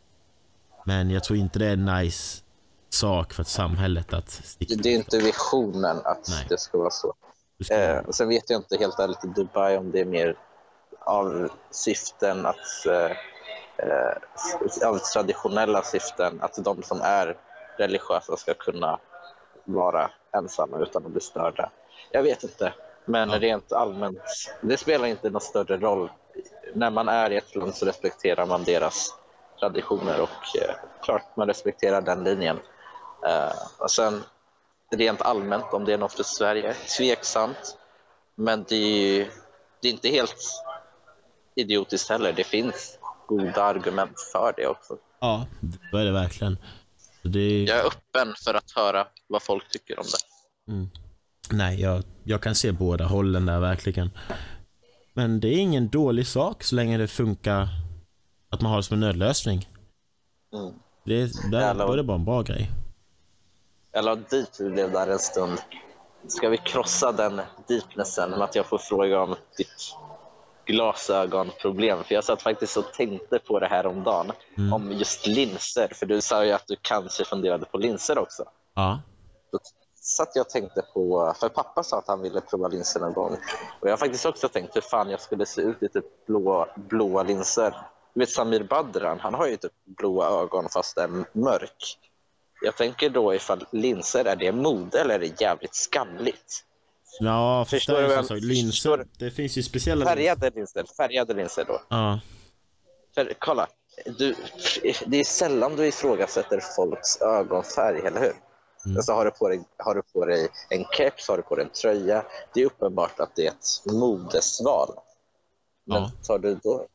Men 0.84 1.10
jag 1.10 1.24
tror 1.24 1.38
inte 1.38 1.58
det 1.58 1.66
är 1.66 1.76
nice 1.76 2.42
sak 2.88 3.32
för 3.32 3.44
samhället 3.44 4.12
att 4.12 4.30
sticka 4.30 4.74
Det 4.78 4.88
är 4.88 4.94
inte 4.94 5.18
visionen 5.18 5.96
att 6.04 6.28
Nej. 6.28 6.46
det 6.48 6.58
ska 6.58 6.78
vara 6.78 6.90
så. 6.90 7.14
Ska... 7.64 7.74
Eh, 7.74 8.10
sen 8.10 8.28
vet 8.28 8.50
jag 8.50 8.58
inte 8.58 8.76
helt 8.76 8.98
ärligt 8.98 9.24
i 9.24 9.28
Dubai 9.28 9.76
om 9.76 9.90
det 9.90 10.00
är 10.00 10.04
mer 10.04 10.36
av 11.00 11.48
syften 11.70 12.46
att 12.46 12.86
eh, 12.86 13.16
eh, 13.76 14.88
av 14.88 14.98
traditionella 14.98 15.82
syften 15.82 16.40
att 16.40 16.64
de 16.64 16.82
som 16.82 17.00
är 17.00 17.36
religiösa 17.78 18.36
ska 18.36 18.54
kunna 18.54 18.98
vara 19.64 20.10
ensamma 20.32 20.78
utan 20.78 21.06
att 21.06 21.12
bli 21.12 21.20
störda. 21.20 21.70
Jag 22.10 22.22
vet 22.22 22.42
inte, 22.42 22.72
men 23.04 23.30
ja. 23.30 23.38
rent 23.38 23.72
allmänt, 23.72 24.22
det 24.60 24.76
spelar 24.76 25.06
inte 25.06 25.30
någon 25.30 25.40
större 25.40 25.76
roll. 25.76 26.10
När 26.74 26.90
man 26.90 27.08
är 27.08 27.30
i 27.30 27.36
ett 27.36 27.56
land 27.56 27.74
så 27.74 27.86
respekterar 27.86 28.46
man 28.46 28.64
deras 28.64 29.14
traditioner 29.60 30.20
och 30.20 30.62
eh, 30.62 30.74
klart 31.02 31.36
man 31.36 31.46
respekterar 31.46 32.00
den 32.00 32.24
linjen. 32.24 32.58
Eh, 33.26 33.52
och 33.78 33.90
sen 33.90 34.22
rent 34.90 35.22
allmänt 35.22 35.72
om 35.72 35.84
det 35.84 35.92
är 35.92 35.98
något 35.98 36.12
för 36.12 36.22
Sverige, 36.22 36.74
tveksamt. 36.98 37.78
Men 38.34 38.64
det 38.68 38.76
är, 38.76 39.30
det 39.82 39.88
är 39.88 39.92
inte 39.92 40.08
helt 40.08 40.36
idiotiskt 41.54 42.08
heller. 42.08 42.32
Det 42.32 42.44
finns 42.44 42.98
goda 43.26 43.62
argument 43.62 44.20
för 44.32 44.54
det 44.56 44.66
också. 44.66 44.96
Ja, 45.20 45.46
det 45.92 45.98
är 45.98 46.04
det 46.04 46.12
verkligen. 46.12 46.58
Det... 47.22 47.64
Jag 47.64 47.78
är 47.78 47.86
öppen 47.86 48.34
för 48.44 48.54
att 48.54 48.70
höra 48.70 49.06
vad 49.26 49.42
folk 49.42 49.68
tycker 49.70 49.98
om 49.98 50.04
det. 50.04 50.72
Mm. 50.72 50.88
Nej, 51.50 51.80
jag, 51.80 52.02
jag 52.24 52.42
kan 52.42 52.54
se 52.54 52.72
båda 52.72 53.04
hållen 53.04 53.46
där 53.46 53.60
verkligen. 53.60 54.10
Men 55.14 55.40
det 55.40 55.48
är 55.48 55.58
ingen 55.58 55.88
dålig 55.88 56.26
sak 56.26 56.62
så 56.62 56.74
länge 56.74 56.98
det 56.98 57.08
funkar 57.08 57.68
att 58.50 58.60
man 58.60 58.70
har 58.70 58.76
det 58.78 58.82
som 58.82 58.94
en 58.94 59.00
nödlösning. 59.00 59.68
Mm. 60.54 60.74
Det, 61.04 61.32
där, 61.50 61.74
då 61.74 61.92
är 61.92 61.96
det 61.96 62.02
bara 62.02 62.16
en 62.16 62.24
bra 62.24 62.42
grej. 62.42 62.70
Jag 63.96 64.04
la 64.04 64.14
dit 64.14 64.60
vi 64.60 64.70
blev 64.70 64.92
där 64.92 65.06
en 65.06 65.18
stund. 65.18 65.58
Ska 66.28 66.48
vi 66.48 66.58
krossa 66.58 67.12
den 67.12 67.40
deepnessen 67.68 68.30
med 68.30 68.42
att 68.42 68.54
jag 68.54 68.66
får 68.66 68.78
fråga 68.78 69.22
om 69.22 69.36
ditt 69.56 69.94
glasögonproblem? 70.64 72.04
För 72.04 72.14
jag 72.14 72.24
satt 72.24 72.42
faktiskt 72.42 72.76
och 72.76 72.92
tänkte 72.92 73.38
på 73.38 73.60
det 73.60 73.66
här 73.66 73.86
om 73.86 74.04
dagen 74.04 74.32
mm. 74.58 74.72
om 74.72 74.92
just 74.92 75.26
linser. 75.26 75.92
För 75.94 76.06
du 76.06 76.20
sa 76.20 76.44
ju 76.44 76.52
att 76.52 76.66
du 76.66 76.76
kanske 76.82 77.24
funderade 77.24 77.66
på 77.66 77.78
linser 77.78 78.18
också. 78.18 78.44
Ja. 78.74 79.00
Då 79.52 79.58
satt 79.94 80.30
jag 80.34 80.44
och 80.44 80.50
tänkte 80.50 80.82
på, 80.94 81.34
för 81.40 81.48
pappa 81.48 81.82
sa 81.82 81.98
att 81.98 82.08
han 82.08 82.22
ville 82.22 82.40
prova 82.40 82.68
linser 82.68 83.00
någon 83.00 83.12
gång. 83.12 83.36
Och 83.80 83.88
jag 83.88 83.92
har 83.92 83.98
faktiskt 83.98 84.26
också 84.26 84.48
tänkt 84.48 84.76
hur 84.76 84.80
fan 84.80 85.10
jag 85.10 85.20
skulle 85.20 85.46
se 85.46 85.60
ut 85.60 85.82
i 85.82 85.88
typ 85.88 86.26
blå, 86.26 86.68
blåa 86.74 87.22
linser. 87.22 87.76
Du 88.14 88.20
vet 88.20 88.30
Samir 88.30 88.62
Badran, 88.64 89.20
han 89.20 89.34
har 89.34 89.46
ju 89.46 89.56
typ 89.56 89.72
blåa 89.84 90.42
ögon 90.42 90.68
fast 90.68 90.98
är 90.98 91.24
mörk. 91.32 91.98
Jag 92.62 92.76
tänker 92.76 93.10
då 93.10 93.34
ifall 93.34 93.66
linser, 93.72 94.24
är 94.24 94.36
det 94.36 94.52
mode 94.52 95.00
eller 95.00 95.14
är 95.14 95.18
det 95.18 95.40
jävligt 95.40 95.74
skamligt? 95.74 96.64
Ja, 97.20 97.64
förstår 97.68 98.02
du? 98.02 98.08
Vad 98.08 98.44
linser, 98.44 99.06
det 99.18 99.30
finns 99.30 99.58
ju 99.58 99.62
speciella 99.62 100.06
Färgade 100.06 100.50
linser, 100.50 100.84
färgade 100.96 101.34
linser 101.34 101.64
då. 101.64 101.82
Ja. 101.88 102.20
För 103.14 103.34
kolla, 103.38 103.68
du, 104.18 104.34
det 105.06 105.16
är 105.16 105.24
sällan 105.24 105.76
du 105.76 105.86
ifrågasätter 105.86 106.60
folks 106.76 107.20
ögonfärg, 107.20 107.98
eller 107.98 108.20
hur? 108.20 108.34
Mm. 108.86 108.96
Alltså, 108.96 109.12
har, 109.12 109.24
du 109.24 109.30
på 109.30 109.48
dig, 109.48 109.60
har 109.76 109.94
du 109.94 110.02
på 110.02 110.24
dig 110.24 110.48
en 110.68 110.84
keps, 110.84 111.28
har 111.28 111.36
du 111.36 111.42
på 111.42 111.56
dig 111.56 111.64
en 111.64 111.70
tröja, 111.70 112.24
det 112.54 112.60
är 112.60 112.66
uppenbart 112.66 113.20
att 113.20 113.36
det 113.36 113.46
är 113.46 113.50
ett 113.50 113.92
modesval. 113.92 114.94
Men 115.84 116.02
ja. 116.02 116.10
tar 116.26 116.38
du 116.38 116.54
då, 116.54 116.86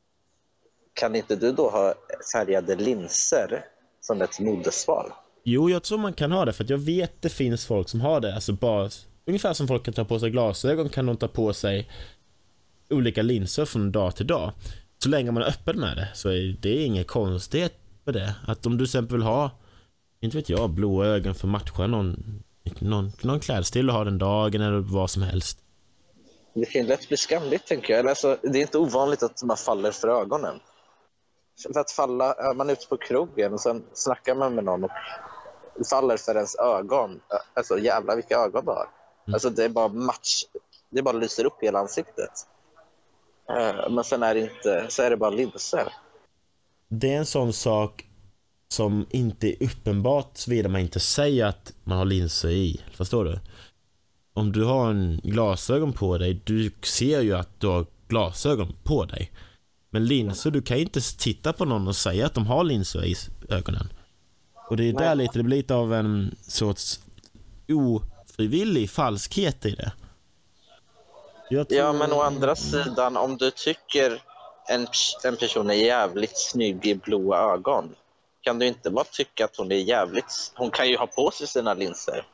kan 0.94 1.16
inte 1.16 1.36
du 1.36 1.52
då 1.52 1.70
ha 1.70 1.94
färgade 2.34 2.76
linser 2.76 3.66
som 4.02 4.22
ett 4.22 4.40
modesval? 4.40 5.12
Jo, 5.44 5.70
jag 5.70 5.84
tror 5.84 5.98
man 5.98 6.14
kan 6.14 6.32
ha 6.32 6.46
det 6.46 6.54
för 6.54 6.66
jag 6.70 6.78
vet 6.78 7.22
det 7.22 7.30
finns 7.30 7.66
folk 7.66 7.90
som 7.90 8.02
har 8.02 8.20
det. 8.20 8.36
Alltså 8.36 8.54
bara, 8.54 8.90
ungefär 9.26 9.54
som 9.54 9.68
folk 9.68 9.84
kan 9.84 9.94
ta 9.94 10.06
på 10.06 10.20
sig 10.20 10.30
glasögon 10.30 10.90
kan 10.90 11.06
de 11.06 11.18
ta 11.18 11.28
på 11.28 11.54
sig 11.54 11.90
olika 12.90 13.22
linser 13.22 13.66
från 13.66 13.92
dag 13.92 14.16
till 14.16 14.28
dag. 14.28 14.52
Så 15.04 15.10
länge 15.10 15.32
man 15.32 15.44
är 15.44 15.48
öppen 15.48 15.80
med 15.80 15.98
det 15.98 16.08
så 16.14 16.30
är 16.30 16.58
det 16.62 16.84
inget 16.84 17.08
konstigt 17.08 17.74
med 18.04 18.14
det. 18.14 18.36
Att 18.48 18.66
om 18.66 18.72
du 18.72 18.78
till 18.78 18.90
exempel 18.90 19.18
vill 19.18 19.26
ha, 19.26 19.52
inte 20.20 20.38
vet 20.38 20.50
jag, 20.50 20.70
blåa 20.70 21.06
ögon 21.06 21.36
för 21.36 21.48
att 21.48 21.52
matcha 21.52 21.88
någon, 21.88 22.44
någon, 22.80 23.12
någon 23.22 23.40
klädstil 23.40 23.88
du 23.88 23.94
har 23.94 24.06
den 24.06 24.18
dagen 24.18 24.62
eller 24.62 24.80
vad 24.80 25.10
som 25.10 25.22
helst. 25.22 25.58
Det 26.54 26.66
kan 26.66 26.86
lätt 26.86 27.08
bli 27.08 27.18
skamligt 27.18 27.68
tänker 27.68 27.94
jag. 27.94 28.08
Alltså, 28.08 28.38
det 28.42 28.58
är 28.58 28.62
inte 28.62 28.78
ovanligt 28.78 29.24
att 29.24 29.44
man 29.44 29.58
faller 29.58 29.92
för 29.92 30.08
ögonen. 30.08 30.60
För 31.74 31.80
att 31.80 31.92
falla, 31.92 32.36
man 32.56 32.70
är 32.70 32.74
ute 32.74 32.88
på 32.88 32.98
krogen 32.98 33.54
och 33.54 33.62
sen 33.62 33.84
snackar 33.94 34.36
man 34.36 34.56
med 34.56 34.64
någon 34.64 34.84
och 34.84 34.92
faller 35.90 36.18
för 36.18 36.36
ens 36.36 36.56
ögon. 36.56 37.20
Alltså 37.54 37.80
jävlar 37.80 38.16
vilka 38.16 38.36
ögon 38.36 38.66
du 38.66 38.72
har. 38.72 38.88
Mm. 39.28 39.34
Alltså 39.34 39.50
det 39.50 39.64
är 39.64 39.70
bara 39.70 39.88
match. 39.88 40.44
Det 40.90 41.02
bara 41.02 41.18
lyser 41.18 41.46
upp 41.46 41.58
hela 41.62 41.80
ansiktet. 41.80 42.32
Eh, 43.50 43.90
men 43.90 44.04
sen 44.04 44.24
är 44.24 44.34
det 44.34 44.42
inte, 44.42 44.86
så 44.90 45.02
är 45.02 45.10
det 45.10 45.18
bara 45.18 45.30
linser. 45.30 45.94
Det 46.88 47.14
är 47.14 47.18
en 47.18 47.26
sån 47.26 47.54
sak 47.54 48.08
som 48.68 49.06
inte 49.10 49.48
är 49.48 49.64
uppenbart 49.64 50.38
såvida 50.38 50.70
man 50.70 50.82
inte 50.82 51.00
säger 51.00 51.46
att 51.46 51.74
man 51.84 51.98
har 51.98 52.06
linser 52.06 52.50
i. 52.50 52.82
Förstår 52.94 53.26
du? 53.26 53.40
Om 54.34 54.52
du 54.52 54.64
har 54.64 54.90
en 54.90 55.22
glasögon 55.24 55.94
på 55.94 56.18
dig, 56.18 56.42
du 56.44 56.72
ser 56.84 57.22
ju 57.22 57.34
att 57.34 57.60
du 57.60 57.68
har 57.68 57.86
glasögon 58.08 58.76
på 58.84 59.06
dig. 59.06 59.32
Men 59.90 60.06
linser, 60.06 60.52
du 60.52 60.62
kan 60.62 60.78
ju 60.78 60.84
inte 60.84 61.02
titta 61.18 61.54
på 61.54 61.66
någon 61.66 61.88
och 61.88 61.96
säga 61.96 62.26
att 62.26 62.34
de 62.34 62.46
har 62.46 62.64
linser 62.64 63.06
i 63.06 63.16
ögonen. 63.50 63.88
Och 64.72 64.78
det 64.78 64.90
är 64.90 64.94
där 64.94 65.16
lite, 65.16 65.40
det 65.40 65.44
blir 65.44 65.58
lite 65.58 65.76
av 65.76 65.94
en 65.94 66.36
sorts 66.42 67.00
ofrivillig 67.70 68.90
falskhet 68.90 69.66
i 69.66 69.72
det. 69.72 69.92
Tror... 71.50 71.66
Ja, 71.70 71.94
men 71.94 72.14
å 72.14 72.22
andra 72.22 72.56
sidan, 72.56 73.18
om 73.18 73.38
du 73.38 73.52
tycker 73.52 74.22
en, 74.68 74.88
en 75.24 75.38
person 75.38 75.70
är 75.70 75.74
jävligt 75.74 76.38
snygg 76.38 76.86
i 76.86 76.96
blåa 76.96 77.54
ögon, 77.54 77.96
kan 78.42 78.60
du 78.60 78.68
inte 78.68 78.90
bara 78.90 79.04
tycka 79.04 79.46
att 79.46 79.58
hon 79.58 79.72
är 79.72 79.76
jävligt... 79.76 80.52
Hon 80.56 80.72
kan 80.72 80.90
ju 80.90 80.98
ha 80.98 81.08
på 81.08 81.32
sig 81.32 81.48
sina 81.48 81.74
linser. 81.74 82.26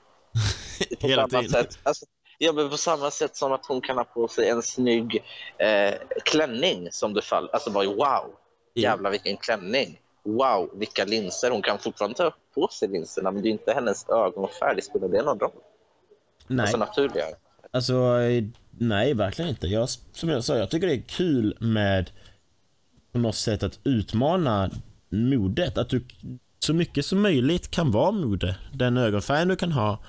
Hela 1.00 1.28
tiden. 1.28 1.50
Sätt. 1.50 1.80
Alltså, 1.84 2.06
ja, 2.38 2.52
men 2.52 2.70
på 2.70 2.78
samma 2.78 3.12
sätt 3.12 3.36
som 3.36 3.52
att 3.52 3.66
hon 3.66 3.82
kan 3.82 3.98
ha 3.98 4.04
på 4.04 4.28
sig 4.28 4.50
en 4.50 4.62
snygg 4.62 5.24
eh, 5.58 5.94
klänning 6.26 6.88
som 6.92 7.14
du 7.14 7.22
faller. 7.22 7.50
Alltså 7.54 7.70
bara 7.70 7.86
wow, 7.86 8.36
jävlar 8.76 9.12
vilken 9.12 9.38
klänning 9.38 10.00
wow, 10.28 10.70
vilka 10.74 11.06
linser. 11.06 11.52
Hon 11.52 11.62
kan 11.62 11.80
fortfarande 11.80 12.18
ta 12.18 12.34
på 12.56 12.68
sig 12.68 12.88
linserna, 12.88 13.32
men 13.32 13.42
det 13.42 13.50
är 13.50 13.52
inte 13.52 13.74
hennes 13.74 14.10
ögonfärg. 14.10 14.82
Spelar 14.82 15.08
det 15.08 15.24
någon 15.24 15.40
roll? 15.40 15.52
Nej. 16.48 16.64
Alltså 16.64 16.78
naturliga. 16.78 17.26
Alltså, 17.72 18.18
nej, 18.70 19.14
verkligen 19.14 19.50
inte. 19.50 19.68
Jag, 19.68 19.90
som 19.90 20.30
jag 20.30 20.44
sa, 20.44 20.58
jag 20.58 20.70
tycker 20.70 20.88
det 20.88 20.94
är 20.94 21.02
kul 21.02 21.58
med 21.60 22.12
på 23.12 23.20
något 23.20 23.36
sätt 23.36 23.64
att 23.64 23.80
utmana 23.84 24.70
modet. 25.10 25.78
Att 25.78 25.90
du 25.90 26.04
så 26.60 26.74
mycket 26.74 27.06
som 27.06 27.22
möjligt 27.22 27.72
kan 27.72 27.92
vara 27.92 28.12
mode. 28.12 28.58
Den 28.74 28.98
ögonfärgen 28.98 29.48
du 29.48 29.56
kan 29.56 29.72
ha. 29.72 30.00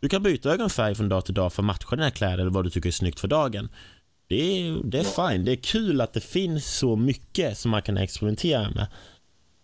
Du 0.00 0.08
kan 0.08 0.22
byta 0.22 0.50
ögonfärg 0.50 0.94
från 0.94 1.08
dag 1.08 1.24
till 1.24 1.34
dag 1.34 1.52
för 1.52 1.62
att 1.62 1.66
matcha 1.66 1.96
dina 1.96 2.10
kläder 2.10 2.38
eller 2.38 2.50
vad 2.50 2.64
du 2.64 2.70
tycker 2.70 2.88
är 2.88 2.92
snyggt 2.92 3.20
för 3.20 3.28
dagen. 3.28 3.68
Det 4.28 4.36
är, 4.36 4.82
det 4.84 4.98
är 4.98 5.30
fine. 5.30 5.44
Det 5.44 5.52
är 5.52 5.56
kul 5.56 6.00
att 6.00 6.12
det 6.12 6.20
finns 6.20 6.78
så 6.78 6.96
mycket 6.96 7.58
som 7.58 7.70
man 7.70 7.82
kan 7.82 7.96
experimentera 7.96 8.70
med. 8.70 8.86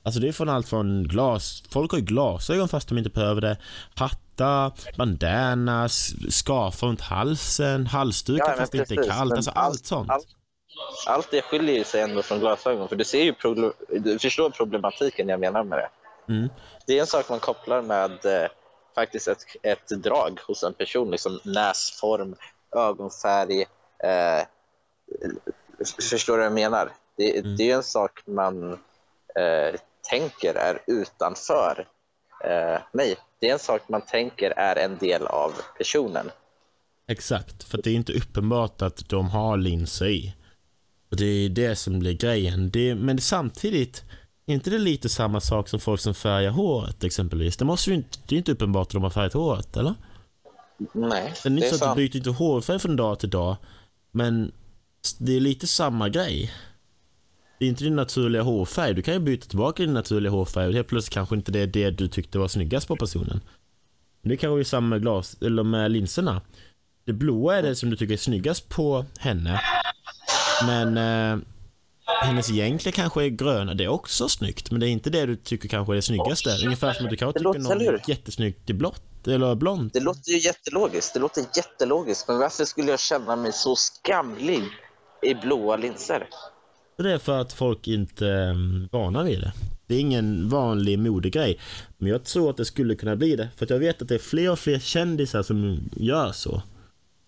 Alltså 0.02 0.20
det 0.20 0.28
är 0.28 0.32
från 0.32 0.48
allt 0.48 0.68
från 0.68 1.02
glas, 1.02 1.62
folk 1.70 1.90
har 1.90 1.98
ju 1.98 2.04
glasögon 2.04 2.68
fast 2.68 2.88
de 2.88 2.98
inte 2.98 3.10
behöver 3.10 3.40
det. 3.40 3.56
Hattar, 3.94 4.72
bandanas, 4.96 6.12
scarf 6.28 6.82
runt 6.82 7.00
halsen, 7.00 7.86
halsdukar 7.86 8.48
ja, 8.48 8.56
fast 8.56 8.72
det 8.72 8.78
inte 8.78 8.94
är 8.94 9.08
kallt. 9.08 9.32
Alltså 9.32 9.50
allt, 9.50 9.66
allt 9.66 9.86
sånt. 9.86 10.10
Allt, 10.10 10.26
allt 11.06 11.30
det 11.30 11.42
skiljer 11.42 11.84
sig 11.84 12.00
ändå 12.00 12.22
från 12.22 12.40
glasögon. 12.40 12.88
För 12.88 12.96
du 12.96 13.04
ser 13.04 13.22
ju 13.22 13.34
du 14.00 14.18
förstår 14.18 14.50
problematiken 14.50 15.28
jag 15.28 15.40
menar 15.40 15.64
med 15.64 15.78
det. 15.78 15.88
Mm. 16.32 16.48
Det 16.86 16.96
är 16.96 17.00
en 17.00 17.06
sak 17.06 17.28
man 17.28 17.40
kopplar 17.40 17.82
med 17.82 18.10
eh, 18.10 18.48
faktiskt 18.94 19.28
ett, 19.28 19.44
ett 19.62 19.88
drag 19.88 20.40
hos 20.46 20.62
en 20.62 20.74
person. 20.74 21.10
Liksom 21.10 21.40
näsform, 21.44 22.36
ögonfärg. 22.76 23.60
Eh, 24.04 24.44
förstår 26.10 26.32
du 26.32 26.38
vad 26.38 26.46
jag 26.46 26.52
menar? 26.52 26.92
Det, 27.16 27.38
mm. 27.38 27.56
det 27.56 27.70
är 27.70 27.76
en 27.76 27.82
sak 27.82 28.22
man 28.26 28.72
eh, 29.34 29.80
tänker 30.02 30.54
är 30.54 30.78
utanför. 30.86 31.86
Eh, 32.44 32.80
nej, 32.92 33.16
det 33.40 33.48
är 33.48 33.52
en 33.52 33.58
sak 33.58 33.82
man 33.88 34.00
tänker 34.02 34.50
är 34.50 34.76
en 34.76 34.98
del 34.98 35.26
av 35.26 35.52
personen. 35.78 36.30
Exakt, 37.08 37.64
för 37.64 37.78
det 37.82 37.90
är 37.90 37.94
inte 37.94 38.12
uppenbart 38.12 38.82
att 38.82 39.08
de 39.08 39.30
har 39.30 39.56
linser 39.56 40.06
i. 40.06 40.34
Och 41.10 41.16
Det 41.16 41.24
är 41.24 41.48
det 41.48 41.76
som 41.76 41.98
blir 41.98 42.12
grejen. 42.12 42.70
Det, 42.70 42.94
men 42.94 43.18
samtidigt, 43.20 44.04
är 44.46 44.54
inte 44.54 44.70
det 44.70 44.78
lite 44.78 45.08
samma 45.08 45.40
sak 45.40 45.68
som 45.68 45.80
folk 45.80 46.00
som 46.00 46.14
färgar 46.14 46.50
håret 46.50 47.04
exempelvis? 47.04 47.56
Det, 47.56 47.64
måste 47.64 47.90
ju 47.90 47.96
inte, 47.96 48.18
det 48.26 48.34
är 48.34 48.38
inte 48.38 48.52
uppenbart 48.52 48.86
att 48.86 48.92
de 48.92 49.02
har 49.02 49.10
färgat 49.10 49.32
håret, 49.32 49.76
eller? 49.76 49.94
Nej, 50.92 51.32
Det 51.42 51.48
är 51.48 51.50
inte 51.50 51.60
det 51.60 51.66
är 51.66 51.68
så 51.68 51.74
att 51.74 51.80
sant. 51.80 51.96
du 51.96 52.02
byter 52.08 52.16
inte 52.16 52.30
hårfärg 52.30 52.78
från 52.78 52.96
dag 52.96 53.18
till 53.18 53.30
dag. 53.30 53.56
Men 54.10 54.52
det 55.18 55.36
är 55.36 55.40
lite 55.40 55.66
samma 55.66 56.08
grej. 56.08 56.52
Det 57.60 57.66
är 57.66 57.68
inte 57.68 57.84
din 57.84 57.96
naturliga 57.96 58.42
hårfärg. 58.42 58.94
Du 58.94 59.02
kan 59.02 59.14
ju 59.14 59.20
byta 59.20 59.46
tillbaka 59.46 59.82
din 59.82 59.94
naturliga 59.94 60.32
hårfärg 60.32 60.66
och 60.68 60.72
helt 60.74 60.88
plötsligt 60.88 61.14
kanske 61.14 61.34
inte 61.34 61.52
det 61.52 61.58
är 61.62 61.66
det 61.66 61.90
du 61.90 62.08
tyckte 62.08 62.38
var 62.38 62.48
snyggast 62.48 62.88
på 62.88 62.96
personen. 62.96 63.40
Det 64.22 64.36
kanske 64.36 64.60
är 64.60 64.64
samma 64.64 64.86
med 64.88 65.02
glas, 65.02 65.36
eller 65.40 65.62
med 65.62 65.90
linserna. 65.90 66.40
Det 67.06 67.12
blåa 67.12 67.56
är 67.58 67.62
det 67.62 67.76
som 67.76 67.90
du 67.90 67.96
tycker 67.96 68.12
är 68.14 68.18
snyggast 68.18 68.68
på 68.68 69.04
henne. 69.18 69.60
Men 70.66 70.96
eh, 70.96 71.38
hennes 72.22 72.50
egentliga 72.50 72.92
kanske 72.92 73.24
är 73.24 73.28
gröna. 73.28 73.74
Det 73.74 73.84
är 73.84 73.88
också 73.88 74.28
snyggt, 74.28 74.70
men 74.70 74.80
det 74.80 74.88
är 74.88 74.90
inte 74.90 75.10
det 75.10 75.26
du 75.26 75.36
tycker 75.36 75.68
kanske 75.68 75.92
är 75.92 75.96
det 75.96 76.02
snyggaste. 76.02 76.50
Ungefär 76.64 76.92
som 76.92 77.04
att 77.06 77.10
du 77.10 77.16
kanske 77.16 77.38
tycker 77.38 77.44
låter- 77.44 77.60
någon 77.60 77.80
är 77.80 78.02
jättesnyggt 78.06 78.70
i 78.70 78.74
blått 78.74 79.26
eller 79.28 79.54
blont. 79.54 79.92
Det 79.92 80.00
låter 80.00 80.30
ju 80.30 80.38
jättelogiskt. 80.38 81.14
Det 81.14 81.20
låter 81.20 81.44
jättelogiskt. 81.56 82.28
Men 82.28 82.38
varför 82.38 82.64
skulle 82.64 82.90
jag 82.90 83.00
känna 83.00 83.36
mig 83.36 83.52
så 83.52 83.76
skamlig 83.76 84.62
i 85.22 85.34
blåa 85.34 85.76
linser? 85.76 86.28
Det 87.02 87.12
är 87.12 87.18
för 87.18 87.40
att 87.40 87.52
folk 87.52 87.88
inte 87.88 88.26
är 88.26 88.88
vana 88.92 89.22
vid 89.22 89.40
det. 89.40 89.52
Det 89.86 89.94
är 89.94 90.00
ingen 90.00 90.48
vanlig 90.48 90.98
modegrej. 90.98 91.58
Men 91.98 92.10
jag 92.10 92.24
tror 92.24 92.50
att 92.50 92.56
det 92.56 92.64
skulle 92.64 92.94
kunna 92.94 93.16
bli 93.16 93.36
det. 93.36 93.48
För 93.56 93.64
att 93.64 93.70
jag 93.70 93.78
vet 93.78 94.02
att 94.02 94.08
det 94.08 94.14
är 94.14 94.18
fler 94.18 94.52
och 94.52 94.58
fler 94.58 94.78
kändisar 94.78 95.42
som 95.42 95.78
gör 95.96 96.32
så. 96.32 96.62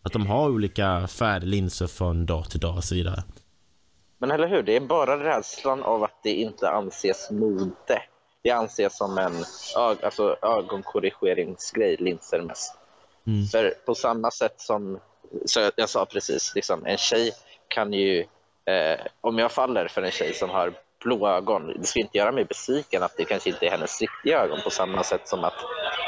Att 0.02 0.12
de 0.12 0.26
har 0.26 0.50
olika 0.50 1.06
färglinser 1.06 1.86
från 1.86 2.26
dag 2.26 2.50
till 2.50 2.60
dag 2.60 2.76
och 2.76 2.84
så 2.84 2.94
vidare. 2.94 3.22
Men 4.18 4.30
eller 4.30 4.48
hur? 4.48 4.62
Det 4.62 4.76
är 4.76 4.80
bara 4.80 5.24
rädslan 5.24 5.82
av 5.82 6.02
att 6.02 6.20
det 6.22 6.34
inte 6.34 6.70
anses 6.70 7.30
mode. 7.30 8.02
Det 8.42 8.50
anses 8.50 8.96
som 8.96 9.18
en 9.18 9.32
ög- 9.78 10.04
alltså, 10.04 10.36
ögonkorrigeringsgrej, 10.42 11.96
linser 12.00 12.40
mest. 12.40 12.74
Mm. 13.26 13.46
För 13.46 13.74
på 13.86 13.94
samma 13.94 14.30
sätt 14.30 14.60
som 14.60 14.98
så 15.46 15.60
jag, 15.60 15.72
jag 15.76 15.88
sa 15.88 16.06
precis, 16.06 16.54
liksom, 16.54 16.86
en 16.86 16.96
tjej 16.98 17.32
kan 17.68 17.92
ju, 17.92 18.24
eh, 18.66 19.06
om 19.20 19.38
jag 19.38 19.52
faller 19.52 19.88
för 19.88 20.02
en 20.02 20.10
tjej 20.10 20.34
som 20.34 20.50
har 20.50 20.74
blåa 21.04 21.36
ögon, 21.36 21.66
det 21.80 21.86
ska 21.86 22.00
inte 22.00 22.18
göra 22.18 22.32
mig 22.32 22.44
besviken 22.44 23.02
att 23.02 23.16
det 23.16 23.24
kanske 23.24 23.50
inte 23.50 23.66
är 23.66 23.70
hennes 23.70 24.00
riktiga 24.00 24.38
ögon 24.38 24.60
på 24.64 24.70
samma 24.70 25.02
sätt 25.02 25.28
som 25.28 25.44
att 25.44 25.54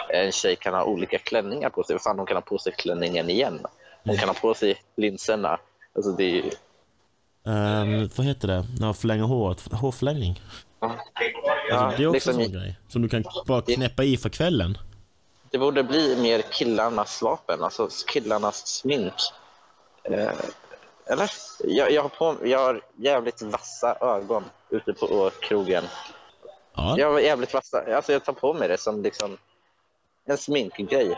en 0.08 0.32
tjej 0.32 0.56
kan 0.56 0.74
ha 0.74 0.84
olika 0.84 1.18
klänningar 1.18 1.70
på 1.70 1.84
sig. 1.84 1.98
Fan, 1.98 2.18
hon 2.18 2.26
kan 2.26 2.36
ha 2.36 2.42
på 2.42 2.58
sig 2.58 2.72
klänningen 2.72 3.30
igen. 3.30 3.66
Hon 4.04 4.16
kan 4.16 4.28
ha 4.28 4.34
på 4.34 4.54
sig 4.54 4.76
linserna. 4.96 5.58
Alltså 5.94 6.12
det 6.12 6.24
är 6.24 6.30
ju, 6.30 6.50
Ehm, 7.46 8.08
vad 8.16 8.26
heter 8.26 8.48
det? 8.48 8.66
När 8.78 8.86
man 8.86 8.94
förlänger 8.94 9.24
håret? 9.24 9.72
Hårförlängning? 9.72 10.42
ja, 10.80 10.96
Alltså, 11.72 11.96
det 11.96 12.02
är 12.04 12.06
också 12.06 12.12
liksom, 12.12 12.40
en 12.40 12.44
sån 12.44 12.52
grej. 12.52 12.78
Som 12.88 13.02
du 13.02 13.08
kan 13.08 13.24
bara 13.46 13.62
knäppa 13.62 14.04
i 14.04 14.16
för 14.16 14.28
kvällen. 14.28 14.78
Det 15.50 15.58
borde 15.58 15.82
bli 15.82 16.16
mer 16.22 16.42
killarnas 16.42 17.22
vapen, 17.22 17.62
alltså 17.62 17.88
killarnas 18.06 18.66
smink. 18.66 19.12
Eh, 20.02 20.28
eller? 21.06 21.30
Jag, 21.64 21.92
jag, 21.92 22.02
har 22.02 22.08
på, 22.08 22.36
jag 22.46 22.58
har 22.58 22.80
jävligt 22.96 23.42
vassa 23.42 23.96
ögon 24.00 24.44
ute 24.70 24.92
på 24.92 25.30
krogen. 25.40 25.84
Ja, 26.76 26.98
Jag 26.98 27.12
har 27.12 27.20
jävligt 27.20 27.54
vassa. 27.54 27.94
Alltså 27.96 28.12
jag 28.12 28.24
tar 28.24 28.32
på 28.32 28.54
mig 28.54 28.68
det 28.68 28.80
som 28.80 29.02
liksom 29.02 29.36
en 30.26 30.38
sminkgrej. 30.38 31.16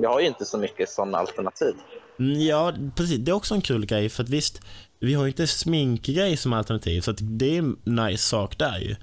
Jag 0.00 0.10
har 0.10 0.20
ju 0.20 0.26
inte 0.26 0.44
så 0.44 0.58
mycket 0.58 0.90
sådana 0.90 1.18
alternativ. 1.18 1.74
Mm, 2.18 2.40
Ja, 2.40 2.72
precis. 2.96 3.18
Det 3.18 3.30
är 3.30 3.34
också 3.34 3.54
en 3.54 3.60
kul 3.60 3.86
grej. 3.86 4.08
För 4.08 4.22
att 4.22 4.28
visst, 4.28 4.60
vi 5.00 5.14
har 5.14 5.24
ju 5.24 5.28
inte 5.28 5.46
sminkgrej 5.46 6.36
som 6.36 6.52
alternativ. 6.52 7.00
Så 7.00 7.10
att 7.10 7.16
det 7.20 7.56
är 7.56 7.58
en 7.58 7.76
nice 7.84 8.22
sak 8.22 8.58
där 8.58 8.78
ju. 8.78 8.96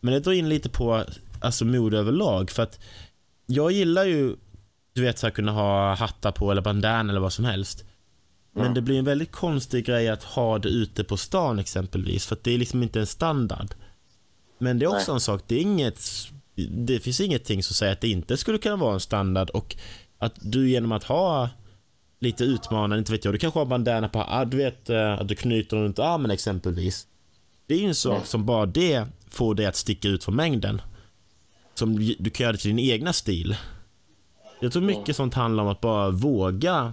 Men 0.00 0.14
det 0.14 0.20
drar 0.20 0.32
in 0.32 0.48
lite 0.48 0.68
på 0.68 1.04
alltså, 1.40 1.64
mode 1.64 1.98
överlag. 1.98 2.50
För 2.50 2.62
att 2.62 2.80
jag 3.46 3.72
gillar 3.72 4.04
ju, 4.04 4.36
du 4.92 5.02
vet, 5.02 5.18
så 5.18 5.26
här, 5.26 5.32
kunna 5.32 5.52
ha 5.52 5.94
hattar 5.94 6.32
på 6.32 6.50
eller 6.50 6.62
bandana 6.62 7.10
eller 7.10 7.20
vad 7.20 7.32
som 7.32 7.44
helst. 7.44 7.84
Men 8.54 8.62
Mm. 8.64 8.74
det 8.74 8.82
blir 8.82 8.98
en 8.98 9.04
väldigt 9.04 9.32
konstig 9.32 9.86
grej 9.86 10.08
att 10.08 10.22
ha 10.22 10.58
det 10.58 10.68
ute 10.68 11.04
på 11.04 11.16
stan 11.16 11.58
exempelvis. 11.58 12.26
För 12.26 12.36
att 12.36 12.44
det 12.44 12.54
är 12.54 12.58
liksom 12.58 12.82
inte 12.82 13.00
en 13.00 13.06
standard. 13.06 13.74
Men 14.58 14.78
det 14.78 14.84
är 14.84 14.88
också 14.88 15.12
Nej. 15.12 15.16
en 15.16 15.20
sak, 15.20 15.42
det 15.46 15.54
är 15.56 15.60
inget, 15.60 16.00
det 16.70 17.00
finns 17.00 17.20
ingenting 17.20 17.62
som 17.62 17.74
säger 17.74 17.92
att 17.92 18.00
det 18.00 18.08
inte 18.08 18.36
skulle 18.36 18.58
kunna 18.58 18.76
vara 18.76 18.94
en 18.94 19.00
standard 19.00 19.50
och 19.50 19.76
att 20.18 20.34
du 20.40 20.70
genom 20.70 20.92
att 20.92 21.04
ha 21.04 21.48
lite 22.20 22.44
utmanande, 22.44 22.98
inte 22.98 23.12
vet 23.12 23.24
jag, 23.24 23.34
du 23.34 23.38
kanske 23.38 23.60
har 23.60 23.66
bandana 23.66 24.08
på, 24.08 24.18
ah, 24.28 24.44
du 24.44 24.56
vet 24.56 24.90
eh, 24.90 25.12
att 25.12 25.28
du 25.28 25.34
knyter 25.34 25.76
den 25.76 25.84
runt 25.84 25.98
armen 25.98 26.30
exempelvis. 26.30 27.06
Det 27.66 27.74
är 27.74 27.78
ju 27.78 27.86
en 27.88 27.94
sak 27.94 28.12
Mm. 28.16 28.26
som 28.26 28.46
bara 28.46 28.66
det 28.66 29.06
får 29.28 29.54
dig 29.54 29.66
att 29.66 29.76
sticka 29.76 30.08
ut 30.08 30.24
från 30.24 30.36
mängden. 30.36 30.80
Som 31.74 31.96
du 32.18 32.30
kan 32.30 32.44
göra 32.44 32.56
till 32.56 32.76
din 32.76 32.78
egna 32.92 33.12
stil. 33.12 33.56
Jag 34.60 34.72
tror 34.72 34.82
mycket 34.82 35.16
sånt 35.16 35.34
handlar 35.34 35.62
om 35.62 35.68
att 35.68 35.80
bara 35.80 36.10
våga 36.10 36.92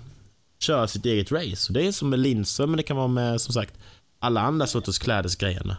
köra 0.60 0.88
sitt 0.88 1.06
eget 1.06 1.32
race. 1.32 1.74
Det 1.74 1.88
är 1.88 1.92
som 1.92 2.10
med 2.10 2.20
linser, 2.20 2.68
men 2.68 2.78
det 2.78 2.84
kan 2.84 2.98
vara 2.98 3.08
med 3.08 3.42
som 3.42 3.54
sagt 3.54 3.74
alla 4.20 4.42
andra 4.42 4.68
sorters 4.68 5.00
klädesgrejerna. 5.00 5.78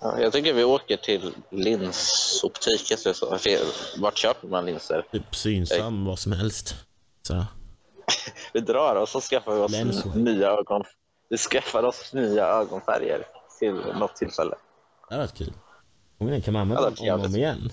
Ja, 0.00 0.20
Jag 0.20 0.32
tycker 0.32 0.52
vi 0.54 0.64
åker 0.64 0.96
till 0.96 1.32
linsoptik. 1.50 2.92
Vart 3.98 4.18
köper 4.18 4.48
man 4.48 4.66
linser? 4.66 5.06
Typ 5.12 5.34
synsam, 5.36 6.04
vad 6.04 6.18
som 6.18 6.32
helst. 6.32 6.74
Så. 7.22 7.44
Vi 8.52 8.60
drar 8.60 8.96
och 8.96 9.08
så 9.08 9.20
skaffar 9.20 9.54
vi 9.54 9.60
oss 9.60 9.72
Länsor. 9.72 10.14
nya 10.14 10.48
ögon. 10.48 10.84
Vi 11.28 11.36
skaffar 11.36 11.82
oss 11.82 12.12
nya 12.12 12.46
ögonfärger 12.46 13.26
till 13.58 13.74
något 13.74 14.16
tillfälle. 14.16 14.54
Det 15.08 15.14
hade 15.14 15.26
varit 15.26 15.34
kul. 15.38 15.52
Frågan 16.18 16.42
kan 16.42 16.52
man 16.52 16.62
använda 16.62 16.82
dem 16.84 16.94
det 17.00 17.10
om 17.10 17.20
och 17.20 17.26
om 17.26 17.36
igen? 17.36 17.70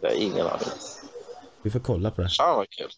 Jag 0.00 0.08
har 0.10 0.16
ingen 0.16 0.46
aning. 0.46 0.68
Vi 1.62 1.70
får 1.70 1.80
kolla 1.80 2.10
på 2.10 2.22
det. 2.22 2.28
Fan 2.28 2.56
vad 2.56 2.70
kul. 2.70 2.90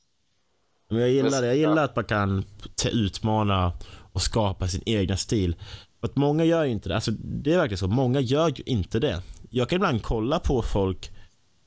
Men 0.90 1.00
jag 1.00 1.10
gillar 1.10 1.40
det. 1.40 1.46
Jag 1.46 1.56
gillar 1.56 1.84
att 1.84 1.96
man 1.96 2.04
kan 2.04 2.44
utmana 2.92 3.72
och 4.12 4.22
skapa 4.22 4.68
sin 4.68 4.82
egna 4.86 5.16
stil. 5.16 5.56
För 6.00 6.08
att 6.08 6.16
många 6.16 6.44
gör 6.44 6.64
ju 6.64 6.70
inte 6.70 6.88
det. 6.88 6.94
Alltså, 6.94 7.10
det 7.10 7.52
är 7.52 7.58
verkligen 7.58 7.78
så. 7.78 7.86
Många 7.88 8.20
gör 8.20 8.48
ju 8.56 8.62
inte 8.66 8.98
det. 8.98 9.22
Jag 9.50 9.68
kan 9.68 9.76
ibland 9.76 10.02
kolla 10.02 10.38
på 10.38 10.62
folk, 10.62 11.10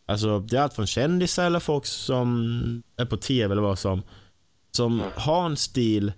alltså 0.05 0.39
det 0.39 0.57
är 0.57 0.61
allt 0.61 0.73
från 0.73 0.87
kändisar 0.87 1.45
eller 1.45 1.59
folk 1.59 1.85
som 1.85 2.83
är 2.97 3.05
på 3.05 3.17
TV 3.17 3.51
eller 3.51 3.61
vad 3.61 3.79
som, 3.79 4.01
som 4.71 4.99
Mm. 4.99 5.11
har 5.15 5.45
en 5.45 5.57
stil. 5.57 6.13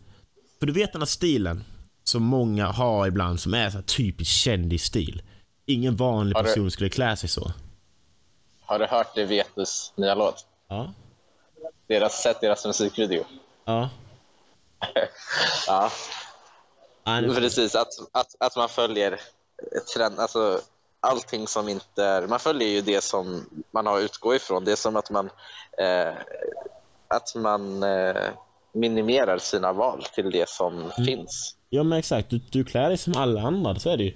För 0.60 0.66
du 0.68 0.74
vet 0.74 0.94
den 0.94 1.02
här 1.02 1.06
stilen 1.08 1.64
som 2.04 2.24
många 2.24 2.68
har 2.68 3.08
ibland 3.08 3.40
som 3.40 3.54
är 3.54 3.70
så 3.70 3.78
här 3.78 3.84
typisk 3.84 4.32
kändisstil. 4.32 5.22
Ingen 5.66 5.96
vanlig 5.96 6.36
du- 6.36 6.44
person 6.44 6.72
skulle 6.72 6.90
klä 6.90 7.16
sig 7.18 7.30
så. 7.30 7.52
Har 8.62 8.80
du 8.80 8.86
hört 8.86 9.16
det 9.16 9.26
Vetus 9.26 9.94
nya 9.98 10.16
låt? 10.16 10.46
Ja. 10.70 10.94
Deras, 11.90 12.22
sett 12.22 12.42
deras 12.42 12.66
musikvideo? 12.66 13.24
Ja. 13.66 13.90
Ja, 15.68 15.92
Ja, 17.04 17.34
precis. 17.36 17.76
Att, 17.76 17.88
att, 18.12 18.36
att 18.40 18.56
man 18.56 18.70
följer 18.70 19.20
trend, 19.96 20.20
alltså 20.20 20.60
allting 21.00 21.48
som 21.48 21.70
inte 21.70 22.04
är... 22.04 22.28
Man 22.28 22.40
följer 22.40 22.70
ju 22.70 22.82
det 22.82 23.04
som 23.04 23.46
man 23.72 23.86
har 23.86 23.98
att 23.98 24.04
utgå 24.04 24.36
ifrån. 24.36 24.66
Det 24.66 24.72
är 24.72 24.76
som 24.76 24.96
att 24.96 25.10
man, 25.10 25.30
eh, 25.78 26.14
att 27.08 27.36
man 27.36 27.84
eh, 27.84 28.30
minimerar 28.74 29.38
sina 29.38 29.74
val 29.74 30.04
till 30.16 30.32
det 30.32 30.50
som 30.50 30.92
finns. 31.06 31.56
Ja 31.70 31.84
men 31.84 32.00
exakt, 32.00 32.30
du, 32.30 32.40
du 32.52 32.64
klär 32.64 32.88
dig 32.88 32.98
som 32.98 33.14
alla 33.18 33.42
andra, 33.42 33.76
så 33.76 33.90
är 33.90 33.98
det 33.98 34.04
ju. 34.04 34.16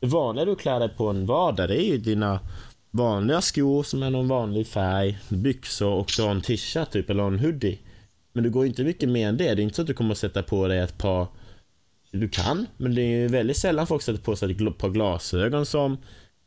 Det 0.00 0.06
vanliga 0.06 0.44
du 0.44 0.56
klär 0.56 0.80
dig 0.80 0.88
på 0.88 1.08
en 1.08 1.26
vardag, 1.26 1.68
det 1.68 1.82
är 1.82 1.86
ju 1.86 1.98
dina 1.98 2.40
vanliga 2.90 3.40
skor 3.40 3.82
som 3.82 4.02
är 4.02 4.10
någon 4.10 4.28
vanlig 4.28 4.66
färg, 4.66 5.18
byxor 5.28 5.92
och 5.92 6.12
du 6.16 6.22
har 6.22 6.30
en 6.30 6.40
t-shirt 6.40 6.90
typ, 6.90 7.10
eller 7.10 7.26
en 7.26 7.38
hoodie. 7.38 7.78
Men 8.32 8.44
du 8.44 8.50
går 8.50 8.64
ju 8.64 8.68
inte 8.68 8.84
mycket 8.84 9.08
mer 9.08 9.28
än 9.28 9.36
det. 9.36 9.54
Det 9.54 9.62
är 9.62 9.64
inte 9.64 9.76
så 9.76 9.82
att 9.82 9.88
du 9.88 9.94
kommer 9.94 10.12
att 10.12 10.18
sätta 10.18 10.42
på 10.42 10.68
dig 10.68 10.78
ett 10.78 10.98
par... 10.98 11.26
Du 12.10 12.28
kan, 12.28 12.66
men 12.76 12.94
det 12.94 13.02
är 13.02 13.20
ju 13.20 13.28
väldigt 13.28 13.56
sällan 13.56 13.86
folk 13.86 14.02
sätter 14.02 14.20
på 14.20 14.36
sig 14.36 14.50
ett 14.50 14.78
par 14.78 14.88
glasögon 14.88 15.66
som 15.66 15.98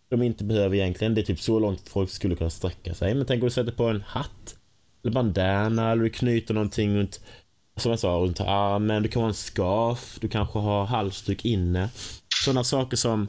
de 0.09 0.21
inte 0.21 0.43
behöver 0.43 0.75
egentligen. 0.75 1.15
Det 1.15 1.21
är 1.21 1.25
typ 1.25 1.39
så 1.39 1.59
långt 1.59 1.89
folk 1.89 2.09
skulle 2.09 2.35
kunna 2.35 2.49
sträcka 2.49 2.93
sig. 2.93 3.15
Men 3.15 3.25
tänk 3.25 3.43
om 3.43 3.47
du 3.47 3.53
sätter 3.53 3.71
på 3.71 3.83
en 3.83 4.01
hatt, 4.01 4.55
eller 5.03 5.13
bandana, 5.13 5.91
eller 5.91 6.03
du 6.03 6.09
knyter 6.09 6.53
någonting 6.53 6.97
runt 6.97 7.19
som 7.77 7.91
jag 7.91 7.99
sa, 7.99 8.09
runt 8.09 8.39
armen, 8.39 9.03
du 9.03 9.09
kan 9.09 9.21
ha 9.21 9.29
en 9.29 9.33
scarf, 9.33 10.17
du 10.21 10.27
kanske 10.27 10.59
har 10.59 10.85
halsduk 10.85 11.45
inne. 11.45 11.89
Sådana 12.43 12.63
saker 12.63 12.97
som, 12.97 13.27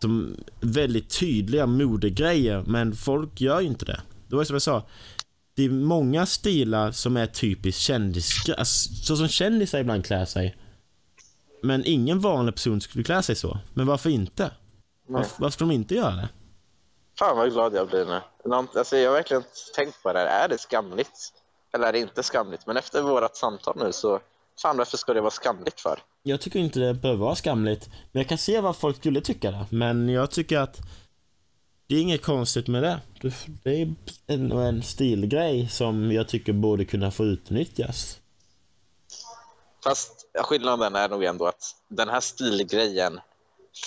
som 0.00 0.36
väldigt 0.60 1.18
tydliga 1.20 1.66
modegrejer, 1.66 2.64
men 2.66 2.92
folk 2.92 3.40
gör 3.40 3.60
ju 3.60 3.66
inte 3.66 3.84
det. 3.84 4.00
Det 4.28 4.36
var 4.36 4.44
som 4.44 4.54
jag 4.54 4.62
sa, 4.62 4.86
det 5.54 5.64
är 5.64 5.70
många 5.70 6.26
stilar 6.26 6.92
som 6.92 7.16
är 7.16 7.26
typiskt 7.26 7.80
kändis, 7.80 8.48
alltså, 8.58 8.94
så 8.94 9.16
som 9.16 9.28
kändisar 9.28 9.78
ibland 9.78 10.06
klär 10.06 10.24
sig. 10.24 10.56
Men 11.62 11.82
ingen 11.84 12.20
vanlig 12.20 12.54
person 12.54 12.80
skulle 12.80 13.04
klä 13.04 13.22
sig 13.22 13.34
så. 13.34 13.58
Men 13.74 13.86
varför 13.86 14.10
inte? 14.10 14.50
Varför, 15.06 15.36
varför 15.38 15.52
ska 15.52 15.64
de 15.64 15.70
inte 15.70 15.94
göra 15.94 16.14
det? 16.14 16.28
Fan 17.18 17.36
vad 17.36 17.52
glad 17.52 17.74
jag 17.74 17.88
blir 17.88 18.04
nu. 18.04 18.20
Alltså, 18.54 18.96
jag 18.96 19.10
har 19.10 19.16
verkligen 19.16 19.42
tänkt 19.76 20.02
på 20.02 20.12
det 20.12 20.18
här. 20.18 20.44
Är 20.44 20.48
det 20.48 20.58
skamligt 20.58 21.32
eller 21.74 21.88
är 21.88 21.92
det 21.92 21.98
inte 21.98 22.22
skamligt? 22.22 22.66
Men 22.66 22.76
efter 22.76 23.02
vårt 23.02 23.36
samtal 23.36 23.76
nu 23.76 23.92
så, 23.92 24.20
fan 24.62 24.76
varför 24.76 24.96
ska 24.96 25.14
det 25.14 25.20
vara 25.20 25.30
skamligt 25.30 25.80
för? 25.80 26.00
Jag 26.22 26.40
tycker 26.40 26.58
inte 26.58 26.80
det 26.80 26.94
behöver 26.94 27.24
vara 27.24 27.34
skamligt. 27.34 27.88
Men 28.12 28.20
jag 28.20 28.28
kan 28.28 28.38
se 28.38 28.60
vad 28.60 28.76
folk 28.76 28.96
skulle 28.96 29.20
tycka 29.20 29.50
det. 29.50 29.66
Men 29.70 30.08
jag 30.08 30.30
tycker 30.30 30.58
att 30.58 30.78
det 31.86 31.94
är 31.94 32.00
inget 32.00 32.22
konstigt 32.22 32.68
med 32.68 32.82
det. 32.82 33.00
Det 33.64 33.82
är 33.82 33.94
en, 34.26 34.52
en 34.52 34.82
stilgrej 34.82 35.68
som 35.68 36.12
jag 36.12 36.28
tycker 36.28 36.52
borde 36.52 36.84
kunna 36.84 37.10
få 37.10 37.24
utnyttjas. 37.24 38.20
Fast 39.84 40.26
skillnaden 40.44 40.96
är 40.96 41.08
nog 41.08 41.24
ändå 41.24 41.46
att 41.46 41.62
den 41.88 42.08
här 42.08 42.20
stilgrejen 42.20 43.20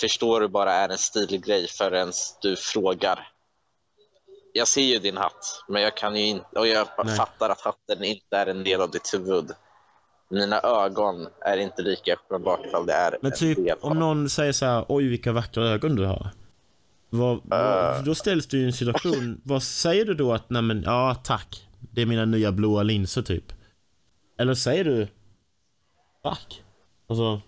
förstår 0.00 0.40
du 0.40 0.48
bara 0.48 0.72
är 0.72 0.88
en 0.88 0.98
stilgrej 0.98 1.68
förrän 1.68 2.12
du 2.42 2.56
frågar. 2.56 3.28
Jag 4.52 4.68
ser 4.68 4.82
ju 4.82 4.98
din 4.98 5.16
hatt, 5.16 5.64
men 5.68 5.82
jag 5.82 5.96
kan 5.96 6.16
ju 6.16 6.26
inte, 6.26 6.58
och 6.58 6.66
jag 6.66 6.88
Nej. 7.04 7.16
fattar 7.16 7.50
att 7.50 7.60
hatten 7.60 8.04
inte 8.04 8.36
är 8.36 8.46
en 8.46 8.64
del 8.64 8.80
av 8.80 8.90
ditt 8.90 9.14
huvud. 9.14 9.50
Mina 10.32 10.60
ögon 10.60 11.28
är 11.40 11.56
inte 11.56 11.82
lika 11.82 12.14
uppenbart 12.14 12.66
ifall 12.66 12.86
det 12.86 12.92
är 12.92 13.18
Men 13.22 13.32
en 13.32 13.38
typ 13.38 13.58
om 13.80 13.98
någon 13.98 14.28
säger 14.28 14.52
så 14.52 14.66
här, 14.66 14.84
oj 14.88 15.08
vilka 15.08 15.32
vackra 15.32 15.64
ögon 15.64 15.96
du 15.96 16.06
har. 16.06 16.30
Vad, 17.10 17.40
vad, 17.44 18.04
då 18.04 18.14
ställs 18.14 18.46
du 18.46 18.62
i 18.62 18.64
en 18.64 18.72
situation, 18.72 19.40
vad 19.44 19.62
säger 19.62 20.04
du 20.04 20.14
då 20.14 20.32
att, 20.32 20.50
nej 20.50 20.62
men 20.62 20.82
ja 20.82 21.16
tack. 21.24 21.68
Det 21.80 22.02
är 22.02 22.06
mina 22.06 22.24
nya 22.24 22.52
blåa 22.52 22.82
linser 22.82 23.22
typ. 23.22 23.52
Eller 24.38 24.54
säger 24.54 24.84
du, 24.84 25.08
tack. 26.22 26.62
Alltså. 27.08 27.40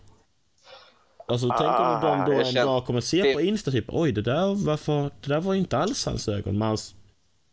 Alltså 1.28 1.48
tänk 1.58 1.80
om 1.80 1.98
de 2.02 2.32
då 2.32 2.38
en 2.38 2.44
känner- 2.44 2.64
dag 2.64 2.86
kommer 2.86 3.00
se 3.00 3.34
på 3.34 3.40
Insta 3.40 3.70
typ, 3.70 3.84
oj 3.88 4.12
det 4.12 4.22
där, 4.22 4.66
varför, 4.66 5.02
det 5.02 5.28
där 5.28 5.40
var 5.40 5.54
inte 5.54 5.78
alls 5.78 6.06
hans 6.06 6.28
ögon. 6.28 6.58
Men 6.58 6.68
han, 6.68 6.76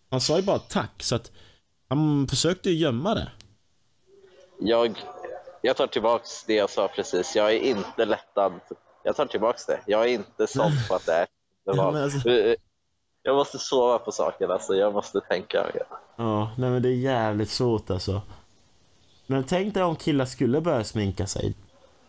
han 0.09 0.21
sa 0.21 0.37
ju 0.37 0.43
bara 0.43 0.59
tack 0.59 1.03
så 1.03 1.15
att 1.15 1.31
han 1.89 2.27
försökte 2.27 2.69
ju 2.69 2.75
gömma 2.77 3.15
det. 3.15 3.31
Jag, 4.63 4.95
jag 5.61 5.77
tar 5.77 5.87
tillbaks 5.87 6.43
det 6.43 6.53
jag 6.53 6.69
sa 6.69 6.87
precis. 6.87 7.35
Jag 7.35 7.51
är 7.53 7.59
inte 7.59 8.05
lättad. 8.05 8.53
Jag 9.03 9.15
tar 9.15 9.25
tillbaks 9.25 9.65
det. 9.65 9.79
Jag 9.87 10.03
är 10.03 10.07
inte 10.07 10.47
såld 10.47 10.87
på 10.89 10.95
att 10.95 11.05
det 11.05 11.13
är 11.13 11.27
det 11.65 11.71
var. 11.77 11.97
alltså- 12.01 12.29
Jag 13.23 13.35
måste 13.35 13.57
sova 13.59 13.99
på 13.99 14.11
saken. 14.11 14.51
Alltså. 14.51 14.73
Jag 14.75 14.93
måste 14.93 15.21
tänka. 15.21 15.71
Ja, 16.17 16.51
nej 16.57 16.69
men 16.69 16.81
det 16.81 16.89
är 16.89 16.93
jävligt 16.95 17.49
svårt 17.49 17.89
alltså. 17.91 18.21
Men 19.27 19.43
tänk 19.43 19.73
dig 19.73 19.83
om 19.83 19.95
killar 19.95 20.25
skulle 20.25 20.61
börja 20.61 20.83
sminka 20.83 21.27
sig. 21.27 21.53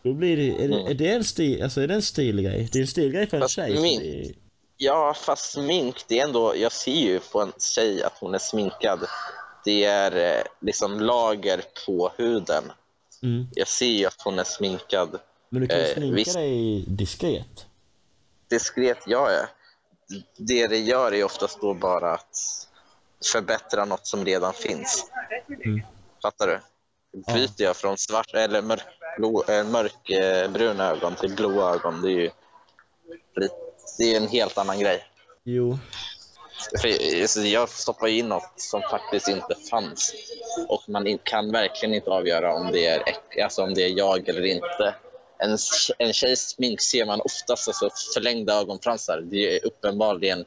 Då 0.02 0.12
blir 0.12 0.36
det, 0.36 0.64
är 0.64 0.68
det, 0.68 0.90
är 0.90 0.94
det 0.94 1.08
en 1.12 1.24
stil, 1.24 1.62
alltså 1.62 1.80
är 1.80 1.86
det 1.88 1.94
en 1.94 2.02
stilgrej? 2.02 2.68
Det 2.72 2.78
är 2.78 2.80
en 2.80 2.86
stilgrej 2.86 3.26
för 3.26 3.36
en 3.36 3.40
Fast 3.40 3.54
tjej. 3.54 3.72
det 3.72 4.26
är- 4.28 4.34
Ja, 4.76 5.14
fast 5.16 5.52
smink, 5.52 6.04
det 6.08 6.18
är 6.20 6.24
ändå... 6.24 6.56
Jag 6.56 6.72
ser 6.72 6.92
ju 6.92 7.20
på 7.32 7.40
en 7.40 7.52
tjej 7.74 8.02
att 8.02 8.12
hon 8.20 8.34
är 8.34 8.38
sminkad. 8.38 9.00
Det 9.64 9.84
är 9.84 10.36
eh, 10.38 10.42
liksom 10.60 11.00
lager 11.00 11.62
på 11.86 12.10
huden. 12.16 12.64
Mm. 13.22 13.46
Jag 13.52 13.68
ser 13.68 13.86
ju 13.86 14.06
att 14.06 14.22
hon 14.22 14.38
är 14.38 14.44
sminkad. 14.44 15.18
Men 15.48 15.60
du 15.62 15.68
kan 15.68 15.78
ju 15.78 15.84
Eh, 15.84 15.94
sminka 15.94 16.14
visst. 16.16 16.34
dig 16.34 16.84
diskret. 16.88 17.66
Diskret, 18.50 18.98
ja, 19.06 19.30
ja. 19.32 19.46
Det 20.36 20.66
det 20.66 20.78
gör 20.78 21.14
är 21.14 21.24
oftast 21.24 21.60
då 21.60 21.74
bara 21.74 22.12
att 22.14 22.36
förbättra 23.32 23.84
något 23.84 24.06
som 24.06 24.24
redan 24.24 24.52
finns. 24.52 25.06
Mm. 25.64 25.82
Fattar 26.22 26.46
du? 26.46 26.60
Byter 27.34 27.62
jag 27.62 27.76
från 27.76 27.98
svart 27.98 28.34
eller 28.34 28.62
mörkblå, 28.62 29.44
äh, 29.48 29.64
mörkbruna 29.64 30.90
ögon 30.90 31.14
till 31.14 31.34
blåa 31.34 31.74
ögon, 31.74 32.02
det 32.02 32.08
är 32.08 32.20
ju 32.20 32.30
det 33.98 34.04
är 34.04 34.16
en 34.16 34.28
helt 34.28 34.58
annan 34.58 34.78
grej. 34.78 35.04
Jo. 35.44 35.78
För, 36.80 37.20
alltså, 37.22 37.40
jag 37.40 37.68
stoppar 37.68 38.06
in 38.08 38.28
något 38.28 38.52
som 38.56 38.82
faktiskt 38.90 39.28
inte 39.28 39.54
fanns 39.70 40.14
och 40.68 40.82
man 40.88 41.18
kan 41.22 41.52
verkligen 41.52 41.94
inte 41.94 42.10
avgöra 42.10 42.54
om 42.54 42.72
det 42.72 42.86
är, 42.86 43.02
alltså, 43.44 43.62
om 43.62 43.74
det 43.74 43.82
är 43.82 43.98
jag 43.98 44.28
eller 44.28 44.44
inte. 44.44 44.94
En, 45.38 45.56
en 45.98 46.12
tjejs 46.12 46.48
smink 46.48 46.80
ser 46.80 47.06
man 47.06 47.20
oftast 47.20 47.68
alltså, 47.68 47.90
förlängda 48.14 48.54
ögonfransar. 48.54 49.20
Det 49.30 49.56
är 49.56 49.66
uppenbarligen 49.66 50.44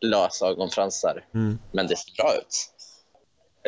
lösa 0.00 0.46
ögonfransar, 0.46 1.24
Mm. 1.34 1.58
men 1.72 1.86
det 1.86 1.96
ser 1.96 2.12
bra 2.22 2.34
ut. 2.34 2.66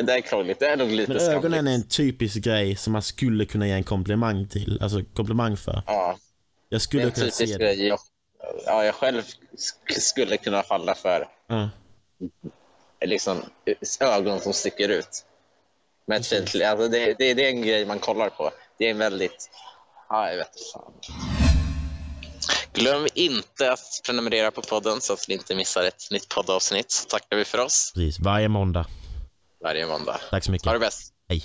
Det 0.07 0.13
är 0.13 0.21
krångligt. 0.21 0.59
Det 0.59 0.67
är 0.67 0.77
nog 0.77 0.89
lite 0.91 1.11
Men 1.11 1.19
skamligt. 1.21 1.45
ögonen 1.45 1.67
är 1.67 1.73
en 1.75 1.87
typisk 1.87 2.35
grej 2.43 2.75
som 2.75 2.93
man 2.93 3.01
skulle 3.01 3.45
kunna 3.45 3.67
ge 3.67 3.73
en 3.73 3.83
komplimang 3.83 4.47
till. 4.47 4.79
Alltså 4.81 5.01
komplimang 5.13 5.57
för. 5.57 5.81
Ja, 5.87 6.17
Jag 6.69 6.81
skulle 6.81 7.11
kunna 7.11 7.31
se 7.31 7.45
det. 7.45 7.57
grej 7.57 7.87
jag, 7.87 7.99
ja, 8.65 8.85
jag 8.85 8.95
själv 8.95 9.21
sk- 9.21 9.99
skulle 9.99 10.37
kunna 10.37 10.63
falla 10.63 10.95
för. 10.95 11.27
Ja. 11.47 11.69
Liksom, 13.05 13.41
ögon 13.99 14.41
som 14.41 14.53
sticker 14.53 14.89
ut. 14.89 15.25
Men 16.07 16.23
tydligt, 16.23 16.63
alltså 16.65 16.87
det, 16.87 17.15
det, 17.19 17.33
det 17.33 17.45
är 17.45 17.49
en 17.49 17.61
grej 17.61 17.85
man 17.85 17.99
kollar 17.99 18.29
på. 18.29 18.51
Det 18.77 18.85
är 18.85 18.91
en 18.91 18.97
väldigt... 18.97 19.49
Ja, 20.09 20.29
jag 20.29 20.37
vet 20.37 20.51
fan. 20.73 20.93
Glöm 22.73 23.07
inte 23.13 23.71
att 23.71 24.01
prenumerera 24.05 24.51
på 24.51 24.61
podden 24.61 25.01
så 25.01 25.13
att 25.13 25.27
ni 25.27 25.33
inte 25.33 25.55
missar 25.55 25.83
ett 25.83 26.11
nytt 26.11 26.29
poddavsnitt. 26.29 26.91
Så 26.91 27.05
tackar 27.07 27.37
vi 27.37 27.45
för 27.45 27.57
oss 27.57 27.91
Precis, 27.95 28.19
varje 28.19 28.47
måndag. 28.49 28.85
varje 29.63 29.87
måndag. 29.87 30.19
Tack 30.29 30.43
så 30.43 30.51
mycket. 30.51 30.65
Ha 30.65 30.73
det 30.73 30.79
bäst. 30.79 31.13
Hej. 31.29 31.43